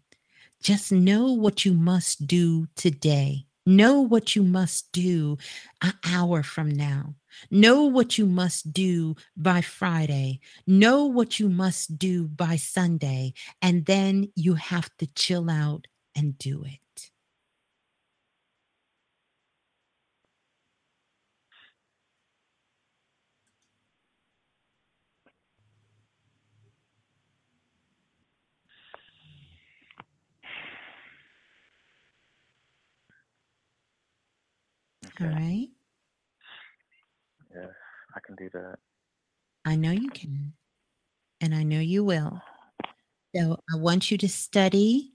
[0.62, 3.44] Just know what you must do today.
[3.66, 5.38] Know what you must do
[5.82, 7.14] an hour from now.
[7.50, 10.40] Know what you must do by Friday.
[10.66, 13.34] Know what you must do by Sunday.
[13.60, 17.10] And then you have to chill out and do it.
[35.20, 35.68] All right.
[37.54, 37.66] Yeah,
[38.14, 38.78] I can do that.
[39.64, 40.54] I know you can,
[41.40, 42.40] and I know you will.
[43.36, 45.14] So I want you to study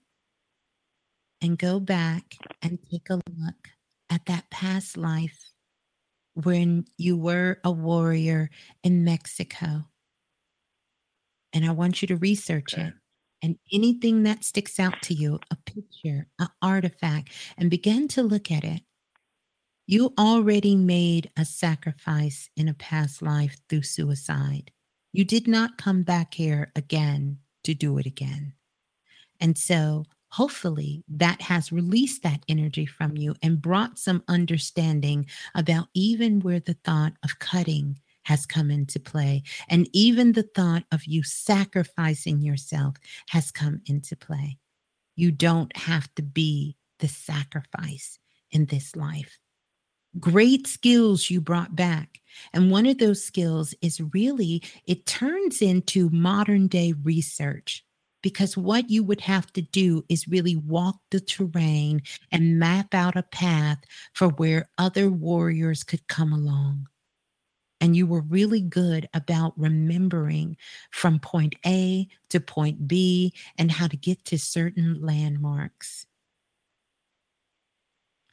[1.42, 3.70] and go back and take a look
[4.10, 5.52] at that past life
[6.34, 8.50] when you were a warrior
[8.84, 9.86] in Mexico.
[11.54, 12.88] And I want you to research Okay.
[12.88, 12.94] it.
[13.42, 18.52] And anything that sticks out to you, a picture, an artifact, and begin to look
[18.52, 18.82] at it.
[19.88, 24.72] You already made a sacrifice in a past life through suicide.
[25.14, 28.54] You did not come back here again to do it again.
[29.40, 35.88] And so, hopefully, that has released that energy from you and brought some understanding about
[35.94, 39.44] even where the thought of cutting has come into play.
[39.70, 42.96] And even the thought of you sacrificing yourself
[43.30, 44.58] has come into play.
[45.16, 48.18] You don't have to be the sacrifice
[48.50, 49.38] in this life
[50.20, 52.20] great skills you brought back.
[52.54, 57.84] And one of those skills is really, it turns into modern day research
[58.22, 62.02] because what you would have to do is really walk the terrain
[62.32, 63.78] and map out a path
[64.14, 66.88] for where other warriors could come along.
[67.80, 70.58] And you were really good about remembering
[70.92, 76.08] from point A to point B and how to get to certain landmarks.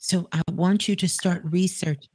[0.05, 2.09] So I want you to start researching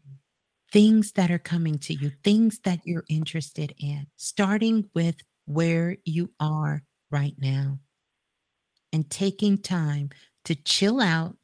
[0.73, 5.15] things that are coming to you, things that you're interested in, starting with
[5.45, 7.79] where you are right now
[8.91, 10.09] and taking time
[10.43, 11.37] to chill out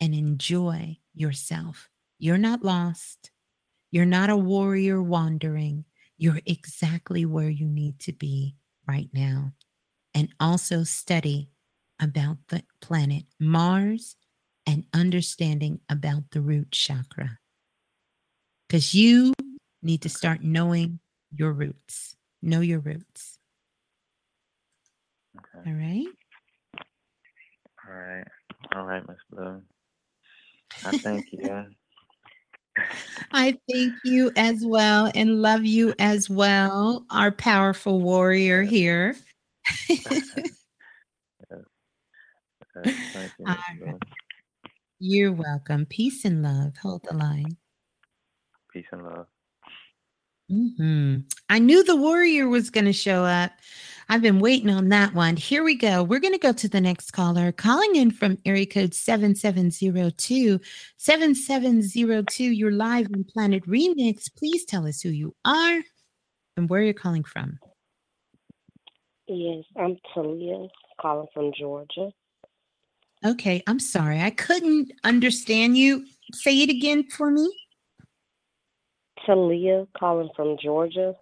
[0.00, 1.90] and enjoy yourself.
[2.18, 3.30] You're not lost.
[3.90, 5.84] You're not a warrior wandering.
[6.16, 8.56] You're exactly where you need to be
[8.88, 9.52] right now.
[10.14, 11.50] And also study
[12.00, 14.16] about the planet Mars
[14.66, 17.38] and understanding about the root chakra.
[18.68, 19.34] Because you
[19.82, 21.00] need to start knowing
[21.32, 22.16] your roots.
[22.42, 23.38] Know your roots.
[25.36, 25.70] Okay.
[25.70, 26.06] All right.
[27.86, 28.28] All right.
[28.74, 29.62] All right, Miss Blue.
[30.84, 31.66] I thank you.
[33.32, 39.16] I thank you as well and love you as well, our powerful warrior here.
[42.76, 43.86] Okay, thank you, Miss All Blue.
[43.86, 44.00] right.
[45.06, 45.84] You're welcome.
[45.84, 46.78] Peace and love.
[46.80, 47.58] Hold the line.
[48.72, 49.26] Peace and love.
[50.50, 51.16] Mm-hmm.
[51.50, 53.52] I knew the warrior was going to show up.
[54.08, 55.36] I've been waiting on that one.
[55.36, 56.02] Here we go.
[56.02, 60.58] We're going to go to the next caller calling in from area code 7702.
[60.96, 64.34] 7702, you're live on Planet Remix.
[64.34, 65.82] Please tell us who you are
[66.56, 67.58] and where you're calling from.
[69.28, 70.66] Yes, I'm Talia
[70.98, 72.10] calling from Georgia.
[73.24, 74.20] Okay, I'm sorry.
[74.20, 76.04] I couldn't understand you.
[76.34, 77.50] Say it again for me.
[79.24, 81.14] Talia calling from Georgia.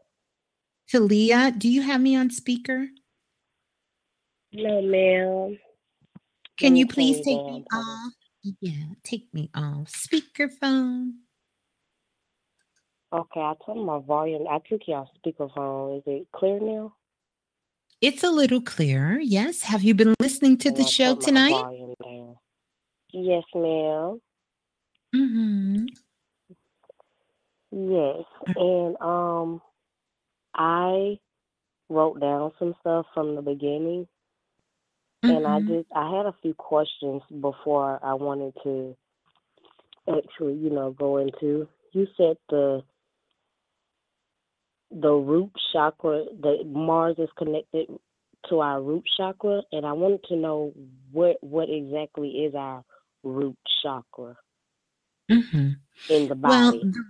[0.90, 2.88] Talia, do you have me on speaker?
[4.52, 5.58] No, ma'am.
[6.58, 8.12] Can you please take me off?
[8.60, 11.12] Yeah, take me off speakerphone.
[13.12, 14.46] Okay, I turned my volume.
[14.50, 15.98] I took you off speakerphone.
[15.98, 16.94] Is it clear now?
[18.02, 19.20] It's a little clearer.
[19.20, 19.62] Yes.
[19.62, 21.54] Have you been listening to the show tonight?
[23.12, 24.20] Yes, ma'am.
[25.14, 25.86] Mm-hmm.
[27.74, 28.24] Yes,
[28.56, 29.62] and um,
[30.54, 31.18] I
[31.88, 34.08] wrote down some stuff from the beginning,
[35.22, 35.66] and I Mhm.
[35.68, 38.96] just I had a few questions before I wanted to
[40.08, 41.68] actually, you know, go into.
[41.92, 42.82] You said the
[45.00, 47.88] the root chakra, the Mars is connected
[48.50, 50.72] to our root chakra, and I wanted to know
[51.12, 52.84] what what exactly is our
[53.24, 54.36] root chakra
[55.30, 55.70] Mm-hmm.
[56.08, 56.88] in the body.
[56.92, 57.04] the-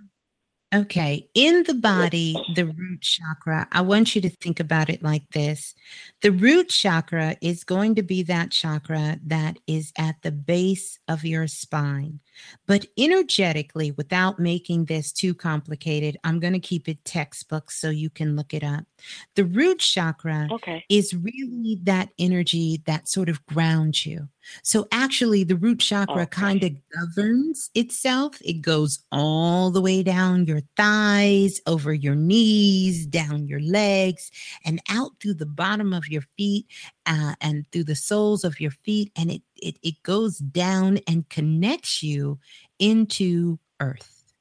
[0.73, 1.27] okay.
[1.33, 5.75] In the body, the root chakra, I want you to think about it like this
[6.21, 11.23] the root chakra is going to be that chakra that is at the base of
[11.23, 12.19] your spine.
[12.65, 18.09] But energetically, without making this too complicated, I'm going to keep it textbook so you
[18.09, 18.85] can look it up.
[19.35, 20.85] The root chakra Okay.
[20.89, 24.27] is really that energy that sort of grounds you.
[24.61, 28.37] So actually, the root chakra kind of governs itself.
[28.43, 34.31] It goes all the way down your thighs, over your knees, down your legs,
[34.65, 36.67] and out through the bottom of your feet
[37.05, 39.11] uh, and through the soles of your feet.
[39.15, 42.39] And it, it, it goes down and connects you
[42.79, 44.33] into earth,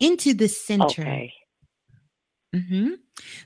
[0.00, 1.02] into the center.
[1.02, 1.32] Okay.
[2.54, 2.88] Hmm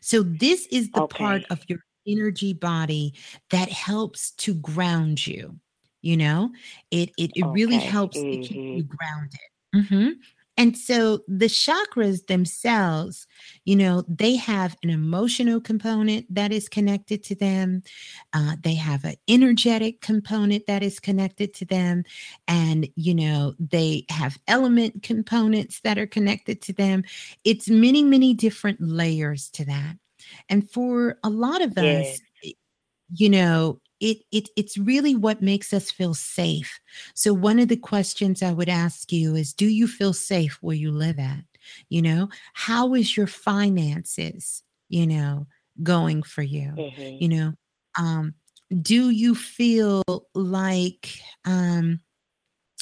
[0.00, 3.14] So this is the part of your energy body
[3.50, 5.58] that helps to ground you.
[6.02, 6.50] You know,
[6.90, 7.78] it it, it really Okay.
[7.78, 8.88] helps to keep you Mhm.
[8.88, 9.40] grounded.
[9.74, 10.08] hmm
[10.60, 13.26] And so the chakras themselves,
[13.64, 17.82] you know, they have an emotional component that is connected to them.
[18.34, 22.04] Uh, they have an energetic component that is connected to them.
[22.46, 27.04] And, you know, they have element components that are connected to them.
[27.42, 29.96] It's many, many different layers to that.
[30.50, 32.20] And for a lot of Yes.
[32.42, 32.52] us,
[33.14, 36.80] you know, it, it it's really what makes us feel safe.
[37.14, 40.76] So one of the questions I would ask you is do you feel safe where
[40.76, 41.44] you live at?
[41.88, 45.46] You know, how is your finances, you know,
[45.82, 46.72] going for you?
[46.78, 47.16] Mhm.
[47.20, 47.52] You know,
[47.98, 48.34] um
[48.82, 50.02] do you feel
[50.34, 52.00] like um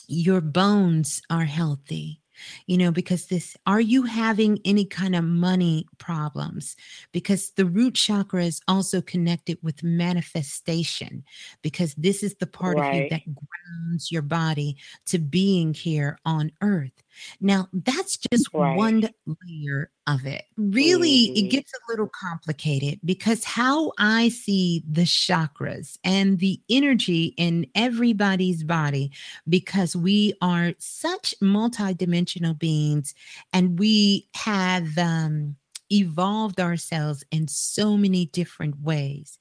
[0.09, 2.20] your bones are healthy
[2.66, 6.77] you know because this are you having any kind of money problems?
[7.12, 11.24] Because the root chakra is also connected with manifestation
[11.62, 16.52] because this is the part of you that grounds your body to being here on
[16.62, 17.02] earth.
[17.40, 18.77] Now that's just Right.
[18.77, 21.51] one layer of it really it Mhm.
[21.51, 28.65] gets a little complicated because how i see the chakras and the energy in everybody's
[28.65, 29.13] body
[29.49, 33.15] because we are such multidimensional beings
[33.53, 35.57] and we have um,
[35.93, 39.39] evolved ourselves in so many different ways.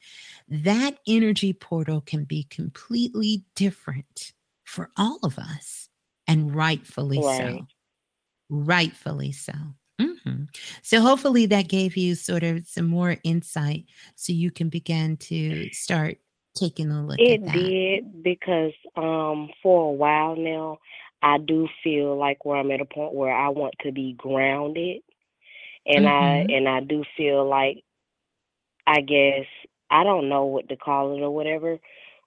[0.47, 4.33] That energy portal can be completely different
[4.65, 5.89] for all of us,
[6.27, 7.61] and rightfully Right.
[7.61, 7.67] so.
[8.49, 9.53] Rightfully so.
[10.27, 10.47] Mhm.
[10.83, 13.85] So, hopefully, that gave you sort of some more insight
[14.15, 16.19] so you can begin to start
[16.55, 17.73] taking a look It at that.
[17.73, 20.77] did because um for a while now
[21.21, 25.01] I do feel like where I'm at a point where I want to be grounded
[25.85, 26.49] and I Mhm.
[26.49, 27.83] and I do feel like
[28.85, 29.45] I guess
[29.89, 31.79] I don't know what to call it or whatever,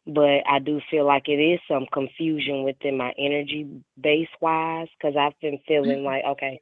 [0.07, 3.67] but I do feel like it is some confusion within my energy
[4.01, 6.61] base wise because I've been feeling like okay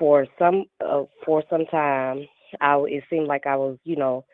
[0.00, 2.26] for some uh, for some time
[2.60, 4.24] I it seemed like I was you know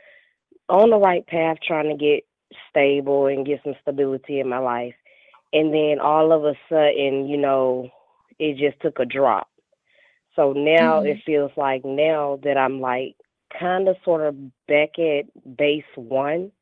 [0.70, 2.24] on the right path trying to get
[2.70, 4.94] stable and get some stability in my life.
[5.52, 7.90] And then all of a sudden you know
[8.38, 9.48] it just took a drop.
[10.36, 13.16] So now it feels like now that i'm like
[13.58, 14.36] kind of sort of
[14.68, 15.24] back at
[15.56, 16.52] base one.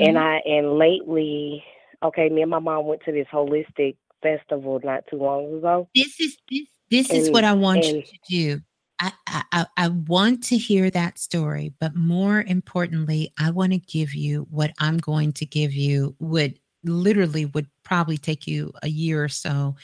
[0.00, 0.22] And Mhm.
[0.22, 1.64] i and lately
[2.02, 5.88] okay me and my mom went to this holistic festival not too long ago.
[5.94, 8.60] This is this this is what I want you to do.
[8.98, 14.14] I, I, I want to hear that story, but more importantly, I want to give
[14.14, 19.24] you what I'm going to give you would literally would probably take you a year
[19.24, 19.76] or so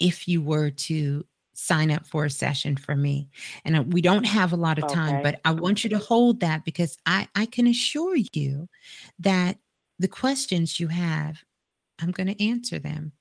[0.00, 1.24] if you were to
[1.54, 3.28] sign up for a session for me.
[3.64, 5.22] And we don't have a lot of time, Okay.
[5.22, 8.68] but I want you to hold that because I, I can assure you
[9.18, 9.58] that
[9.98, 11.42] the questions you have,
[12.00, 13.12] I'm going to answer them.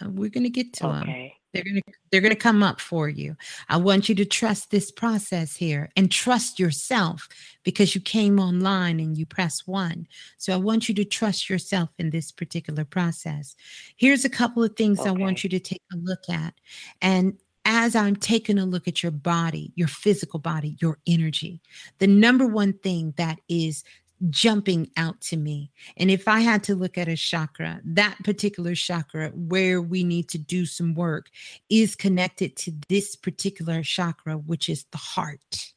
[0.00, 1.30] Uh, We're going to get to them.
[1.54, 1.62] Okay.
[1.62, 3.36] They're going to they're going to come up for you.
[3.68, 7.28] I want you to trust this process here and trust yourself
[7.64, 10.06] because you came online and you press 1.
[10.38, 13.56] So I want you to trust yourself in this particular process.
[13.96, 16.54] Here's a couple of things I want you to take a look at.
[17.02, 21.62] And as I'm taking a look at your body, your physical body, your energy,
[21.98, 23.84] the number one thing that is
[24.30, 25.70] jumping out to me.
[25.96, 30.28] And if I had to look at a chakra, that particular chakra where we need
[30.30, 31.28] to do some work
[31.68, 35.72] is connected to this particular chakra, which is the heart.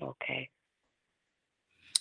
[0.00, 0.48] Okay.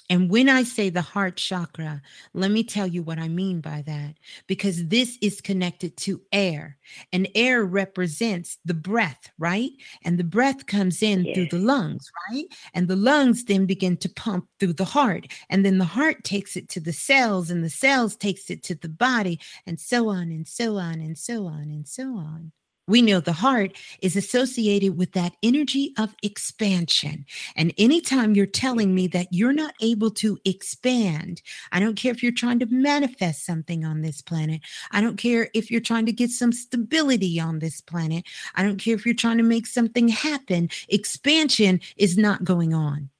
[0.09, 2.01] And when I say the heart chakra,
[2.33, 4.15] let me tell you what I mean by that.
[4.47, 6.77] Because this is connected to air,
[7.13, 9.69] and air represents the breath, right?
[10.03, 12.45] And the breath comes in through the lungs, right?
[12.73, 15.27] And the lungs then begin to pump through the heart.
[15.49, 18.75] And then the heart takes it to the cells, and the cells takes it to
[18.75, 22.51] the body, and so on and so on and so on and so on.
[22.89, 27.23] We know the heart is associated with that energy of expansion.
[27.55, 32.23] And anytime you're telling me that you're not able to expand, I don't care if
[32.23, 34.61] you're trying to manifest something on this planet.
[34.89, 38.25] I don't care if you're trying to get some stability on this planet.
[38.55, 40.69] I don't care if you're trying to make something happen.
[40.89, 43.11] Expansion is not going on.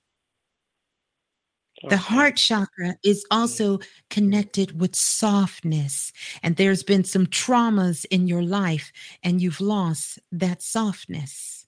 [1.88, 3.88] The heart chakra is also mm-hmm.
[4.10, 6.12] connected with softness.
[6.44, 8.92] And there's been some traumas in your life,
[9.24, 11.66] and you've lost that softness.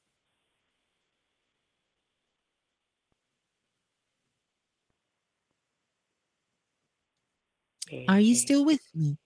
[8.08, 8.40] Are you mm-hmm.
[8.40, 9.18] still with me?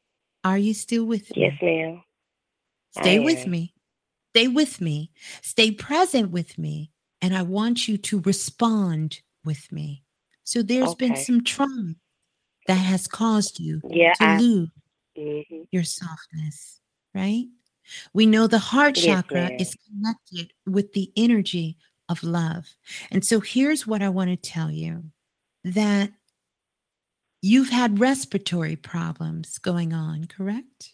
[0.43, 1.43] Are you still with me?
[1.43, 2.03] Yes, ma'am.
[2.91, 3.73] Stay with me.
[4.35, 5.11] Stay with me.
[5.41, 6.91] Stay present with me.
[7.21, 10.04] And I want you to respond with me.
[10.45, 11.95] So there's been some trauma
[12.67, 14.69] that has caused you Yeah, to I- lose
[15.17, 16.81] hmm your softness,
[17.13, 17.47] right?
[18.13, 19.59] We know the heart Yes, chakra ma'am.
[19.59, 21.77] is connected with the energy
[22.09, 22.65] of love.
[23.11, 25.05] And so here's what I want to tell you
[25.65, 26.11] that
[27.41, 30.93] you've had respiratory problems going on, correct?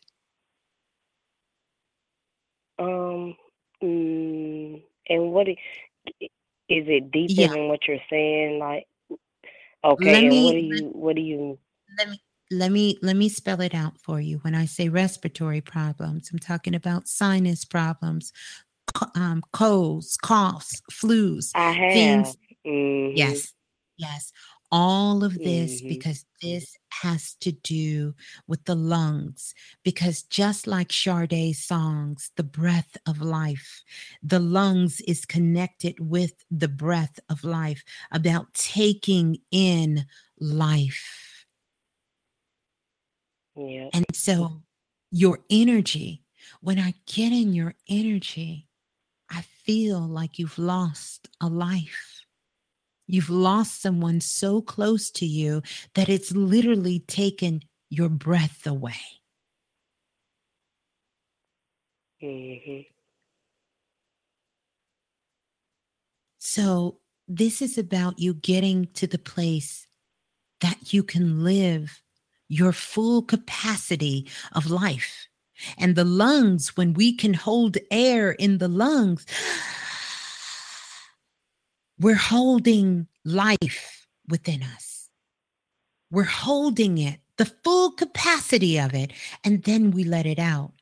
[2.79, 3.35] Um,
[3.83, 5.57] mm, and what is,
[6.69, 7.47] is it deeper Yeah.
[7.47, 8.59] than what you're saying?
[8.59, 8.85] Like,
[9.83, 11.59] okay, me what do you, what do you,
[11.97, 12.21] let me
[12.51, 14.37] let me let me spell it out for you.
[14.39, 18.33] When i say respiratory problems i'm talking about sinus problems
[19.15, 23.13] um, colds coughs flus I have, things mhm.
[23.15, 23.53] yes
[23.97, 24.31] yes
[24.71, 25.87] all of this Mhm.
[25.87, 28.13] because this has to do
[28.47, 29.53] with the lungs
[29.83, 33.83] because just like Sade's songs the breath of life
[34.23, 40.05] the lungs is connected with the breath of life about taking in
[40.39, 41.45] life
[43.55, 44.63] yeah, And so
[45.11, 46.23] your energy,
[46.61, 48.67] when I get in your energy,
[49.29, 52.20] I feel like you've lost a life.
[53.07, 55.61] You've lost someone so close to you
[55.95, 59.01] that it's literally taken your breath away.
[62.21, 62.81] hmm
[66.39, 69.87] So, this is about you getting to the place
[70.61, 72.01] that you can live
[72.49, 75.27] your full capacity of life.
[75.77, 79.25] And the lungs, when we can hold air in the lungs,
[82.01, 85.07] we're holding life within us.
[86.09, 89.11] We're holding it, the full capacity of it,
[89.43, 90.73] and then we let it out.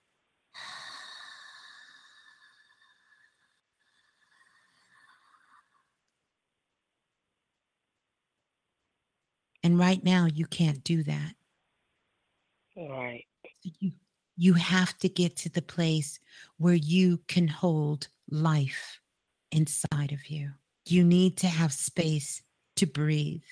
[9.62, 11.34] And right now, you can't do that.
[12.78, 13.26] right,
[13.62, 13.92] You,
[14.38, 16.18] you have to get to the place
[16.58, 19.02] where you can hold life
[19.52, 20.52] inside of you.
[20.90, 22.42] You need to have space
[22.78, 23.44] to breathe.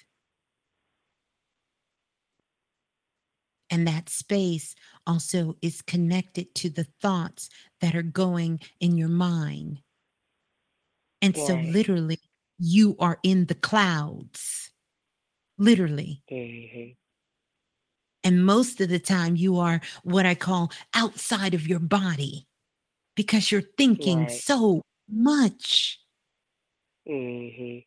[3.69, 7.49] And that space also is connected to the thoughts
[7.81, 9.81] that are going in your mind.
[11.21, 12.19] And so, literally,
[12.59, 14.71] you are in the clouds.
[15.57, 16.23] Literally.
[16.29, 16.97] hmm
[18.23, 22.47] And most of the time, you are what I call outside of your body
[23.15, 24.29] because you're thinking Right.
[24.29, 25.99] so much.
[27.07, 27.81] Mhm.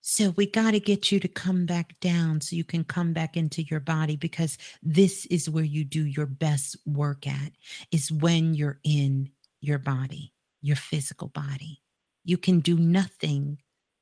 [0.00, 3.36] So we got to get you to come back down so you can come back
[3.36, 7.52] into your body because this is where you do your best work at
[7.90, 10.32] is when you're in your body,
[10.62, 11.82] your physical body.
[12.24, 13.58] You can do nothing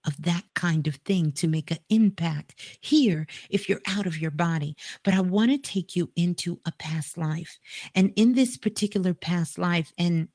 [0.06, 4.30] of that kind of thing to make an impact here if you're out of your
[4.30, 4.76] body.
[5.02, 7.58] But I want to take you into a past life.
[7.94, 10.28] And in this particular past life, and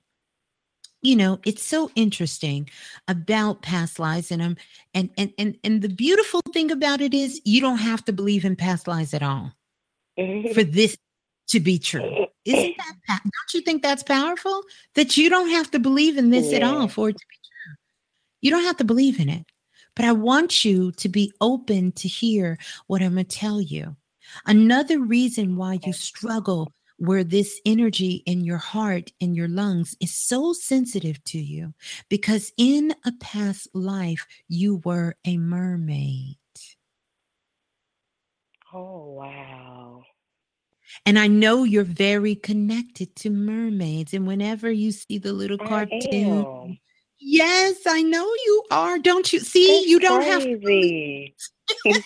[1.01, 2.69] you know it's so interesting
[3.07, 4.57] about past lives and um
[4.93, 8.45] and and and and the beautiful thing about it is you don't have to believe
[8.45, 9.51] in past lives at all
[10.53, 10.97] for this
[11.47, 12.27] to be true.
[12.45, 14.61] Isn't that don't you think that's powerful?
[14.95, 17.76] That you don't have to believe in this at all for it to be true.
[18.41, 19.45] You don't have to believe in it
[19.99, 22.57] but i want you to be open to hear
[22.88, 23.95] what i'm going to tell you.
[24.45, 30.13] Another reason why you struggle where this energy in your heart and your lungs is
[30.13, 31.73] so sensitive to you
[32.09, 36.35] because in a past life you were a mermaid
[38.71, 40.03] Oh wow.
[41.05, 46.77] and i know you're very connected to mermaids and whenever you see the little cartoon
[47.17, 51.35] yes i know you are don't you see That's you don't have to crazy.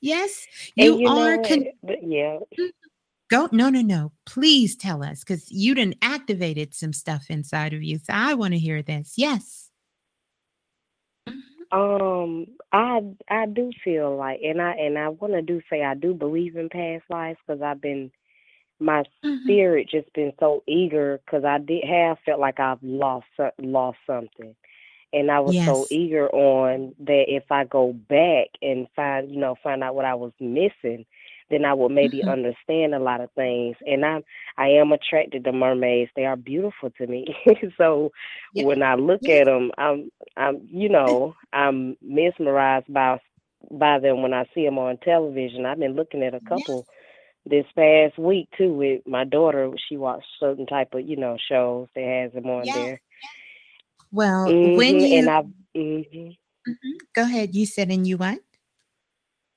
[0.00, 1.48] yes you, you are what?
[1.48, 1.66] con-
[2.02, 2.38] yeah.
[3.30, 7.82] go no no no please tell us because you done activated some stuff inside of
[7.82, 9.70] you so i want to hear this yes
[11.72, 15.94] Um, I I do feel like, and I and I want to do say I
[15.94, 18.10] do believe in past lives because I've been
[18.80, 19.42] my Mhm.
[19.44, 23.26] spirit just been so eager because I did have felt like I've lost
[23.60, 24.56] lost something,
[25.12, 29.56] and I was so eager on that if I go back and find you know
[29.62, 31.04] find out what I was missing,
[31.50, 32.28] then I would maybe Mhm.
[32.28, 33.76] understand a lot of things.
[33.86, 34.20] And I
[34.56, 37.26] I am attracted to mermaids; they are beautiful to me.
[37.78, 38.10] so
[38.52, 38.64] Yeah.
[38.64, 39.28] when I look Yeah.
[39.28, 43.18] at them, I'm I'm you know I'm mesmerized by
[43.70, 45.66] by them when I see them on television.
[45.66, 46.86] I've been looking at a couple
[47.46, 49.70] this past week too with my daughter.
[49.88, 52.72] She watched certain type of you know shows that has them on Yes.
[52.72, 53.00] there.
[54.12, 55.46] Well when hmm you And I've
[55.76, 56.30] hmm
[56.68, 56.98] Mhm.
[57.14, 58.40] go ahead you said and you what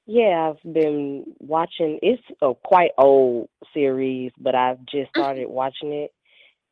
[0.07, 1.99] yeah I've been watching.
[2.01, 5.21] It's a quite old series, but I've just Mm-hmm.
[5.21, 6.11] started watching it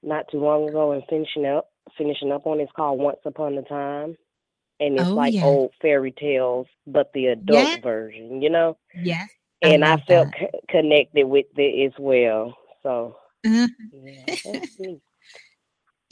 [0.04, 2.60] not too long ago and finishing up finishing up on.
[2.60, 2.64] it.
[2.64, 4.18] It's called Once Upon a Time.
[4.82, 5.42] And it's Oh, like yes.
[5.42, 7.80] old fairy tales, but the adult Yes.
[7.84, 8.76] version, you know.
[8.94, 9.30] yes
[9.64, 12.58] and I, love felt c- connected with it as well.
[12.84, 13.70] So Mhm.
[13.92, 14.36] yeah.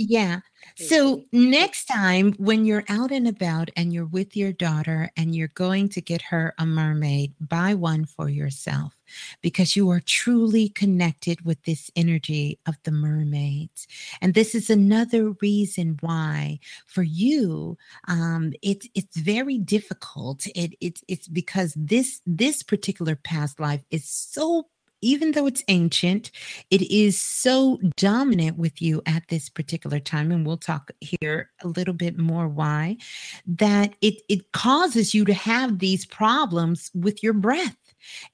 [0.01, 0.39] Yeah.
[0.77, 5.49] So next time when you're out and about and you're with your daughter and you're
[5.49, 8.93] going to get her a mermaid, buy one for yourself
[9.41, 13.87] because you are truly connected with this energy of the mermaids.
[14.21, 17.77] And this is another reason why for you
[18.07, 20.47] um it's it's very difficult.
[20.55, 24.67] It it's it's because this this particular past life is so
[25.01, 26.31] even though it's ancient,
[26.69, 31.67] it is so dominant with you at this particular time and we'll talk here a
[31.67, 32.97] little bit more why
[33.45, 37.77] that it it causes you to have these problems with your breath.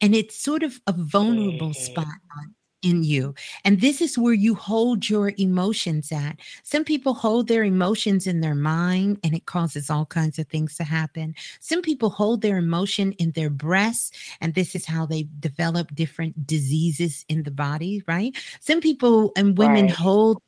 [0.01, 1.75] And it's sort of a vulnerable mm.
[1.75, 2.55] spot on-
[2.86, 3.34] in you.
[3.66, 6.40] And this is where you hold your emotions at.
[6.64, 10.76] Some people hold their emotions in their mind and it causes all kinds of things
[10.78, 11.36] to happen.
[11.60, 16.48] Some people hold their emotion in their breasts and this is how they develop different
[16.48, 18.36] diseases in the body right?
[18.60, 19.90] Some people and women Right.
[19.90, 20.41] hold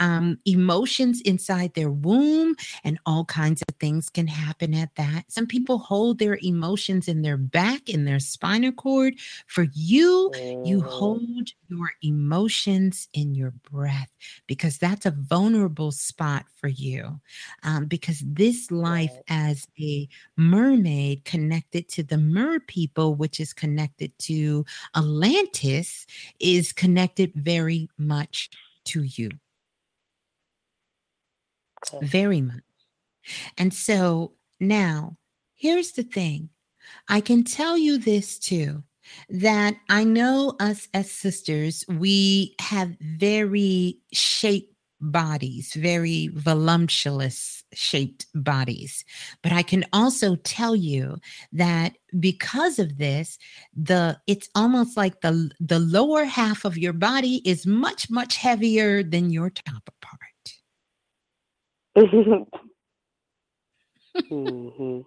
[0.00, 2.54] um, emotions inside their womb
[2.84, 5.24] and all kinds of things can happen at that.
[5.30, 9.14] Some people hold their emotions in their back in their spinal cord.
[9.46, 10.30] For you
[10.62, 10.86] you Mhm.
[10.86, 14.10] hold your emotions in your breath
[14.46, 17.20] because that's a vulnerable spot for you.
[17.62, 24.16] Um, because this life as a mermaid connected to the mer people which is connected
[24.18, 24.64] to
[24.96, 26.06] atlantis
[26.40, 28.50] is connected very much
[28.92, 29.30] to you.
[31.92, 32.06] Okay.
[32.06, 32.62] very much.
[33.56, 35.16] And so now
[35.54, 36.50] here's the thing.
[37.08, 38.82] I can tell you this too
[39.28, 49.04] that I know us as sisters, we have very shaped bodies, very voluptuous shaped bodies.
[49.42, 51.18] But I can also tell you
[51.52, 53.38] that because of this,
[53.74, 59.02] the it's almost like the the lower half of your body is much much heavier
[59.02, 60.20] than your top part.
[64.30, 65.04] mhm.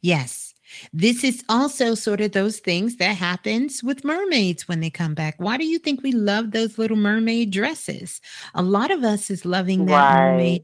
[0.00, 0.54] Yes.
[0.92, 5.34] This is also sort of those things that happens with mermaids when they come back.
[5.38, 8.20] Why do you think we love those little mermaid dresses?
[8.54, 10.14] A lot of us is loving that Right.
[10.14, 10.62] mermaid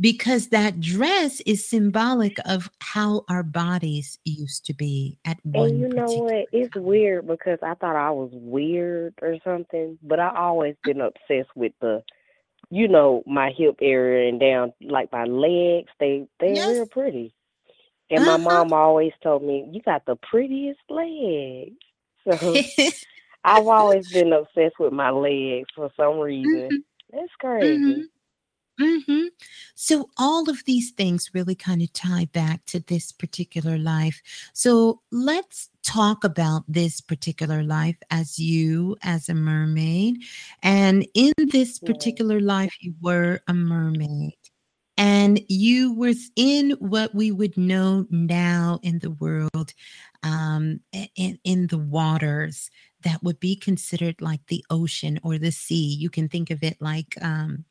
[0.00, 5.80] because that dress is symbolic of how our bodies used to be at one And
[5.80, 6.48] you know what?
[6.52, 11.54] It's weird because I thought I was weird or something, but I always been obsessed
[11.56, 12.02] with the,
[12.70, 15.90] you know, my hip area and down like my legs.
[16.00, 16.64] They they're Yes.
[16.64, 17.34] real pretty.
[18.10, 18.38] And my Uh-huh.
[18.38, 21.76] mom always told me, "You got the prettiest legs."
[22.24, 22.64] So
[23.44, 26.74] I've always been obsessed with my legs for some reason.
[27.12, 28.06] That's crazy.
[28.78, 29.26] Hmm
[29.74, 34.20] So all of these things really kind of tie back to this particular life.
[34.52, 40.22] So let's talk about this particular life as you as a mermaid.
[40.62, 44.34] And in this particular life, you were a mermaid.
[44.98, 49.74] And you were in what we would know now in the world,
[50.22, 50.80] um,
[51.16, 52.70] in, in the waters
[53.02, 55.94] that would be considered like the ocean or the sea.
[55.94, 57.64] You can think of it like um,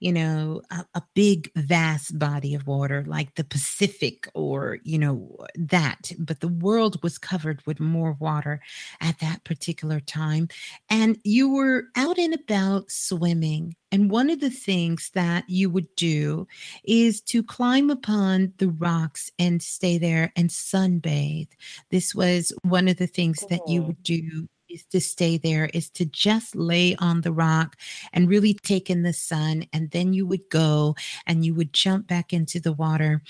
[0.00, 5.36] you know, a, a big, vast body of water like the Pacific or, you know,
[5.54, 6.12] that.
[6.18, 8.60] But the world was covered with more water
[9.00, 10.48] at that particular time.
[10.88, 13.76] And you were out and about swimming.
[13.92, 16.46] And one of the things that you would do
[16.84, 21.48] is to climb upon the rocks and stay there and sunbathe.
[21.90, 23.86] This was one of the things that you Mhm.
[23.86, 27.76] would do is to stay there is to just lay on the rock
[28.12, 30.94] and really take in the sun and then you would go
[31.26, 33.22] and you would jump back into the water.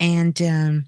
[0.00, 0.86] And um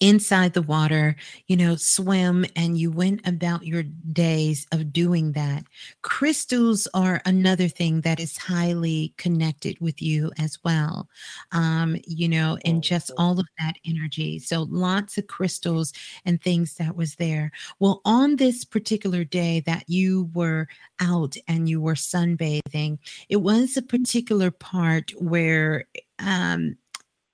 [0.00, 1.16] inside the water,
[1.46, 3.82] you know, swim, and you went about your
[4.12, 5.64] days of doing that.
[6.02, 11.08] Crystals are another thing that is highly connected with you as well.
[11.52, 13.16] Um, you know, and just Mhm.
[13.16, 14.38] all of that energy.
[14.38, 15.92] So lots of crystals
[16.24, 17.50] and things that was there.
[17.78, 20.68] Well, on this particular day that you were
[21.00, 22.98] out and you were sunbathing,
[23.28, 25.84] it was a particular part where
[26.18, 26.76] um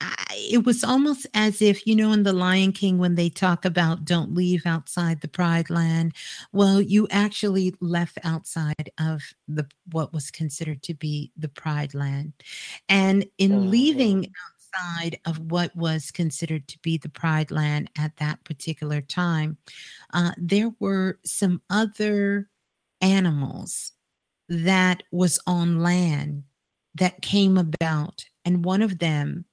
[0.00, 3.64] I, it was almost as if you know in the lion king when they talk
[3.64, 6.12] about don't leave outside the pride land
[6.52, 12.34] well you actually left outside of the what was considered to be the pride land
[12.90, 13.70] and in Mhm.
[13.70, 19.56] leaving outside of what was considered to be the pride land at that particular time
[20.12, 22.50] uh, there were some other
[23.00, 23.92] animals
[24.48, 26.44] that was on land
[26.94, 29.44] that came about and one of them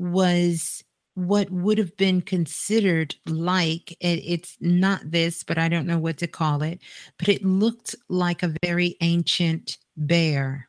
[0.00, 0.82] was
[1.14, 6.16] what would have been considered like it, it's not this but i don't know what
[6.16, 6.80] to call it
[7.18, 10.68] but it looked like a very ancient bear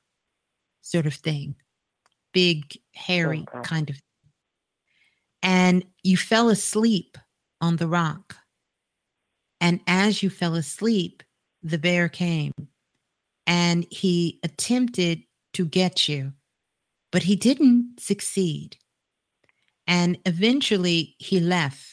[0.81, 1.55] sort of thing
[2.33, 3.95] big hairy kind of
[5.43, 7.17] and you fell asleep
[7.61, 8.35] on the rock.
[9.59, 11.23] And as you fell asleep
[11.63, 12.51] the bear came
[13.45, 15.21] and he attempted
[15.53, 16.33] to get you
[17.11, 18.77] but he didn't succeed
[19.87, 21.87] and eventually he left.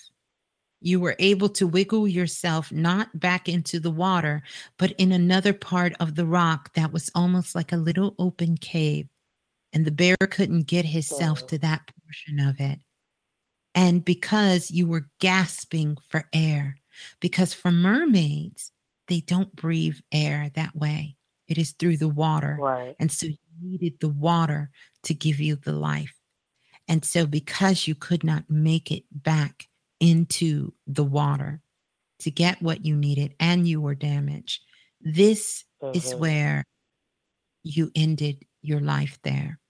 [0.81, 4.43] You were able to wiggle yourself not back into the water,
[4.79, 9.09] but in another part of the rock that was almost like a little open cave.
[9.73, 11.47] And the bear couldn't get himself Oh.
[11.49, 11.93] to that oh.
[12.05, 12.79] portion of it.
[13.75, 16.77] And because you were gasping for air,
[17.21, 18.73] because for mermaids,
[19.09, 21.17] they don't breathe air that way.
[21.49, 22.57] It is through the water.
[22.61, 22.95] Right.
[23.01, 24.71] And so you needed the water
[25.05, 26.18] to give you the life.
[26.89, 29.69] And so, because you could not make it back
[30.01, 31.63] into the water
[32.21, 34.63] to get what you needed and you were damaged,
[35.01, 36.19] this is Mhm.
[36.19, 36.65] where
[37.65, 39.61] you ended your life there,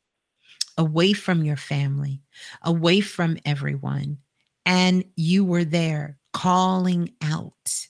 [0.79, 2.23] away from your family,
[2.63, 4.19] away from everyone.
[4.67, 7.89] And you were there calling out,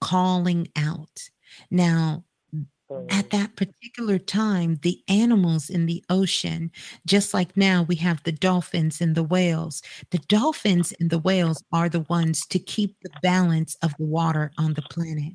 [0.00, 1.30] calling out.
[1.70, 2.24] Now,
[3.10, 6.70] at that particular time, the animals in the ocean,
[7.06, 11.62] just like now we have the dolphins and the whales, the dolphins and the whales
[11.72, 15.34] are the ones to keep the balance of the water on the planet.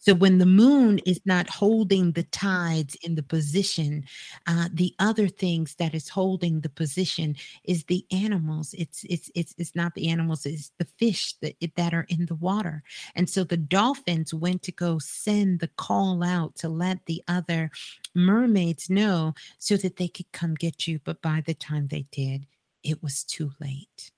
[0.00, 4.04] So when the moon is not holding the tides in the position,
[4.46, 8.74] uh, the other things that is holding the position is the animals.
[8.78, 10.46] It's it's it's it's not the animals.
[10.46, 12.82] It's the fish that that are in the water.
[13.14, 17.70] And so the dolphins went to go send the call out to let the other
[18.14, 20.98] mermaids know so that they could come get you.
[21.04, 22.46] But by the time they did,
[22.82, 24.10] it was too late.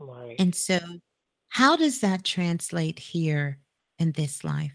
[0.00, 0.34] Right.
[0.40, 0.80] And so,
[1.50, 3.60] how does that translate here
[4.00, 4.74] in this life?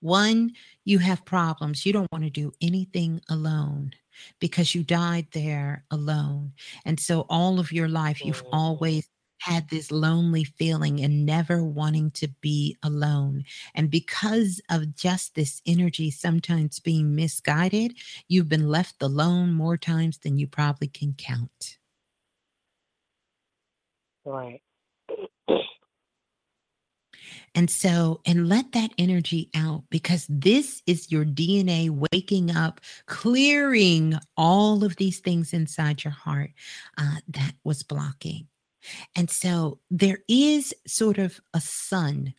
[0.00, 0.52] One,
[0.84, 1.86] you have problems.
[1.86, 3.92] You don't want to do anything alone
[4.40, 6.54] because you died there alone.
[6.84, 8.52] And so, all of your life, you've Mhm.
[8.52, 9.08] always
[9.40, 13.44] had this lonely feeling and never wanting to be alone.
[13.74, 17.96] And because of just this energy sometimes being misguided,
[18.28, 21.78] you've been left alone more times than you probably can count.
[24.24, 24.62] Right.
[27.58, 34.14] And so, and let that energy out because this is your DNA waking up, clearing
[34.36, 36.52] all of these things inside your heart
[36.98, 38.46] uh, that was blocking.
[39.16, 42.32] And so, there is sort of a sun.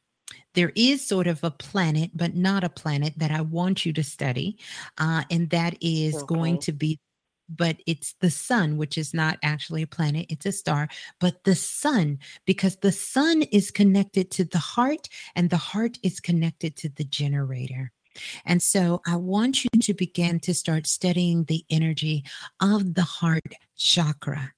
[0.53, 4.03] There is sort of a planet, but not a planet that I want you to
[4.05, 4.57] study.
[4.97, 6.33] Uh, and that is okay.
[6.33, 6.97] going to be
[7.49, 10.87] but it's the sun, which is not actually a planet, it's a star,
[11.19, 16.19] but the sun, because the sun is connected to the heart and the heart is
[16.19, 17.91] connected to the generator.
[18.45, 22.25] And so I want you to begin to start studying the energy
[22.59, 24.53] of the heart chakra.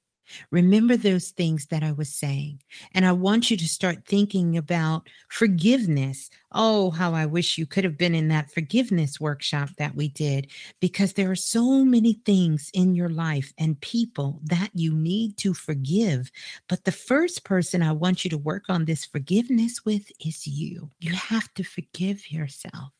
[0.51, 2.61] Remember those things that I was saying.
[2.93, 6.29] And I want you to start thinking about forgiveness.
[6.51, 10.51] Oh, how I wish you could have been in that forgiveness workshop that we did,
[10.79, 15.53] because there are so many things in your life and people that you need to
[15.53, 16.31] forgive.
[16.67, 20.91] But the first person I want you to work on this forgiveness with is you.
[20.99, 22.91] You have to forgive yourself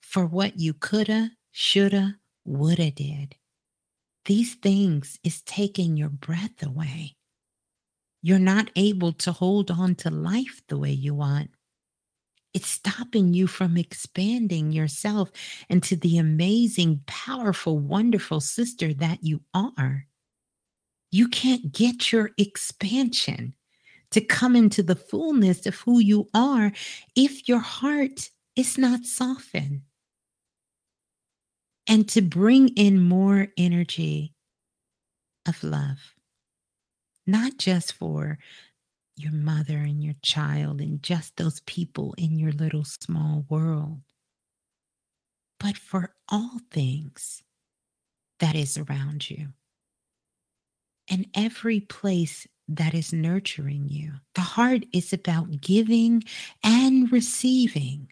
[0.00, 3.34] for what you coulda, shoulda, woulda did.
[4.26, 7.14] These things is taking your breath away.
[8.22, 11.50] You're not able to hold on to life the way you want.
[12.52, 15.30] It's stopping you from expanding yourself
[15.68, 20.06] into the amazing, powerful, wonderful sister that you are.
[21.12, 23.54] You can't get your expansion
[24.10, 26.72] to come into the fullness of who you are
[27.14, 29.82] if your heart is not softened
[31.88, 34.34] and to bring in more energy
[35.46, 36.14] of love,
[37.26, 38.38] not just for
[39.16, 44.00] your mother and your child and just those people in your little small world,
[45.58, 47.42] but for all things
[48.40, 49.48] that is around you
[51.08, 54.12] and every place that is nurturing you.
[54.34, 56.24] The heart is about giving
[56.64, 58.08] and receiving.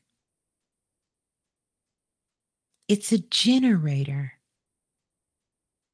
[2.88, 4.32] It's a generator.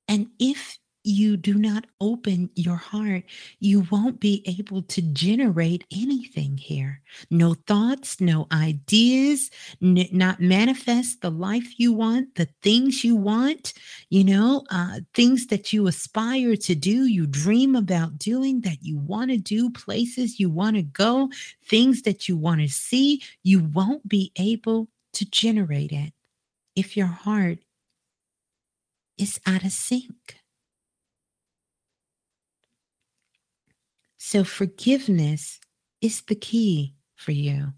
[0.08, 3.24] And if you do not open your heart,
[3.58, 7.00] you won't be able to generate anything here.
[7.30, 9.50] No thoughts, no ideas,
[9.80, 13.72] n- not manifest the life you want, the things you want,
[14.10, 18.98] you know, uh, things that you aspire to do, you dream about doing, that you
[18.98, 21.30] want to do, places you want to go,
[21.64, 23.22] things that you want to see.
[23.42, 26.12] You won't be able to generate it
[26.80, 27.58] if your heart
[29.18, 30.36] is out of sync.
[34.16, 35.60] So, forgiveness
[36.00, 37.74] is the key for you.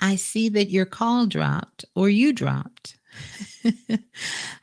[0.00, 2.98] I see that your call dropped or you dropped.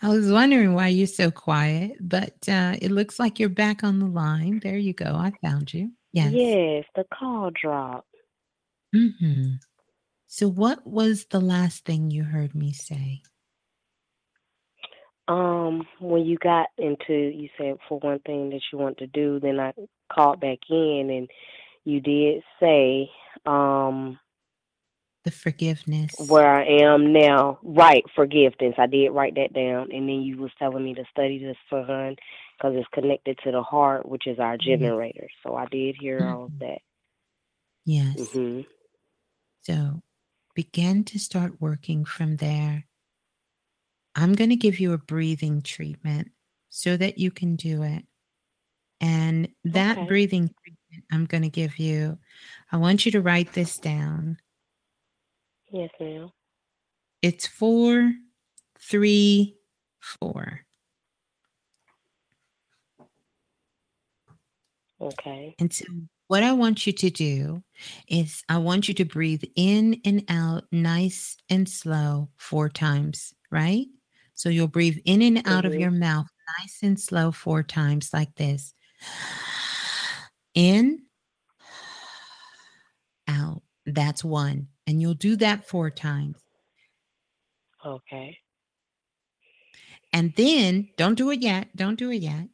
[0.04, 4.00] I was wondering why you're so quiet, but uh, it looks like you're back on
[4.00, 4.60] the line.
[4.62, 5.16] There you go.
[5.16, 5.94] I found you.
[6.14, 6.34] Yes.
[6.34, 8.06] Yes, the call dropped.
[8.94, 9.56] Mm-hmm.
[10.32, 13.24] So, what was the last thing you heard me say?
[15.28, 19.40] Um, when you got into, you said for one thing that you want to do,
[19.40, 19.74] then I
[20.14, 21.30] called back in and
[21.84, 23.10] you did say,
[23.48, 24.20] um,
[25.24, 26.14] the forgiveness.
[26.28, 28.76] where I am now, right, forgiveness.
[28.78, 29.92] I did write that down.
[29.92, 32.18] And then you was telling me to study the sun
[32.56, 35.28] because it's connected to the heart, which is our generator.
[35.44, 36.80] So I did hear all of that.
[37.84, 38.16] Yes.
[38.32, 38.62] hmm
[39.64, 40.04] So,
[40.60, 42.86] begin to start working from there.
[44.14, 46.32] I'm going to give you a breathing treatment
[46.68, 48.04] so that you can do it.
[49.00, 50.06] And that Okay.
[50.06, 52.18] breathing treatment I'm going to give you,
[52.74, 54.38] I want you to write this down.
[55.72, 56.30] Yes, ma'am.
[57.22, 58.12] It's four,
[58.82, 59.56] three,
[60.02, 60.66] four.
[65.00, 65.56] Okay.
[65.58, 65.86] And so,
[66.30, 67.64] what I want you to do
[68.08, 73.88] is, I want you to breathe in and out nice and slow four times, right?
[74.36, 75.80] So, you'll breathe in and out of Mhm.
[75.80, 76.28] your mouth
[76.60, 78.74] nice and slow four times, like this
[80.56, 81.04] in,
[83.28, 83.64] out.
[83.86, 84.70] That's one.
[84.88, 86.38] And you'll do that four times.
[87.86, 88.40] Okay.
[90.14, 91.76] And then, don't do it yet.
[91.76, 92.50] Don't do it yet.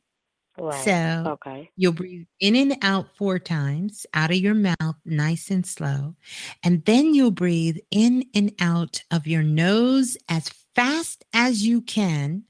[0.57, 0.83] Right.
[0.83, 1.69] So, Okay.
[1.75, 6.15] You'll breathe in and out four times out of your mouth, nice and slow.
[6.63, 12.43] And then you'll breathe in and out of your nose as fast as you can.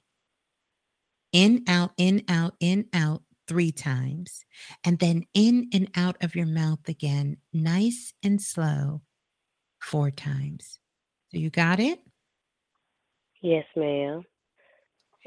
[1.32, 4.46] In, out, in, out, in, out three times,
[4.84, 9.02] and then in and out of your mouth again, nice and slow,
[9.80, 10.80] four times.
[11.32, 12.00] So you got it?
[13.42, 14.24] Yes, ma'am.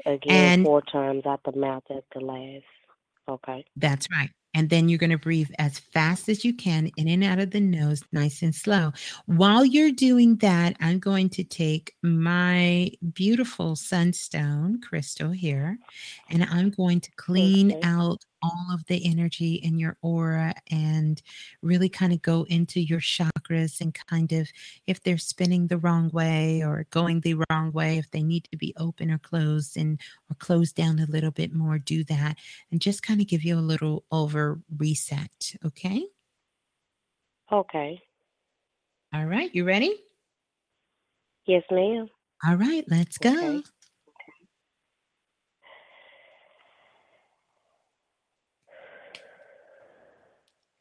[0.05, 2.63] Again, And- four times out the mouth at the last.
[3.27, 3.65] Okay.
[3.75, 4.29] That's right.
[4.55, 7.51] And then you're going to breathe as fast as you can in and out of
[7.51, 8.91] the nose, nice and slow.
[9.27, 15.77] While you're doing that, I'm going to take my beautiful sunstone crystal here
[16.31, 17.81] and I'm going to clean Okay.
[17.83, 21.21] out all of the energy in your aura and
[21.61, 24.47] really kind of go into your chakras and kind of
[24.87, 28.57] if they're spinning the wrong way or going the wrong way, if they need to
[28.57, 29.99] be open or closed and
[30.29, 32.37] or closed down a little bit more, do that
[32.71, 35.55] and just kind of give you a little over reset.
[35.65, 36.05] Okay.
[37.51, 38.01] Okay.
[39.13, 39.53] All right.
[39.53, 39.95] You ready?
[41.45, 42.07] Yes, ma'am.
[42.47, 42.85] All right.
[42.87, 43.31] Let's go.
[43.31, 43.63] Okay.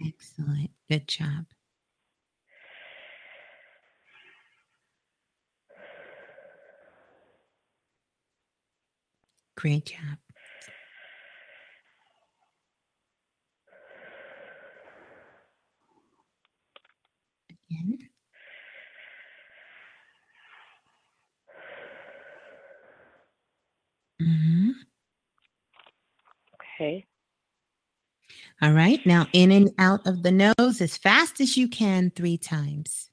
[0.05, 0.71] Excellent.
[0.89, 1.47] Good job.
[9.57, 10.19] Great job.
[17.51, 18.09] Again.
[24.21, 24.89] Mhm.
[26.55, 27.07] Okay.
[28.61, 29.05] All right.
[29.07, 33.09] Now in and out of the nose as fast as you can three times.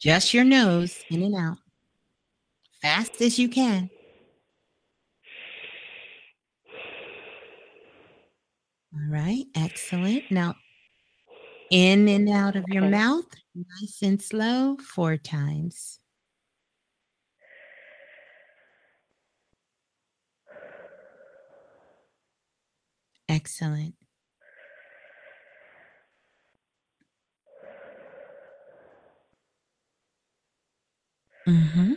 [0.00, 1.58] Just your nose in and out.
[2.80, 3.90] Fast as you can.
[8.94, 9.44] All right.
[9.54, 10.30] Excellent.
[10.30, 10.54] Now
[11.70, 15.98] in and out of your mouth, nice and slow, four times.
[23.28, 23.94] Excellent.
[31.48, 31.94] Mm-hmm.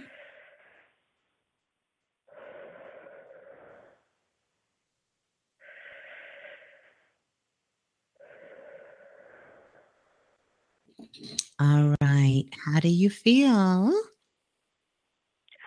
[11.60, 12.46] All right.
[12.66, 13.94] How do you feel?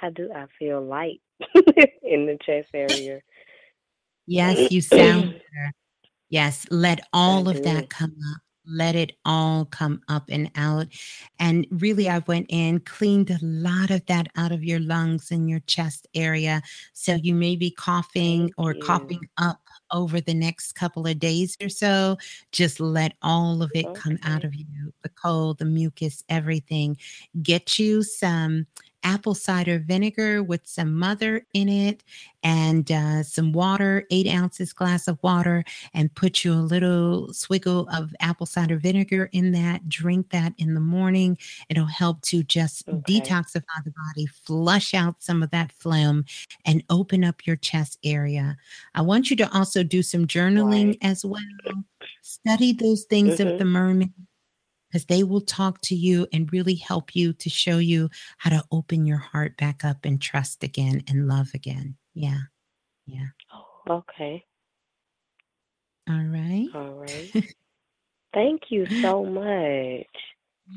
[0.00, 1.20] How do I feel light
[2.02, 3.20] in the chest area?
[4.32, 5.72] Yes, you sound better.
[6.30, 8.04] Yes, let all of that mm-hmm.
[8.04, 8.40] come up.
[8.64, 10.86] Let it all come up and out.
[11.38, 15.50] And really, I went in, cleaned a lot of that out of your lungs and
[15.50, 16.62] your chest area.
[16.94, 21.68] So you may be coughing or coughing up over the next couple of days or
[21.68, 22.16] so.
[22.52, 24.64] Just let all of it come out of you
[25.02, 26.96] the cold, the mucus, everything.
[27.42, 28.66] Get you some
[29.04, 32.02] apple cider vinegar with some mother in it
[32.42, 35.64] and uh, some water, eight ounces glass of water,
[35.94, 39.88] and put you a little swiggle of apple cider vinegar in that.
[39.88, 41.38] Drink that in the morning.
[41.68, 43.02] It'll help to just Okay.
[43.04, 46.24] detoxify the body, flush out some of that phlegm,
[46.64, 48.56] and open up your chest area.
[48.94, 50.98] I want you to also do some journaling Right.
[51.02, 51.40] as well.
[52.22, 53.58] Study those things of Mhm.
[53.58, 54.12] the mermaid
[54.92, 58.62] because they will talk to you and really help you to show you how to
[58.70, 61.96] open your heart back up and trust again and love again.
[62.12, 62.40] Yeah.
[63.06, 63.28] Yeah.
[63.54, 64.44] Oh, okay.
[66.10, 66.68] All right.
[66.74, 67.32] All right.
[68.34, 70.06] Thank you so much.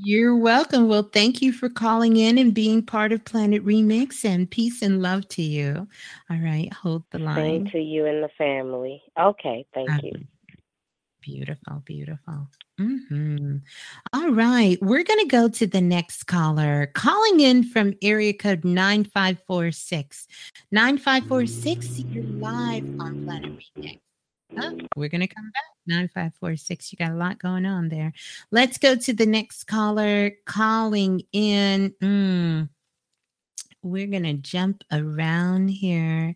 [0.04, 0.90] You're welcome.
[0.90, 5.02] Well, thank you for calling in and being part of Planet Remix and peace and
[5.02, 5.88] love to you.
[6.30, 6.74] All right.
[6.74, 7.70] Hold the Same line.
[7.72, 9.02] to you and the family.
[9.18, 9.66] Okay.
[9.74, 10.12] Thank you.
[11.22, 12.50] Beautiful, beautiful.
[12.78, 13.58] Hmm
[14.14, 16.88] All right, we're going to go to the next caller.
[16.94, 20.28] Calling in from area code 9546.
[20.72, 23.50] 9546, you're live on Planet.
[24.58, 25.64] Oh, we're going to come back.
[25.88, 28.14] 9546, you got a lot going on there.
[28.52, 31.94] Let's go to the next caller calling in.
[32.02, 32.70] Mm,
[33.84, 36.36] we're going to jump around here.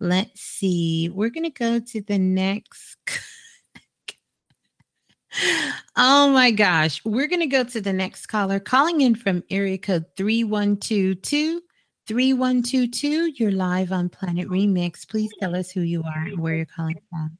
[0.00, 1.08] Let's see.
[1.10, 2.96] We're going to go to the next.
[5.96, 7.04] Oh my gosh.
[7.04, 11.62] We're going to go to the next caller calling in from area code 3122.
[12.06, 15.06] 3122, you're live on Planet Remix.
[15.06, 17.36] Please tell us who you are and where you're calling from.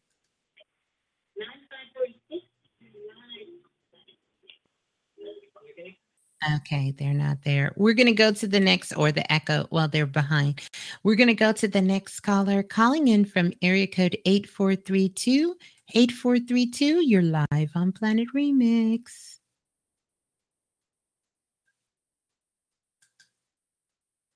[6.57, 7.73] Okay, they're not there.
[7.77, 9.67] We're going to go to the next, or the echo.
[9.71, 10.61] Well, they're behind.
[11.03, 15.57] We're going to go to the next caller calling in from area code 8432.
[15.95, 19.39] 8432, you're live on Planet Remix.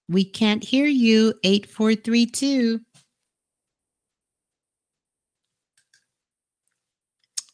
[0.09, 1.35] We can't hear you.
[1.45, 2.81] 8432.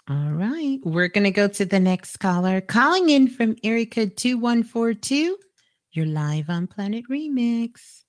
[0.08, 0.78] All right.
[0.82, 2.60] We're going to go to the next caller.
[2.60, 5.36] Calling in from code 2142.
[5.92, 8.04] You're live on Planet Remix.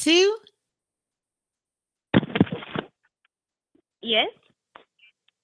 [0.00, 0.36] 2142.
[4.02, 4.28] Yes.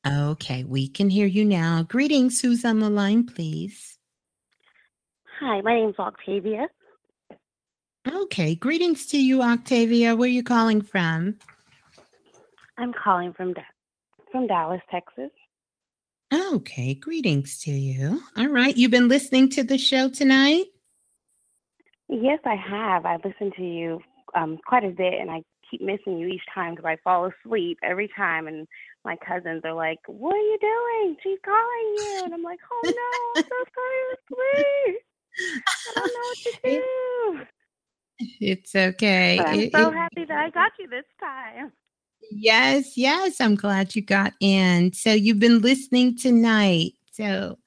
[0.07, 1.83] Okay, we can hear you now.
[1.83, 2.41] Greetings.
[2.41, 3.99] Who's on the line, please?
[5.41, 6.69] Hi, my name's Octavia.
[8.11, 10.15] Okay, greetings to you, Octavia.
[10.15, 11.37] Where are you calling from?
[12.79, 13.63] I'm calling from da-
[14.31, 15.31] from Dallas, Texas.
[16.33, 18.23] Okay, greetings to you.
[18.37, 20.67] All right, you've been listening to the show tonight?
[22.09, 23.05] Yes, I have.
[23.05, 24.01] I listened to you
[24.37, 27.79] um, quite a bit, and I keep missing you each time because I fall asleep
[27.83, 28.47] every time.
[28.47, 28.69] And
[29.05, 31.17] my cousins are like, "What are you doing?
[31.23, 35.03] She's calling you," and I'm like, "Oh no, I'm so sorry, asleep.
[35.89, 36.53] I don't know what to
[37.41, 37.47] do."
[38.41, 39.37] It's okay.
[39.39, 41.73] But I'm It- so it- happy that I got you this time.
[42.31, 44.93] yes, yes, I'm glad you got in.
[44.93, 46.93] So you've been listening tonight.
[47.13, 47.59] So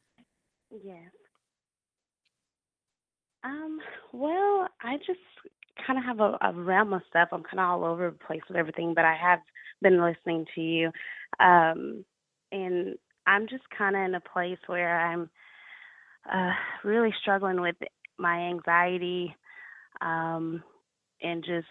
[0.84, 1.12] Yes.
[3.44, 3.80] Um,
[4.12, 5.20] well, I just
[5.86, 7.30] kind of have a, a realm of stuff.
[7.32, 9.40] I'm kind of all over the place with everything, but I have
[9.82, 10.92] been listening to you.
[11.40, 12.06] Um,
[12.52, 12.96] and
[13.28, 15.30] I'm just kind of in a place where I'm
[16.32, 16.52] uh,
[16.84, 17.76] really struggling with
[18.18, 19.36] my anxiety
[20.02, 20.64] um,
[21.22, 21.68] and just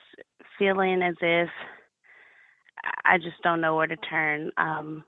[0.58, 1.48] feeling as if
[2.84, 4.50] I- I just don't know where to turn.
[4.56, 5.04] Um,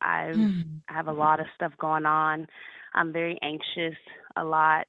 [0.00, 0.82] I Mm.
[0.88, 2.46] have a lot of stuff going on.
[2.94, 3.96] I'm very anxious
[4.36, 4.86] a lot.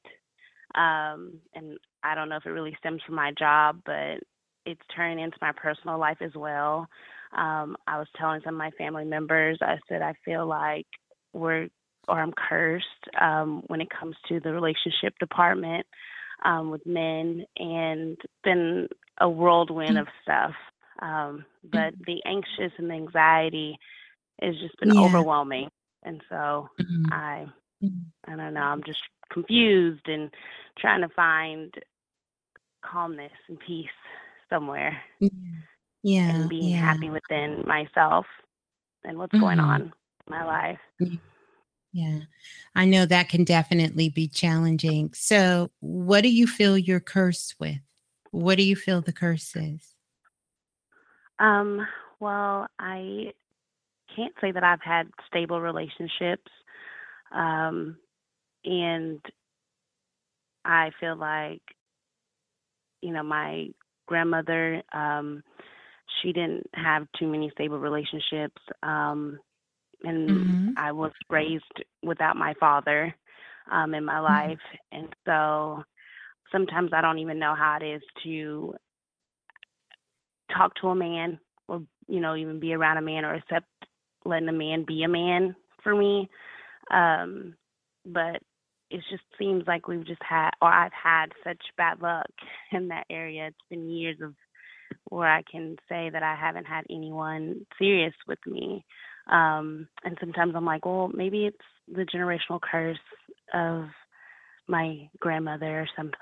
[0.78, 4.20] Um, and I don't know if it really stems from my job, but
[4.66, 6.88] it's turning into my personal life as well.
[7.36, 10.86] Um, I was telling some of my family members, I said, I feel like
[11.34, 11.68] we're,
[12.08, 12.86] or I'm cursed
[13.20, 15.86] um, when it comes to the relationship department
[16.46, 18.88] um, with men, and been
[19.20, 20.54] a whirlwind of stuff.
[21.02, 23.78] Um, but the anxious and the anxiety
[24.42, 25.02] has just been Yeah.
[25.02, 25.70] overwhelming.
[26.04, 27.12] And so Mhm.
[27.12, 27.48] I
[27.84, 28.06] Mhm.
[28.28, 30.30] I don't know, I'm just confused and
[30.78, 31.74] trying to find
[32.84, 33.88] calmness and peace
[34.50, 34.98] somewhere
[36.04, 36.94] yeah, and being yeah.
[36.94, 38.26] happy within myself
[39.04, 39.64] and what's going Mhm.
[39.64, 39.92] on in
[40.30, 40.80] my life.
[41.94, 42.20] Yeah,
[42.76, 45.14] I know that can definitely be challenging.
[45.14, 47.80] So, what do you feel you're cursed with?
[48.32, 49.96] What do you feel the curse is?
[51.40, 51.88] Um,
[52.20, 53.34] well, I
[54.16, 56.52] can't say that I've had stable relationships.
[57.32, 57.98] Um,
[58.68, 59.22] and
[60.66, 61.64] I feel like,
[63.02, 63.68] you know, my
[64.08, 65.44] grandmother, um,
[66.22, 68.62] she didn't have too many stable relationships.
[68.84, 69.40] Um,
[70.04, 70.78] and Mhm.
[70.78, 71.64] I was raised
[72.04, 73.14] without my father
[73.72, 74.60] um, in my life.
[74.92, 75.84] And so
[76.52, 78.76] sometimes I don't even know how it is to
[80.56, 83.68] talk to a man or you know even be around a man or accept
[84.26, 86.30] letting a man be a man for me
[86.92, 87.56] um
[88.06, 88.42] but
[88.90, 92.30] it just seems like we've just had or I've had such bad luck
[92.72, 94.34] in that area it's been years of
[95.10, 98.86] where I can say that I haven't had anyone serious with me
[99.32, 101.58] um and sometimes I'm like well maybe it's
[101.88, 102.98] the generational curse
[103.54, 103.86] of
[104.68, 106.20] my grandmother or something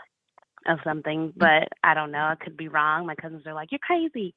[0.68, 2.20] of something, but I don't know.
[2.20, 3.06] I could be wrong.
[3.06, 4.34] My cousins are like, "You're crazy.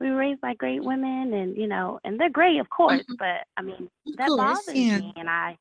[0.00, 3.04] We were raised by great women, and you know, and they're great, of course.
[3.18, 4.98] But I mean, that course, bothers yeah.
[4.98, 5.58] me, and I,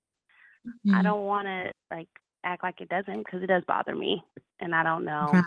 [0.65, 0.95] Mhm.
[0.95, 2.07] I don't want to like
[2.43, 4.23] act like it doesn't because it does bother me,
[4.59, 5.43] and I don't know Right.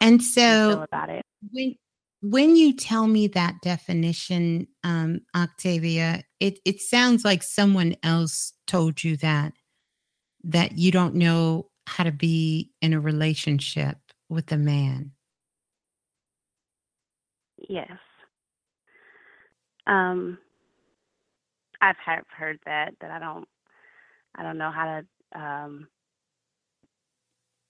[0.00, 1.22] And how to feel so, about it.
[1.52, 1.76] when
[2.20, 9.02] when you tell me that definition, um, Octavia, it it sounds like someone else told
[9.04, 9.52] you that
[10.44, 13.96] that you don't know how to be in a relationship
[14.28, 15.12] with a man.
[17.68, 17.98] Yes.
[19.86, 20.38] Um,
[21.80, 23.48] I've have heard that that I don't,
[24.36, 24.84] I don't know how
[25.32, 25.88] to um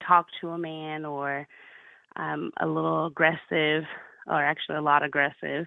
[0.07, 1.47] talk to a man or
[2.16, 3.84] I'm a little aggressive
[4.26, 5.66] or actually a lot aggressive.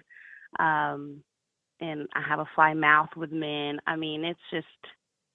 [0.58, 1.22] Um,
[1.80, 3.78] and I have a fly mouth with men.
[3.86, 4.66] I mean, it's just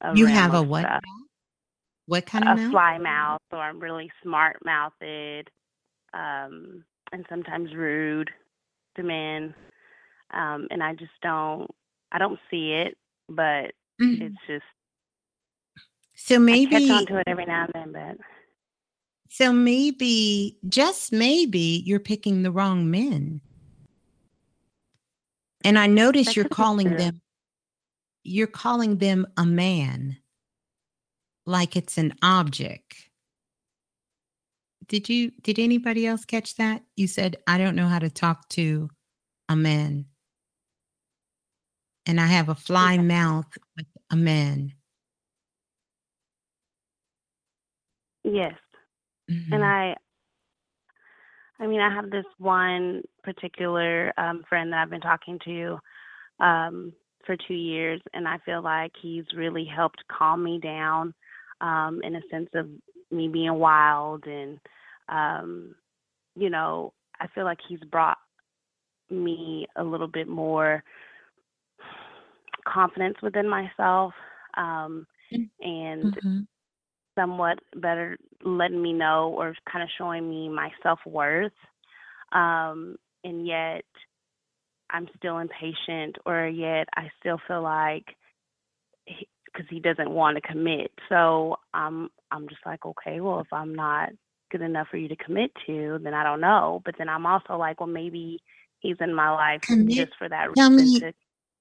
[0.02, 0.86] a You have a what?
[0.86, 1.02] stuff.
[2.08, 2.72] What kind of a mouth?
[2.72, 5.50] fly mouth or I'm really smart mouthed,
[6.14, 8.30] um, and sometimes rude
[8.96, 9.54] to men.
[10.34, 11.68] Um, and I just don't
[12.12, 12.98] I don't see it,
[13.30, 14.20] but Mhm.
[14.20, 14.64] it's just
[16.24, 18.26] So I maybe catch on to it every now and then, but
[19.30, 23.42] so maybe just maybe you're picking the wrong men.
[25.64, 27.22] And I notice That you're calling them
[28.24, 30.18] you're calling them a man.
[31.46, 33.10] like it's an object.
[34.88, 36.84] Did you did anybody else catch that?
[36.96, 38.90] You said I don't know how to talk to
[39.50, 40.06] a man.
[42.06, 44.74] And I have a fly mouth with a man.
[48.24, 48.54] Yes.
[49.52, 49.96] And I
[51.60, 55.80] I mean, I have this one particular um, friend that I've been talking to
[56.40, 56.94] um,
[57.26, 61.14] for two years, and I feel like he's really helped calm me down
[61.62, 62.68] um, in a sense of
[63.12, 64.26] me being wild.
[64.26, 64.60] And,
[65.10, 65.76] um,
[66.36, 68.18] you know, I feel like he's brought
[69.10, 70.84] me a little bit more
[72.68, 74.14] confidence within myself
[74.58, 75.06] um,
[75.62, 76.48] and Mhm.
[77.16, 81.52] Somewhat better letting me know or kind of showing me my self worth.
[82.32, 83.86] Um, and yet
[84.90, 88.06] I'm still impatient, or yet I still feel like
[89.46, 90.92] because he doesn't want to commit.
[91.10, 94.10] So I'm I'm just like, okay, well, if I'm not
[94.52, 96.82] good enough for you to commit to, then I don't know.
[96.86, 98.40] But then I'm also like, well, maybe
[98.80, 100.86] he's in my life Commit- just for that Tell reason.
[100.94, 101.14] me to,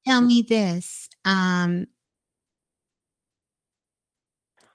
[0.07, 1.09] tell me this.
[1.25, 1.87] Um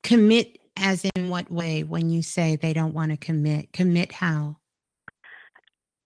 [0.04, 3.74] commit as in what way when you say they don't want to commit?
[3.74, 4.58] Commit how?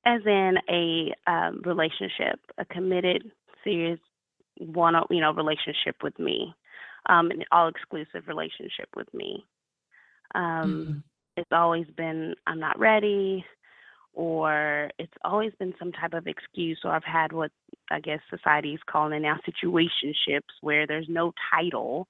[0.06, 3.31] as in a um, relationship, a committed,
[3.64, 3.99] serious
[4.57, 6.53] one, you know, relationship with me,
[7.07, 9.45] um, an all exclusive relationship with me.
[10.35, 11.03] Um,
[11.38, 13.45] It's always been I'm not ready,
[14.14, 16.80] or it's always been some type of excuse.
[16.83, 17.51] Or I've had what
[17.91, 22.07] I guess society is calling now situationships, where there's no title.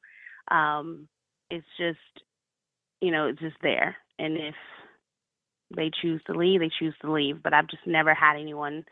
[0.49, 1.07] Um,
[1.51, 2.23] it's just,
[3.01, 4.55] you know, it's just there, and if
[5.75, 7.41] they choose to leave, they choose to leave.
[7.43, 8.83] But I've just never had anyone,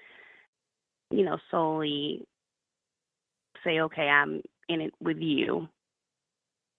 [1.12, 2.26] you know, solely
[3.64, 5.68] say, okay, I'm in it with you.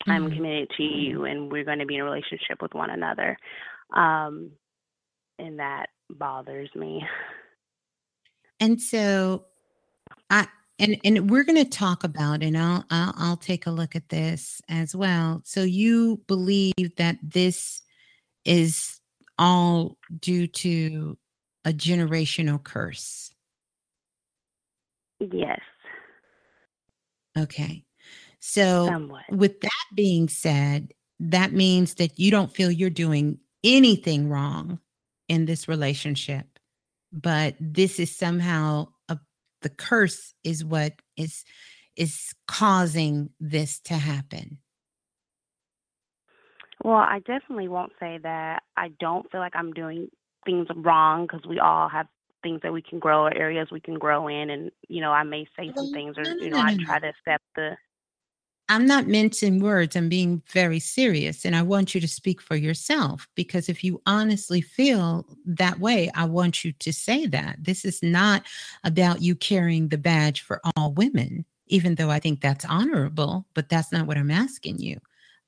[0.06, 0.36] I'm Mhm.
[0.36, 3.36] committed to you, and we're going to be in a relationship with one another.
[3.92, 4.52] Um,
[5.38, 7.06] and that bothers me.
[8.60, 9.46] And so
[10.30, 10.48] I
[10.78, 14.08] and and we're going to talk about and I'll, I'll I'll take a look at
[14.08, 15.42] this as well.
[15.44, 17.82] So you believe that this
[18.44, 19.00] is
[19.38, 21.16] all due to
[21.64, 23.30] a generational curse.
[25.20, 25.60] Yes,
[27.36, 27.84] Okay.
[28.40, 29.24] So somewhat.
[29.30, 34.78] with that being said, that means that you don't feel you're doing anything wrong
[35.28, 36.46] in this relationship,
[37.12, 38.88] but this is somehow
[39.62, 41.44] the curse is what is
[41.96, 44.58] is causing this to happen.
[46.84, 50.08] Well, I definitely won't say that I don't feel like I'm doing
[50.44, 52.06] things wrong because we all have
[52.42, 54.48] things that we can grow or areas we can grow in.
[54.48, 57.44] And, you know, I may say some things or, you know, I try to accept
[57.56, 57.76] the,
[58.70, 59.96] I'm not mincing words.
[59.96, 61.44] I'm being very serious.
[61.44, 66.10] And I want you to speak for yourself because if you honestly feel that way,
[66.14, 67.56] I want you to say that.
[67.60, 68.44] This is not
[68.84, 73.70] about you carrying the badge for all women, even though I think that's honorable, but
[73.70, 74.98] that's not what I'm asking you.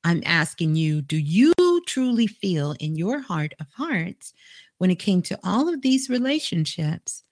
[0.02, 1.52] I'm asking you, do you
[1.86, 4.32] truly feel in your heart of hearts
[4.78, 7.22] when it came to all of these relationships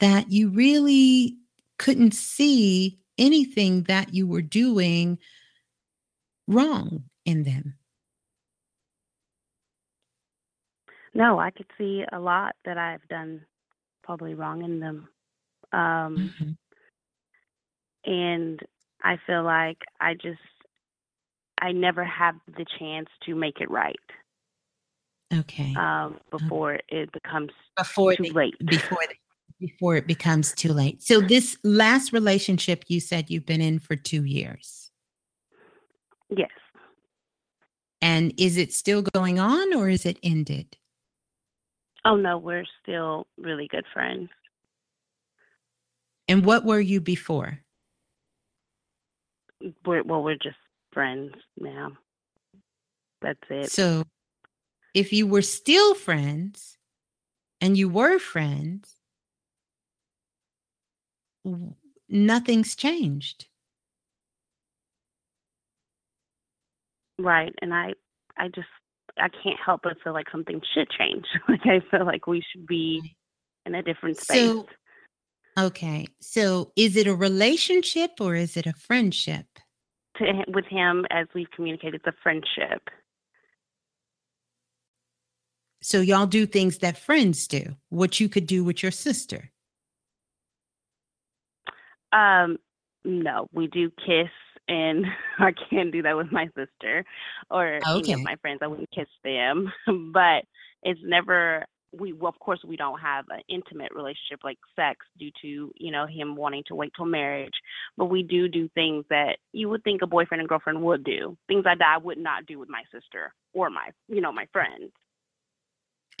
[0.00, 1.36] that you really
[1.78, 5.18] couldn't see anything that you were doing
[6.48, 7.78] wrong in them?
[11.14, 13.44] no, I could see a lot that I've done
[14.04, 15.08] probably wrong in them.
[15.72, 16.56] Um, Mhm.
[18.04, 18.60] and
[19.02, 20.40] I feel like I just,
[21.60, 23.96] I never have the chance to make it right
[25.32, 25.74] Okay.
[25.76, 28.54] um, before it becomes before too late.
[28.68, 28.98] before
[29.58, 31.02] before it becomes too late.
[31.02, 34.85] So this last relationship you said you've been in for 2 years.
[36.28, 36.50] Yes.
[38.02, 40.76] And is it still going on or is it ended?
[42.04, 44.28] Oh no, we're still really good friends.
[46.28, 47.60] And what were you before?
[49.84, 50.56] We're well, we're just
[50.92, 51.92] friends now.
[53.22, 53.72] That's it.
[53.72, 54.04] So
[54.94, 56.76] if you were still friends
[57.60, 58.96] and you were friends,
[62.08, 63.46] nothing's changed.
[67.18, 67.54] Right.
[67.62, 67.94] And I
[68.36, 68.68] I just
[69.18, 71.24] I can't help but feel like something should change.
[71.48, 73.16] like I feel like we should be
[73.64, 74.36] in a different space.
[74.36, 74.66] So
[75.58, 76.06] okay.
[76.20, 79.46] So is it a relationship or is it a friendship?
[80.18, 82.82] to with him as we've communicated it's a friendship.
[85.82, 89.50] So y'all do things that friends do, what you could do with your sister.
[92.12, 92.58] Um
[93.04, 94.30] no, we do kiss
[94.68, 95.06] and
[95.38, 97.04] I can't do that with my sister
[97.50, 98.60] or any of my friends.
[98.62, 99.72] I wouldn't kiss them,
[100.12, 100.44] but
[100.82, 105.30] it's never we well, of course we don't have an intimate relationship like sex due
[105.42, 107.54] to you know him wanting to wait till marriage
[107.96, 111.36] but we do do things that you would think a boyfriend and girlfriend would do
[111.48, 114.90] things that i would not do with my sister or my you know my friends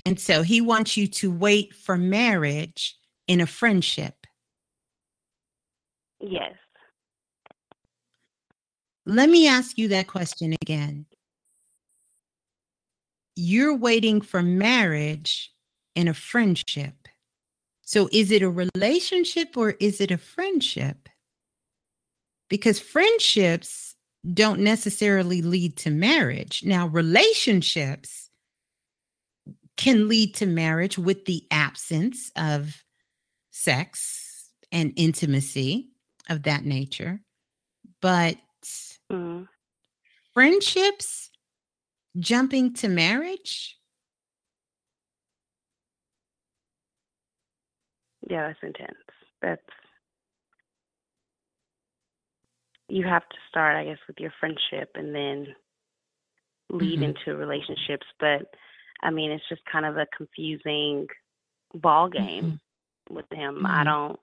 [0.04, 4.26] And so he wants you to wait for marriage in a friendship.
[6.20, 6.54] yes
[9.06, 11.06] Let me ask you that question again.
[13.36, 15.52] You're waiting for marriage
[15.94, 16.94] in a friendship.
[17.82, 21.08] So is it a relationship or is it a friendship?
[22.50, 23.94] Because friendships
[24.34, 26.64] don't necessarily lead to marriage.
[26.64, 28.28] Now, relationships
[29.76, 32.82] can lead to marriage with the absence of
[33.52, 35.90] sex and intimacy
[36.28, 37.20] of that nature.
[38.00, 38.36] But
[39.10, 39.46] mm
[40.34, 41.30] friendships
[42.18, 43.78] jumping to marriage?
[48.28, 48.94] Yeah that's intense.
[49.42, 49.62] That's
[52.88, 55.46] you have to start i guess with your friendship and then
[56.70, 57.02] lead Mhm.
[57.02, 58.48] into relationships but
[59.02, 61.06] i mean it's just kind of a confusing
[61.74, 62.60] ball game
[63.10, 63.66] with him.
[63.66, 63.84] I Mhm.
[63.84, 64.20] don't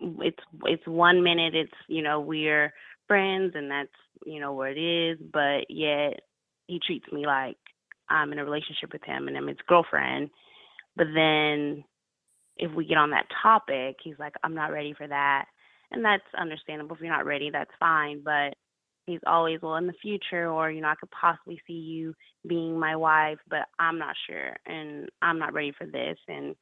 [0.00, 2.72] it's it's one minute it's you know we're
[3.06, 3.88] friends and that's
[4.26, 6.20] you know where it is but yet
[6.66, 7.56] he treats me like
[8.08, 10.30] i'm in a relationship with him and i'm his girlfriend.
[10.96, 11.84] But then
[12.56, 15.46] if we get on that topic he's like i'm not ready for that.
[15.90, 16.96] And that's understandable.
[16.96, 18.54] If you're not ready that's fine but
[19.06, 22.14] he's always well in the future or you know i could possibly see you
[22.46, 26.18] being my wife but i'm not sure and i'm not ready for this.
[26.28, 26.54] And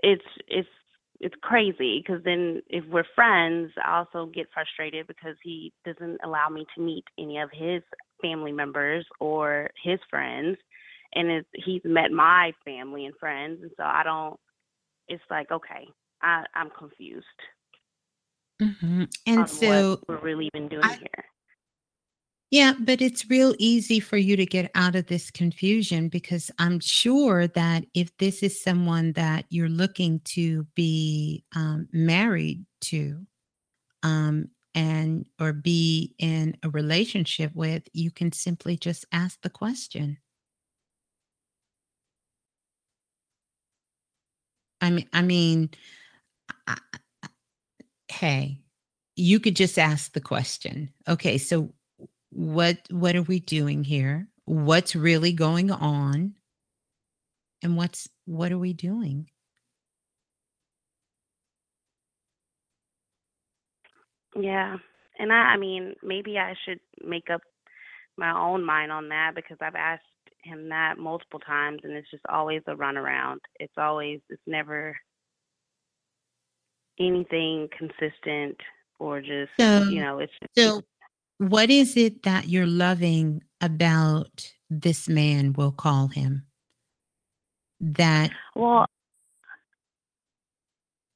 [0.00, 0.68] it's it's
[1.20, 6.48] it's crazy because then if we're friends i also get frustrated because he doesn't allow
[6.48, 7.82] me to meet any of his
[8.20, 10.56] family members or his friends
[11.14, 14.38] and it's, he's met my family and friends and so i don't
[15.08, 15.86] it's like okay
[16.22, 17.24] i i'm confused
[18.62, 19.08] Mhm.
[19.26, 21.24] and so what we're really even doing I- here
[22.54, 26.78] yeah but it's real easy for you to get out of this confusion because i'm
[26.78, 33.18] sure that if this is someone that you're looking to be um, married to
[34.04, 40.18] um, and or be in a relationship with you can simply just ask the question.
[44.80, 45.70] I mean i mean
[46.68, 46.98] I, I-
[48.08, 48.60] hey
[49.16, 50.92] you could just ask the question.
[51.08, 51.72] Okay so
[52.34, 56.34] what what are we doing here what's really going on
[57.62, 59.28] and what's what are we doing
[64.36, 64.76] Yeah.
[65.18, 67.40] And I I mean, maybe I should make up
[68.16, 70.02] my own mind on that because I've asked
[70.42, 73.38] him that multiple times and it's just always a runaround.
[73.60, 74.96] It's always it's never
[76.98, 78.56] anything consistent
[78.98, 80.82] or just So- you know, it's just so
[81.38, 86.44] what is it that you're loving about this man we'll call him
[87.80, 88.86] that Well,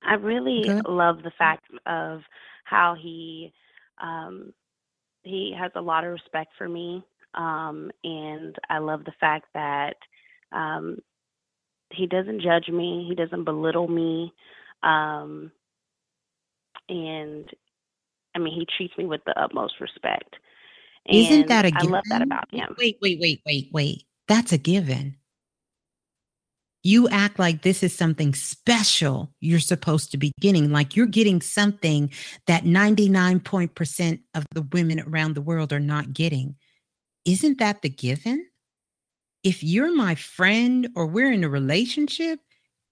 [0.02, 2.20] I really love the fact of
[2.64, 3.52] how he
[4.02, 4.52] um,
[5.22, 9.96] he has a lot of respect for me, um, and I love the fact that
[10.52, 10.98] um,
[11.90, 14.32] he doesn't judge me, he doesn't belittle me,
[14.82, 15.50] um,
[16.88, 17.50] and
[18.38, 20.36] I mean he treats me with the utmost respect.
[21.06, 22.74] isn't that a given I love that about him.
[22.78, 24.04] wait wait wait wait wait.
[24.28, 25.16] That's a given.
[26.84, 31.40] You act like this is something special you're supposed to be getting like you're getting
[31.40, 32.10] something
[32.46, 36.54] that 99% of the women around the world are not getting.
[37.24, 38.46] Isn't that the given?
[39.42, 42.40] If you're my friend or we're in a relationship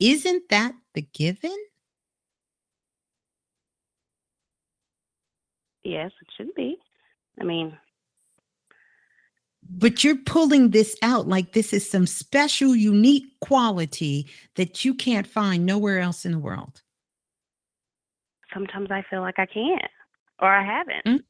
[0.00, 1.57] isn't that the given
[5.86, 6.76] Yes, it should be.
[7.40, 7.76] I mean,
[9.68, 15.26] but you're pulling this out like this is some special unique quality that you can't
[15.26, 16.82] find nowhere else in the world
[18.55, 19.90] sometimes I feel like I can't
[20.40, 21.05] or I haven't.
[21.05, 21.24] Mm,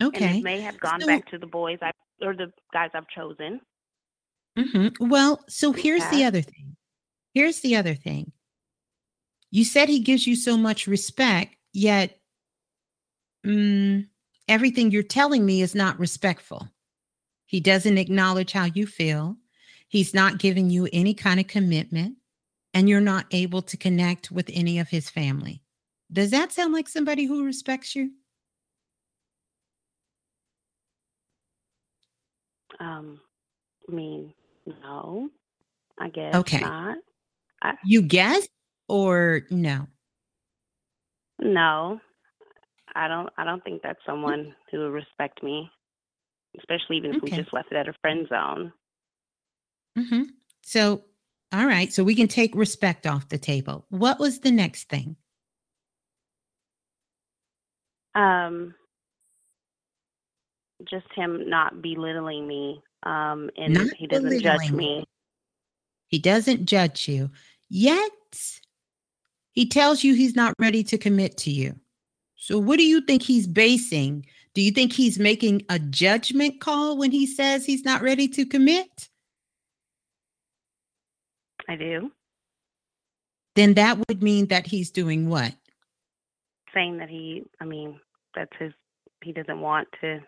[0.00, 1.90] And okay it may have gone So- back to the boys I
[2.22, 3.60] or the guys I've chosen.
[4.56, 4.96] Mhm.
[4.98, 6.76] Well, so here's the other thing.
[7.34, 8.32] Here's the other thing.
[9.50, 12.17] You said he gives you so much respect, yet
[13.46, 14.06] mm,
[14.48, 16.68] everything you're telling me is not respectful.
[17.46, 19.36] He doesn't acknowledge how you feel.
[19.88, 22.16] He's not giving you any kind of commitment,
[22.74, 25.62] and you're not able to connect with any of his family.
[26.12, 28.10] Does that sound like somebody who respects you?
[32.80, 33.20] Um,
[33.88, 34.34] I mean,
[34.82, 35.30] no,
[35.98, 36.60] I guess Okay.
[36.60, 36.98] not.
[37.62, 38.46] I, You guess
[38.88, 39.86] or no?
[41.38, 42.00] no,
[42.98, 43.28] I don't.
[43.38, 45.70] I don't think that's someone who would respect me,
[46.58, 48.72] especially even if we just left it at a friend zone.
[49.96, 50.22] hmm
[50.62, 51.04] So,
[51.52, 51.92] all right.
[51.92, 53.86] So we can take respect off the table.
[53.90, 55.14] What was the next thing?
[58.16, 58.74] Um,
[60.90, 62.82] just him not belittling me.
[63.04, 65.04] Um, and Not he doesn't judge me.
[66.08, 67.30] He doesn't judge you.
[67.68, 68.10] Yet,
[69.52, 71.78] he tells you he's not ready to commit to you.
[72.38, 74.24] So, what do you think he's basing?
[74.54, 78.46] Do you think he's making a judgment call when he says he's not ready to
[78.46, 79.08] commit?
[81.68, 82.10] I do,
[83.56, 85.52] Then that would mean that he's doing what?
[86.74, 87.44] saying that he.
[87.60, 88.00] I mean,
[88.34, 88.72] that's his.
[89.22, 90.20] He doesn't want to.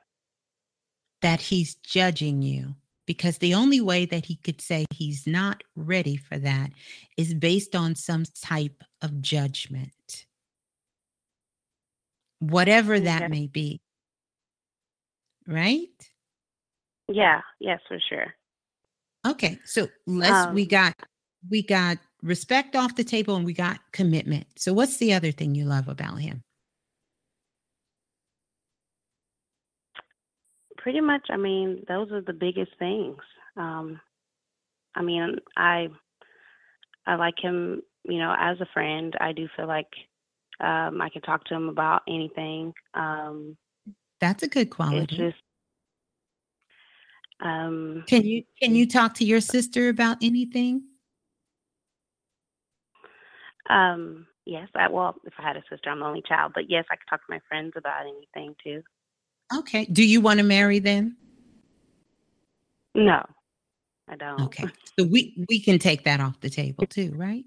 [1.23, 2.75] That he's judging you.
[3.07, 6.71] Because the only way that he could say he's not ready for that
[7.17, 10.27] is based on some type of judgment,
[12.41, 13.29] whatever that Okay.
[13.29, 13.81] may be.
[15.47, 15.89] Right?
[17.09, 17.41] Yeah.
[17.61, 18.35] Yes, for sure.
[19.27, 20.95] Okay, so let's we Um, got
[21.51, 24.47] we got respect off the table and we got commitment.
[24.57, 26.43] So what's the other thing you love about him?
[30.79, 31.27] Pretty much.
[31.31, 33.19] I mean, those are the biggest things.
[33.57, 34.01] Um,
[34.95, 35.89] I mean, I
[37.07, 37.83] I like him.
[38.05, 39.91] You know, as a friend, I do feel like
[40.61, 42.73] um, I can talk to him about anything.
[42.95, 43.57] Um,
[44.21, 45.17] That's a good quality.
[45.17, 45.37] just.
[47.43, 50.83] Um, Can you can you talk to your sister about anything?
[53.71, 56.85] Um, yes, I well, if I had a sister, I'm the only child, but yes,
[56.91, 58.83] I could talk to my friends about anything too.
[59.57, 59.87] Okay.
[59.87, 61.17] Do you want to marry them?
[62.95, 63.25] No,
[64.09, 64.43] I don't.
[64.43, 64.65] Okay.
[64.99, 67.45] So we we can take that off the table too, right?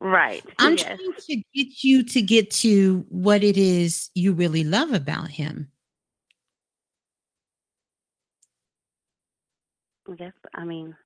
[0.00, 0.44] Right.
[0.58, 0.84] I'm yes.
[0.86, 5.70] trying to get you to get to what it is you really love about him.
[10.16, 10.32] Guess.
[10.54, 10.96] I mean,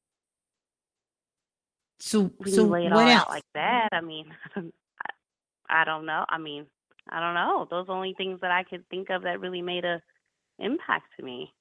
[2.00, 3.22] So so you lay it what all else?
[3.22, 4.62] out like that, I mean, I,
[5.68, 6.24] I don't know.
[6.28, 6.66] I mean,
[7.10, 7.66] I don't know.
[7.70, 10.00] Those are only things that I could think of that really made a
[10.58, 11.52] impact to me.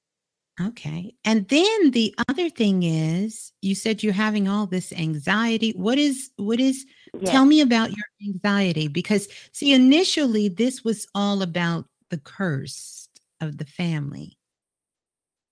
[0.60, 1.14] Okay.
[1.24, 5.72] And then the other thing is you said you're having all this anxiety.
[5.72, 6.86] What is what is
[7.20, 7.30] Yes.
[7.30, 13.08] tell me about your anxiety because see initially this was all about the curse
[13.40, 14.36] of the family.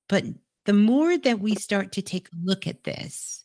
[0.08, 0.24] But
[0.64, 3.44] the more that we start to take a look at this,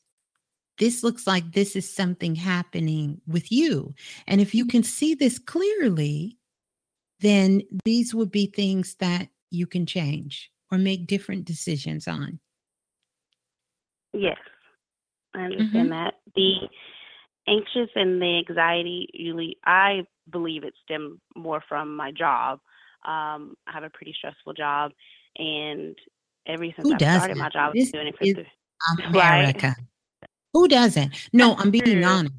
[0.77, 3.95] this looks like this is something happening with you.
[4.27, 6.37] And if you can see this clearly,
[7.19, 12.39] then these would be things that you can change or make different decisions on.
[14.13, 14.37] Yes,
[15.33, 15.89] I understand Mhm.
[15.89, 16.13] that.
[16.35, 16.69] The
[17.47, 22.59] anxious and the anxiety usually, I believe it stemmed more from my job.
[23.05, 24.91] Um, I have a pretty stressful job,
[25.37, 25.95] and
[26.45, 27.37] ever since Who I started doesn't?
[27.37, 28.47] my job, This doing it for three.
[29.05, 29.75] America.
[30.53, 31.13] Who doesn't?
[31.33, 32.33] No, I'm being honest.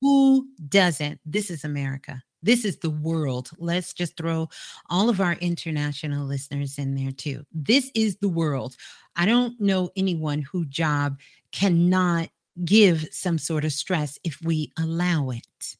[0.00, 1.20] Who doesn't?
[1.24, 2.22] This is America.
[2.42, 3.50] This is the world.
[3.58, 4.48] Let's just throw
[4.90, 7.44] all of our international listeners in there too.
[7.52, 8.76] This is the world.
[9.16, 11.18] I don't know anyone whose job
[11.50, 12.28] cannot
[12.64, 15.76] give some sort of stress if we allow it.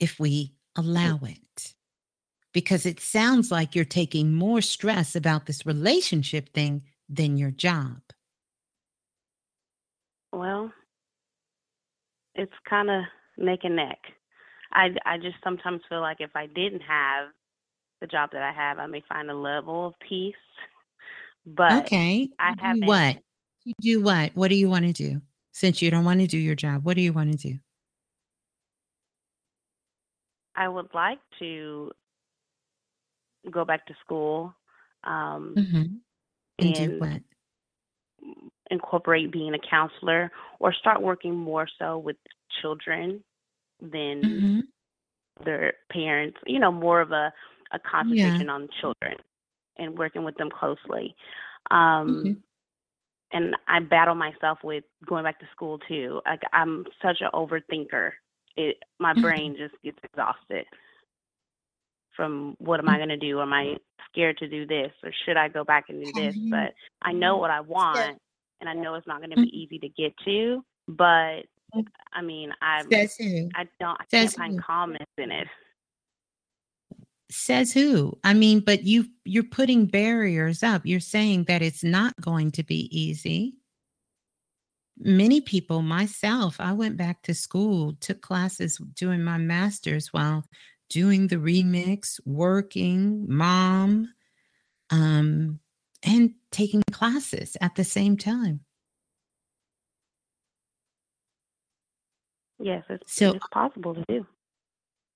[0.00, 1.74] If we allow it.
[2.52, 8.00] Because it sounds like you're taking more stress about this relationship thing than your job.
[10.32, 10.72] Well,
[12.34, 13.02] it's kind of
[13.38, 13.98] neck and neck.
[14.72, 17.28] I, I just sometimes feel like if I didn't have
[18.00, 20.34] the job that I have, I may find a level of peace.
[21.44, 22.30] But okay.
[22.38, 22.86] I haven't.
[22.86, 23.18] what?
[23.64, 24.32] You do what?
[24.34, 25.20] What do you want to do?
[25.52, 27.58] Since you don't want to do your job, what do you want to do?
[30.56, 31.92] I would like to
[33.50, 34.54] go back to school
[35.04, 36.00] um, Mhm.
[36.58, 37.22] And do what?
[38.70, 42.16] incorporate being a counselor or start working more so with
[42.60, 43.22] children
[43.80, 44.68] than Mhm.
[45.44, 47.32] their parents, you know, more of a,
[47.72, 49.16] a concentration on children
[49.76, 51.14] and working with them closely.
[51.70, 52.42] Um, Mhm.
[53.32, 56.20] And I battle myself with going back to school too.
[56.26, 58.12] Like I'm such an overthinker.
[58.56, 59.22] It my Mhm.
[59.22, 60.66] brain just gets exhausted
[62.14, 63.40] from what am I going to do?
[63.40, 63.76] Am I
[64.10, 66.36] scared to do this or should I go back and do this?
[66.50, 68.20] But I know what I want
[68.60, 71.46] and I know it's not going to be easy to get to, but
[72.12, 72.82] I mean, I
[73.54, 75.48] I don't I can't find calmness in it.
[77.32, 78.18] Says who?
[78.22, 80.82] I mean, but you you're putting barriers up.
[80.84, 83.54] You're saying that it's not going to be easy.
[84.98, 90.44] Many people, myself, I went back to school, took classes doing my master's while
[90.90, 94.12] doing the remix, working, mom,
[94.90, 95.58] um,
[96.02, 98.60] and taking classes at the same time.
[102.60, 104.26] Yes, it's So it's possible to do.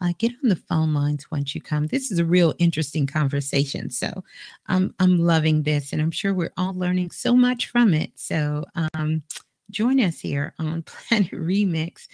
[0.00, 1.86] Uh, get on the phone lines once you come.
[1.88, 3.90] This is a real interesting conversation.
[3.90, 4.24] So
[4.66, 8.12] I'm I'm loving this, and I'm sure we're all learning so much from it.
[8.14, 9.22] So um,
[9.70, 12.08] join us here on Planet Remix,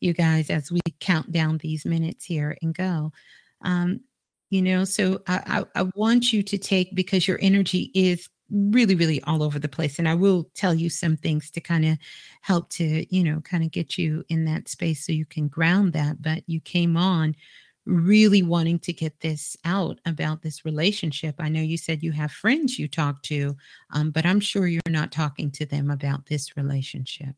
[0.00, 3.12] you guys, as we count down these minutes here and go.
[3.62, 4.00] Um,
[4.50, 8.94] you know, so I, I, I want you to take because your energy is really,
[8.94, 9.98] really all over the place.
[9.98, 11.98] And I will tell you some things to kind of
[12.42, 15.94] help to, you know, kind of get you in that space so you can ground
[15.94, 16.20] that.
[16.20, 17.34] But you came on
[17.84, 21.34] really wanting to get this out about this relationship.
[21.38, 23.56] I know you said you have friends you talk to,
[23.92, 27.34] um, but I'm sure you're not talking to them about this relationship.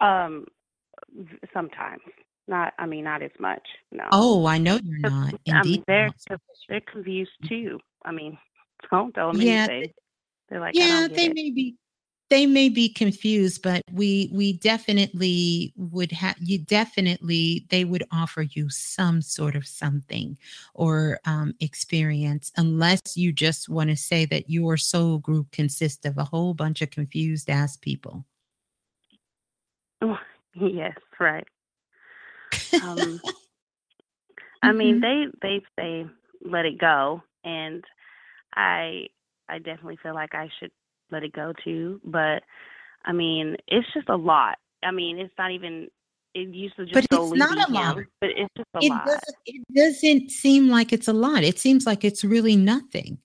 [0.00, 0.46] Um,
[1.52, 2.02] sometimes
[2.48, 2.74] not.
[2.78, 3.66] I mean, not as much.
[3.90, 4.04] No.
[4.12, 5.34] Oh, I know you're not.
[5.48, 5.84] I mean, Indeed.
[5.86, 6.40] they're not.
[6.68, 7.78] they're confused too.
[8.04, 8.38] I mean,
[8.90, 9.92] don't tell them Yeah, anything.
[10.48, 11.34] They're like, yeah they it.
[11.34, 11.74] may be
[12.28, 18.42] they may be confused but we we definitely would have you definitely they would offer
[18.42, 20.36] you some sort of something
[20.74, 26.18] or um, experience unless you just want to say that your soul group consists of
[26.18, 28.24] a whole bunch of confused ass people
[30.54, 31.46] yes, right.
[32.82, 33.20] Um,
[34.62, 35.02] I mean, Mhm.
[35.02, 36.06] they they say
[36.42, 37.84] let it go, and
[38.54, 39.08] I
[39.48, 40.72] I definitely feel like I should
[41.10, 42.00] let it go too.
[42.04, 42.42] But
[43.04, 44.58] I mean, it's just a lot.
[44.82, 45.88] I mean, it's not even.
[46.34, 48.78] It used to just but it's not be a lot him, but it's just a
[48.84, 49.06] it lot.
[49.06, 53.16] doesn't it doesn't seem like it's a lot it seems like it's really nothing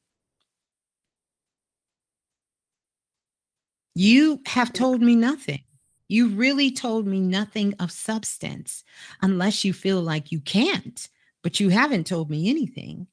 [3.93, 5.63] You have told me nothing.
[6.07, 8.83] You really told me nothing of substance,
[9.21, 11.07] unless you feel like you can't,
[11.41, 13.07] but you haven't told me anything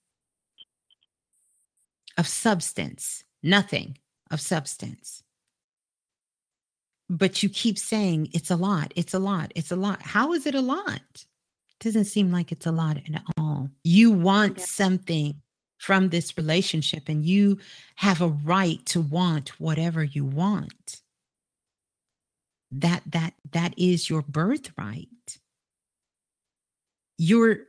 [2.17, 3.99] of substance, nothing
[4.31, 5.23] of substance.
[7.11, 10.03] But you keep saying it's a lot, it's a lot, it's a lot.
[10.03, 11.01] How is it a lot?
[11.15, 13.71] It doesn't seem like it's a lot at all.
[13.83, 15.41] You want something
[15.79, 17.59] from this relationship and you
[17.97, 21.01] have a right to want whatever you want
[22.71, 25.09] that that that is your birthright
[27.17, 27.61] you're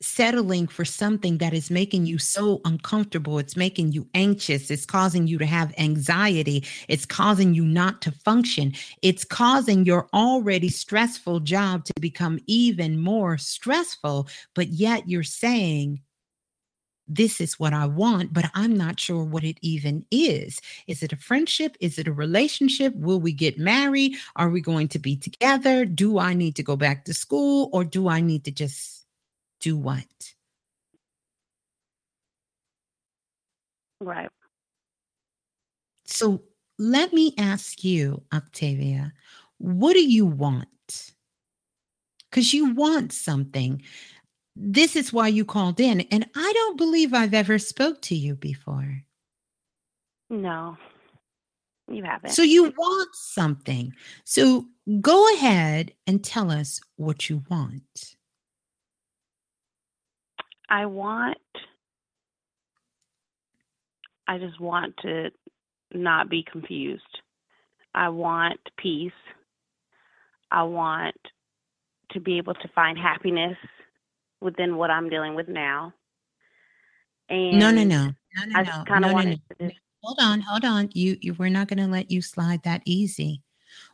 [0.00, 5.26] settling for something that is making you so uncomfortable it's making you anxious it's causing
[5.26, 11.40] you to have anxiety it's causing you not to function it's causing your already stressful
[11.40, 16.00] job to become even more stressful but yet you're saying
[17.08, 20.60] this is what I want, but I'm not sure what it even is.
[20.86, 21.74] Is it a friendship?
[21.80, 22.94] Is it a relationship?
[22.94, 24.16] Will we get married?
[24.36, 25.86] Are we going to be together?
[25.86, 28.97] Do I need to go back to school or do I need to just
[29.60, 30.06] do what?
[34.00, 34.28] Right.
[36.04, 36.42] So
[36.78, 39.12] let me ask you, Octavia,
[39.58, 41.12] what do you want?
[42.30, 43.82] Because you want something
[44.60, 48.34] this is why you called in and i don't believe i've ever spoke to you
[48.34, 49.02] before
[50.30, 50.76] No,
[51.90, 52.30] you haven't.
[52.32, 54.66] so you want something so
[55.00, 58.16] go ahead and tell us what you want
[60.68, 61.38] I want.
[64.26, 65.30] I just want to
[65.94, 67.02] not be confused.
[67.94, 69.12] I want peace.
[70.50, 71.16] I want
[72.12, 73.56] to be able to find happiness
[74.40, 75.92] within what I'm dealing with now.
[77.28, 79.68] And no no no no no I no just kind no of no, wanted no.
[79.68, 82.82] to hold on hold on you, you we're not going to let you slide that
[82.86, 83.42] easy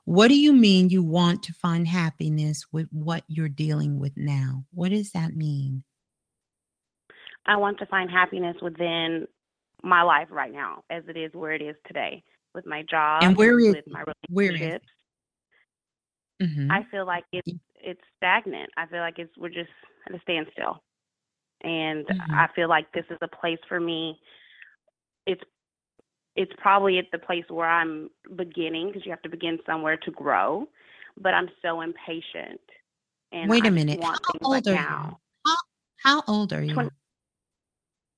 [0.04, 4.64] what do you mean you want to find happiness with what you're dealing with now
[4.72, 5.82] what does that mean
[7.46, 9.26] I want to find happiness within
[9.82, 12.22] my life right now, as it is where it is today,
[12.54, 13.92] with my job, and where is with it?
[13.92, 14.14] my where
[14.46, 14.86] is relationships.
[16.42, 16.70] Mhm.
[16.70, 18.70] I feel like it's it's stagnant.
[18.76, 19.70] I feel like it's we're just
[20.06, 20.82] at a standstill,
[21.62, 22.34] and Mhm.
[22.34, 24.18] I feel like this is a place for me.
[25.26, 25.42] It's
[26.36, 30.10] it's probably at the place where I'm beginning because you have to begin somewhere to
[30.10, 30.68] grow.
[31.16, 32.60] But I'm so impatient.
[33.30, 34.02] And Wait a minute.
[34.02, 34.76] How things like old are you?
[34.76, 35.20] now.
[35.46, 35.56] How,
[35.98, 36.90] how old are you?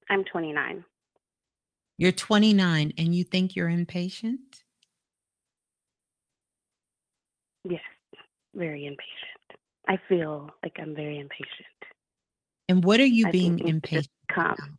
[0.09, 0.85] I'm 29.
[1.99, 4.41] You're 29 and you think you're impatient?
[7.68, 7.81] Yes,
[8.55, 9.60] very impatient.
[9.89, 11.49] I feel like I'm very impatient.
[12.68, 14.57] And what are you I being think things just impatient?
[14.59, 14.78] come.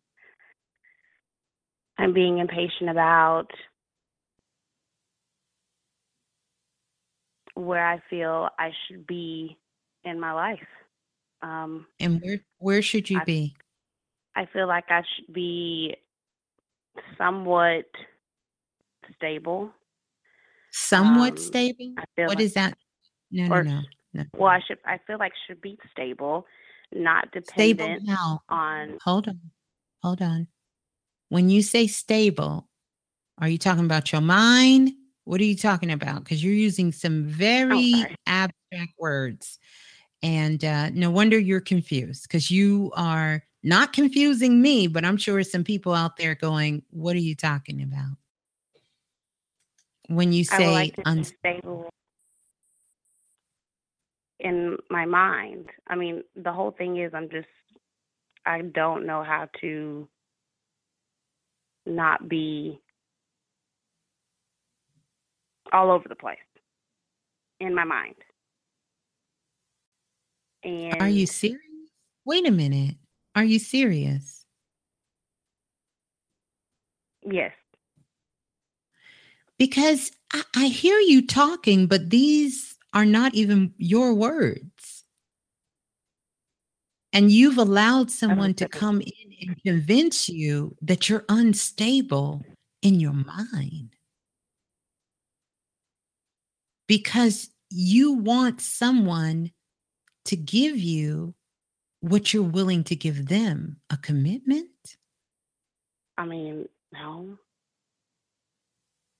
[1.98, 3.50] I'm being impatient about
[7.54, 9.58] where I feel I should be
[10.04, 10.60] in my life.
[11.42, 13.56] Um, And where where should you I- be?
[14.38, 15.96] I feel like I should be
[17.18, 17.86] somewhat
[19.16, 19.72] stable.
[20.70, 21.94] Somewhat Um, stable?
[22.14, 22.78] What like, is that?
[23.32, 23.80] No, no, or no.
[24.14, 24.24] no.
[24.34, 24.78] well, I should.
[24.84, 26.46] I feel like should be stable,
[26.92, 28.38] not Stable dependent how?
[28.48, 28.98] on.
[29.02, 29.40] Hold on.
[30.04, 30.46] Hold on.
[31.30, 32.68] When you say stable,
[33.38, 34.92] are you talking about your mind?
[35.24, 36.22] What are you talking about?
[36.22, 38.14] Because you're using some very sorry.
[38.26, 39.58] abstract words.
[40.22, 45.42] And uh, no wonder you're confused because you are not confusing me, but I'm sure
[45.44, 48.16] some people out there going, What are you talking about?
[50.08, 51.90] When you say like to be uns- stable
[54.40, 55.68] in my mind.
[55.86, 57.48] I mean, the whole thing is I'm just
[58.46, 60.08] I don't know how to
[61.84, 62.80] not be
[65.72, 66.38] all over the place
[67.60, 68.14] in my mind.
[70.64, 71.60] And are you serious?
[72.24, 72.96] Wait a minute.
[73.34, 74.44] Are you serious?
[77.30, 77.52] yes,
[79.58, 85.04] Because I, I hear you talking, but these are not even your words.
[87.12, 92.44] And you've allowed someone to come in and convince you that you're unstable
[92.82, 93.94] in your mind.
[96.86, 99.50] Because you want someone
[100.26, 101.34] to give you
[102.08, 104.68] what you're willing to give them a commitment.
[106.16, 107.38] I mean, no.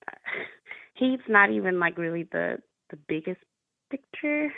[0.95, 2.59] He's not even like really the
[2.91, 3.41] the biggest
[3.91, 4.53] picture.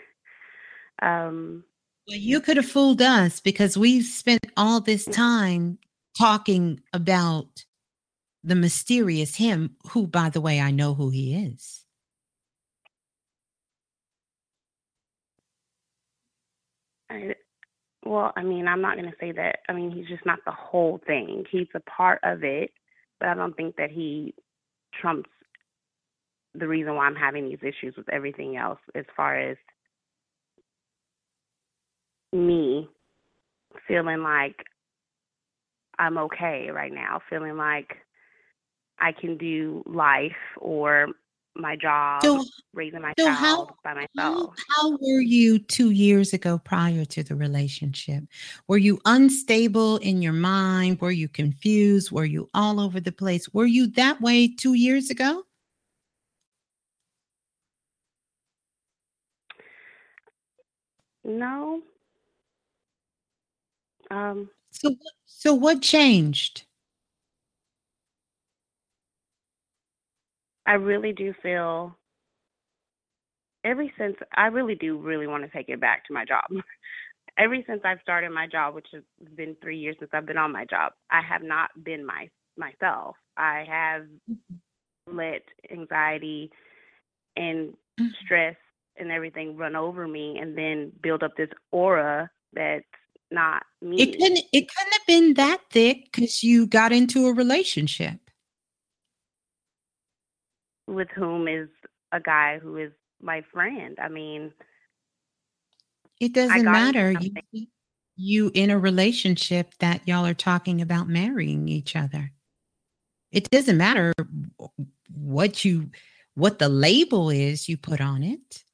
[1.03, 1.65] Um
[2.09, 5.79] Well, you could have fooled us because we've spent all this time
[6.19, 7.65] talking about
[8.43, 11.85] the mysterious him, who, by the way, I know who he is.
[17.11, 17.35] I,
[18.05, 19.61] well, I mean, I'm not going to say that.
[19.69, 21.45] I mean, he's just not the whole thing.
[21.51, 22.71] He's a part of it,
[23.19, 24.35] but I don't think that he
[25.01, 25.31] trumps
[26.55, 29.57] the reason why I'm having these issues with everything else as far as
[32.33, 32.89] me
[33.87, 34.57] feeling like
[35.99, 37.97] I'm okay right now, feeling like
[38.99, 41.09] I can do life or
[41.57, 44.55] my job, So, raising my so child how, by myself.
[44.69, 48.25] how were you two years ago prior to the relationship?
[48.69, 51.01] Were you unstable in your mind?
[51.01, 52.11] Were you confused?
[52.13, 53.53] Were you all over the place?
[53.53, 55.45] Were you that way two years ago?
[61.25, 61.83] No.
[64.11, 64.95] Um, So,
[65.27, 66.65] so what changed?
[70.67, 71.97] I really do feel
[73.65, 76.45] every since I really do really want to take it back to my job.
[77.39, 79.03] ever since I've started my job, which has
[79.37, 83.17] been three years since I've been on my job, I have not been my myself.
[83.37, 84.07] I have
[85.07, 86.51] let anxiety
[87.37, 88.11] and Mhm.
[88.25, 88.57] stress
[88.97, 92.85] and everything run over me and then build up this aura that's
[93.31, 93.97] not me.
[94.03, 94.45] It couldn't.
[94.53, 98.30] It couldn't have been that thick because you got into a relationship.
[100.95, 101.69] With whom is
[102.13, 103.99] a guy who is my friend.
[104.01, 104.53] I mean,
[106.21, 107.15] It doesn't matter.
[107.21, 107.67] You,
[108.17, 112.33] you in a relationship that y'all are talking about marrying each other.
[113.33, 114.13] It doesn't matter
[115.15, 115.91] what you
[116.35, 118.65] what the label is you put on it.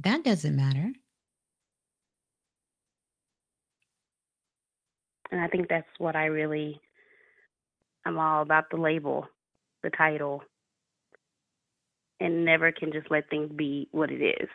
[0.00, 0.92] That doesn't matter.
[5.30, 6.80] and I think that's what I really
[8.04, 9.28] I'm all about the label,
[9.82, 10.42] the title.
[12.20, 14.48] And never can just let things be what it is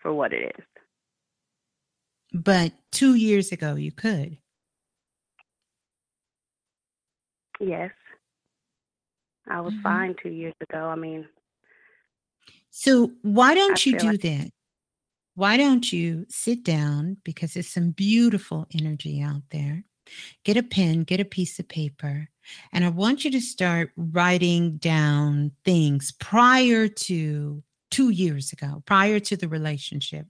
[0.00, 0.64] for what it is.
[2.32, 4.38] But 2 years ago you could.
[7.60, 7.92] Yes.
[9.46, 9.82] I was Mhm.
[9.82, 10.86] fine two years ago.
[10.88, 11.28] I mean,
[12.70, 14.50] So why don't you do like- that?
[15.34, 19.84] Why don't you sit down because there's some beautiful energy out there
[20.44, 22.28] Get a pen, get a piece of paper,
[22.72, 29.20] and I want you to start writing down things prior to two years ago, prior
[29.20, 30.26] to the relationship.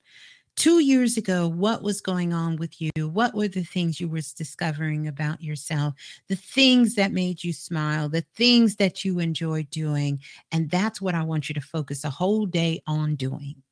[0.55, 2.91] Two years ago, what was going on with you?
[2.97, 5.95] What were the things you were discovering about yourself?
[6.29, 10.21] The things that made you smile, the things that you enjoyed doing.
[10.51, 13.63] And that's what I want you to focus a whole day on doing.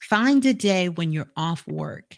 [0.00, 2.16] Find a day when you're off work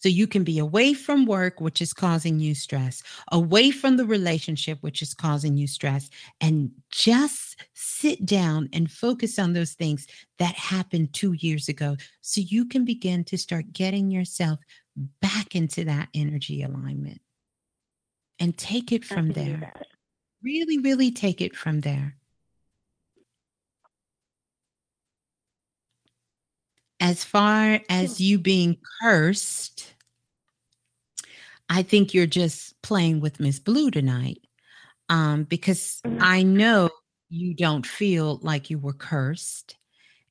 [0.00, 4.06] so you can be away from work, which is causing you stress, away from the
[4.06, 6.08] relationship, which is causing you stress,
[6.40, 10.06] and just sit down and focus on those things
[10.38, 11.96] that happened two years ago.
[12.22, 14.58] So you can begin to start getting yourself
[15.20, 17.20] back into that energy alignment
[18.38, 19.72] and take it from there.
[20.42, 22.16] Really, really take it from there.
[27.00, 29.94] As far as you being cursed,
[31.68, 34.40] I think you're just playing with Miss Blue tonight.
[35.08, 36.00] Um, because.
[36.20, 36.90] I know
[37.30, 39.76] you don't feel like you were cursed.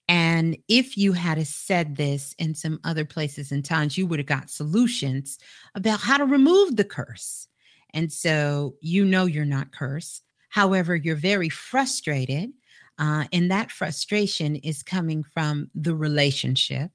[0.07, 4.25] And if you had said this in some other places and times, you would have
[4.25, 5.37] got solutions
[5.75, 7.47] about how to remove the curse.
[7.93, 10.23] And so you know you're not cursed.
[10.49, 12.51] However, you're very frustrated
[12.99, 16.91] uh, and that frustration is coming from the relationship.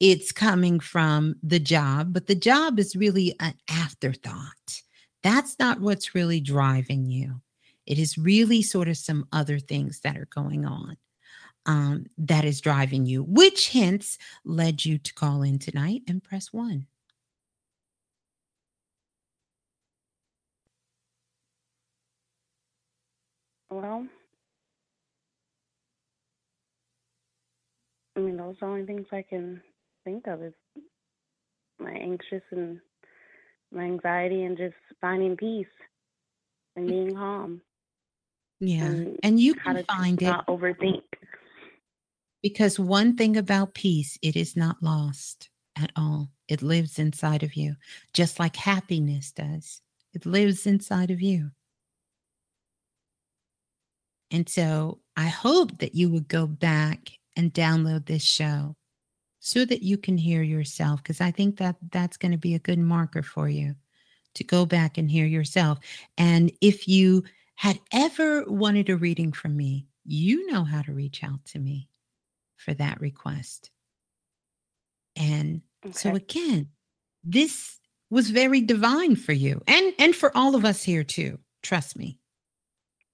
[0.00, 4.82] It's coming from the job, but the job is really an afterthought.
[5.22, 7.40] That's not what's really driving you.
[7.86, 10.96] It is really sort of some other things that are going on
[11.66, 16.52] um, that is driving you, which hence led you to call in tonight and press
[16.52, 16.86] one.
[23.70, 24.06] Well,
[28.16, 29.60] I mean, those are the only things I can
[30.04, 30.54] think of is
[31.78, 32.80] my anxious and
[33.72, 35.66] my anxiety and just finding peace
[36.76, 37.60] and being calm.
[38.60, 38.84] Yeah.
[38.84, 40.26] And, and you can find it.
[40.26, 41.02] Not overthink.
[42.42, 46.30] Because one thing about peace, it is not lost at all.
[46.46, 47.74] It lives inside of you,
[48.12, 49.80] just like happiness does.
[50.12, 51.50] It lives inside of you.
[54.30, 58.76] And so I hope that you would go back and download this show
[59.40, 62.58] so that you can hear yourself because I think that that's going to be a
[62.58, 63.74] good marker for you
[64.34, 65.78] to go back and hear yourself.
[66.16, 67.24] And if you
[67.56, 71.88] had ever wanted a reading from me, you know how to reach out to me
[72.56, 73.70] for that request.
[75.16, 75.92] And okay.
[75.92, 76.68] so again,
[77.22, 77.78] this
[78.10, 81.38] was very divine for you and and for all of us here too.
[81.62, 82.18] Trust me.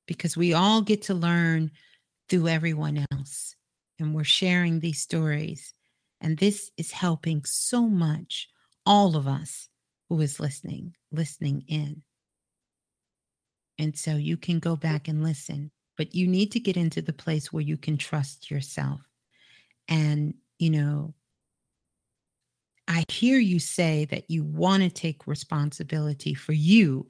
[0.06, 1.70] Because we all get to learn
[2.28, 3.54] through everyone else
[4.00, 5.74] and we're sharing these stories.
[6.20, 8.48] And this is helping so much
[8.84, 9.68] all of us
[10.08, 12.02] who is listening, listening in.
[13.78, 17.12] And so you can go back and listen, but you need to get into the
[17.12, 19.00] place where you can trust yourself.
[19.88, 21.14] And, you know,
[22.86, 27.06] I hear you say that you want to take responsibility for you,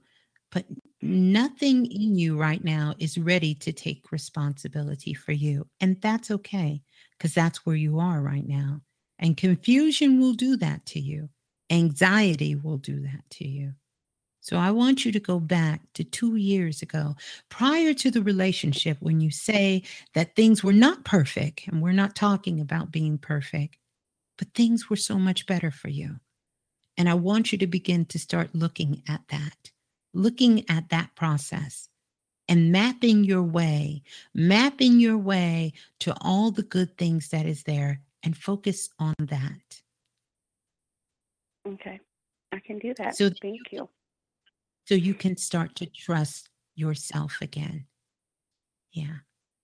[0.53, 0.67] but
[1.03, 5.67] nothing in you right now is ready to take responsibility for you.
[5.81, 6.83] And that's okay,
[7.17, 8.81] because that's where you are right now.
[9.19, 11.29] And confusion will do that to you,
[11.71, 13.73] anxiety will do that to you.
[14.43, 17.15] So I want you to go back to two years ago,
[17.51, 19.83] prior to the relationship, when you say
[20.15, 23.77] that things were not perfect, and we're not talking about being perfect,
[24.39, 26.17] but things were so much better for you.
[26.97, 29.71] And I want you to begin to start looking at that
[30.13, 31.89] looking at that process
[32.49, 34.03] and mapping your way,
[34.35, 39.83] mapping your way to all the good things that is there and focus on that.
[41.67, 42.01] Okay.
[42.53, 43.17] I can do that.
[43.17, 43.89] So thank you.
[44.87, 47.87] So you can start to trust yourself again.
[48.93, 49.19] Yeah.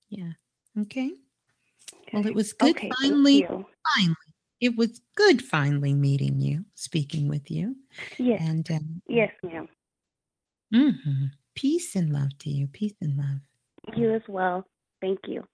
[0.08, 0.32] Yeah.
[0.78, 1.10] Okay.
[1.10, 2.10] okay.
[2.12, 3.42] Well, it was good okay, finally.
[3.42, 4.16] Finally.
[4.60, 7.76] It was good finally meeting you, speaking with you.
[8.18, 8.40] Yes.
[8.42, 9.68] And um, yes, ma'am.
[10.76, 11.26] Mm-hmm.
[11.54, 12.66] Peace and love to you.
[12.66, 13.96] Peace and love.
[13.96, 14.66] You as well.
[15.00, 15.44] Thank you.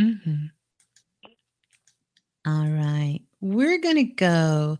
[0.00, 0.46] Mm-hmm.
[2.46, 3.20] All right.
[3.40, 4.78] We're going to go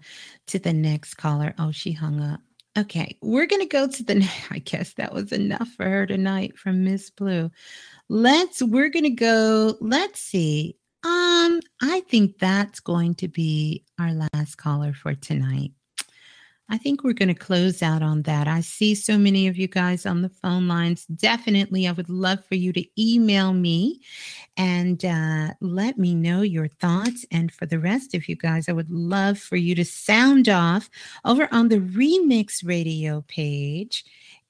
[0.48, 1.54] to the next caller.
[1.58, 2.40] Oh, she hung up.
[2.76, 3.16] Okay.
[3.22, 6.84] We're going to go to the, I guess that was enough for her tonight from
[6.84, 7.50] Miss Blue.
[8.08, 10.76] Let's, we're going to go, let's see.
[11.04, 15.72] Um, I think that's going to be our last caller for tonight.
[16.70, 18.48] I think we're going to close out on that.
[18.48, 21.04] I see so many of you guys on the phone lines.
[21.06, 24.00] Definitely, I would love for you to email me
[24.56, 27.26] and uh, let me know your thoughts.
[27.30, 30.88] And for the rest of you guys, I would love for you to sound off
[31.24, 34.04] over on the Remix Radio page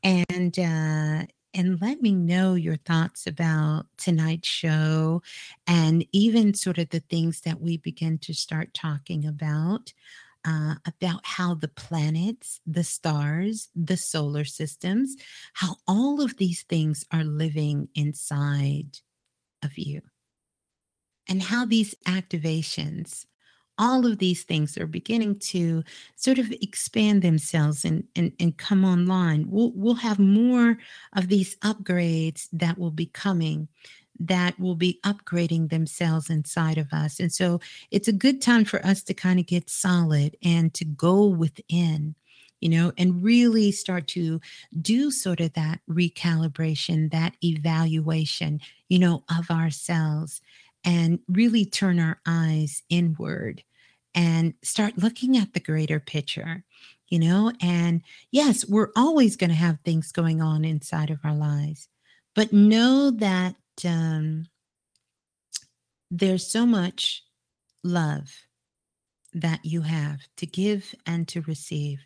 [0.05, 1.27] and uh,
[1.57, 5.23] and let me know your thoughts about tonight's show
[5.67, 9.93] and even sort of the things that we begin to start talking about
[10.45, 15.17] uh, about how the planets, the stars, the solar systems,
[15.55, 18.99] how all of these things are living inside
[19.63, 20.03] of you,
[21.29, 23.25] and how these activations,
[23.79, 25.83] all of these things are beginning to
[26.17, 29.51] sort of expand themselves and, and, and come online.
[29.51, 30.77] We'll, we'll have more
[31.15, 33.69] of these upgrades that will be coming
[34.19, 37.19] that will be upgrading themselves inside of us.
[37.19, 37.61] And so
[37.91, 42.15] it's a good time for us to kind of get solid and to go within,
[42.61, 44.41] you know, and really start to
[44.81, 50.41] do sort of that recalibration, that evaluation, you know, of ourselves
[50.85, 53.63] and really turn our eyes inward
[54.15, 56.63] and start looking at the greater picture
[57.09, 61.35] you know and yes we're always going to have things going on inside of our
[61.35, 61.89] lives
[62.35, 63.55] but know that
[63.85, 64.47] um,
[66.11, 67.23] there's so much
[67.83, 68.31] love
[69.33, 72.01] that you have to give and to receive.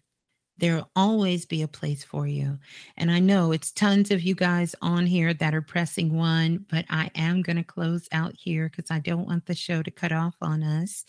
[0.59, 2.59] There'll always be a place for you.
[2.97, 6.85] And I know it's tons of you guys on here that are pressing one, but
[6.91, 10.11] I am going to close out here because I don't want the show to cut
[10.13, 11.05] off on us.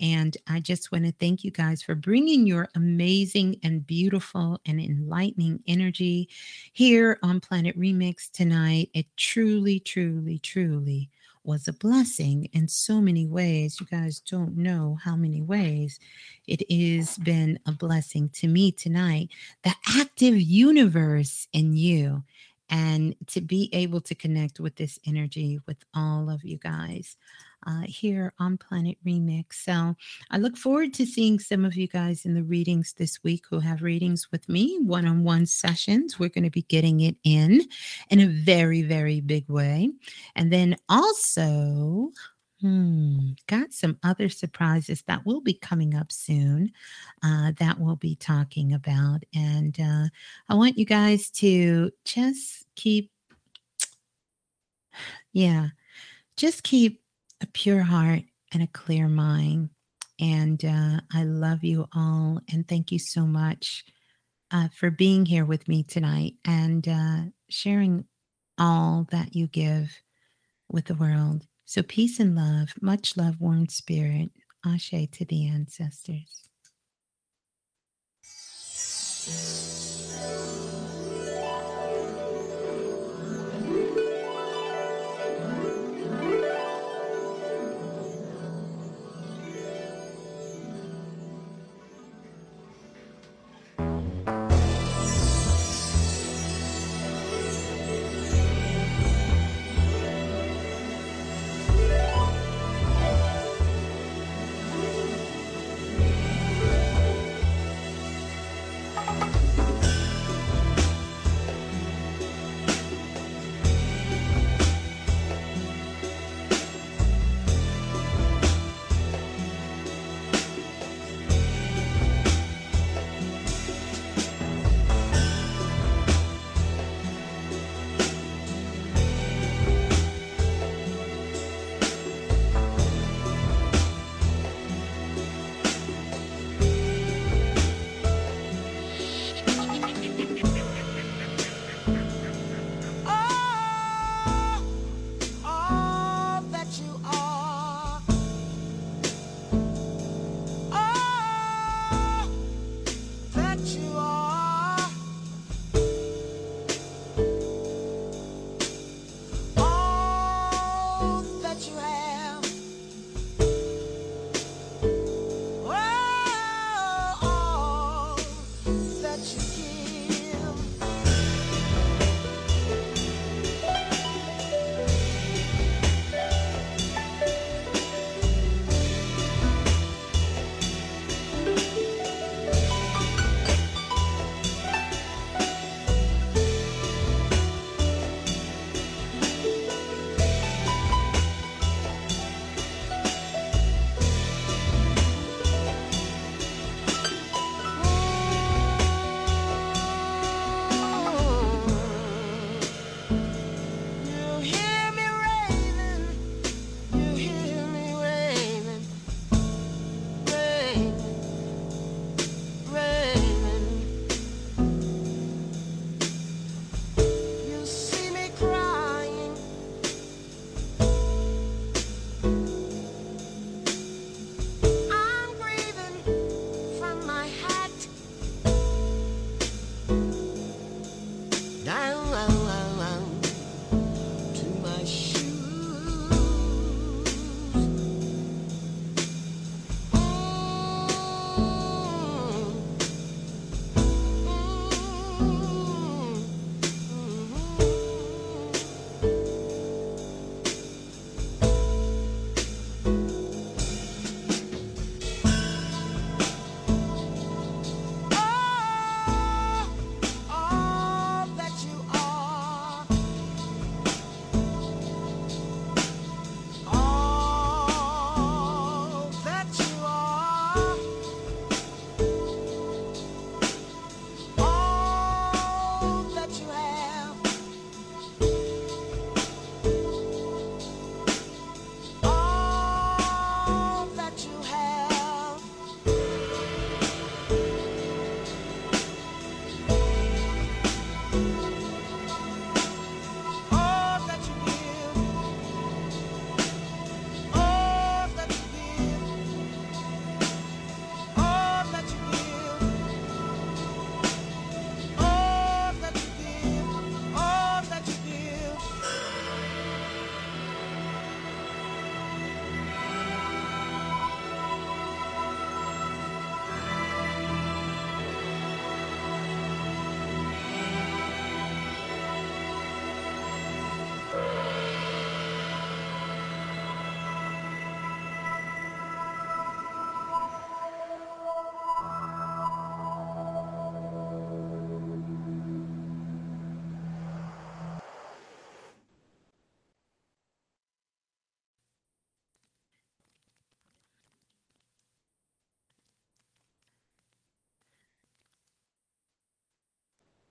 [0.00, 4.80] And I just want to thank you guys for bringing your amazing and beautiful and
[4.80, 6.28] enlightening energy
[6.72, 8.90] here on Planet Remix tonight.
[8.92, 11.10] It truly, truly, truly
[11.44, 13.78] was a blessing in so many ways.
[13.80, 15.98] You guys don't know how many ways
[16.46, 19.30] it has been a blessing to me tonight.
[19.62, 22.22] The active universe in you,
[22.68, 27.16] and to be able to connect with this energy with all of you guys
[27.66, 29.54] uh, here on Planet Remix.
[29.64, 29.94] So
[30.30, 33.60] I look forward to seeing some of you guys in the readings this week who
[33.60, 36.18] have readings with me, one on one sessions.
[36.18, 37.60] We're going to be getting it in
[38.10, 39.90] in a very, very big way.
[40.36, 42.10] And then also,
[42.60, 46.72] Hmm, got some other surprises that will be coming up soon
[47.22, 49.22] uh, that we'll be talking about.
[49.34, 50.08] And uh,
[50.46, 53.10] I want you guys to just keep,
[55.32, 55.68] yeah,
[56.36, 56.99] just keep
[57.40, 59.70] a pure heart and a clear mind.
[60.20, 62.40] And uh, I love you all.
[62.52, 63.84] And thank you so much
[64.50, 68.04] uh, for being here with me tonight and uh, sharing
[68.58, 69.90] all that you give
[70.68, 71.46] with the world.
[71.64, 74.30] So, peace and love, much love, warm spirit.
[74.66, 76.50] Ashe to the ancestors.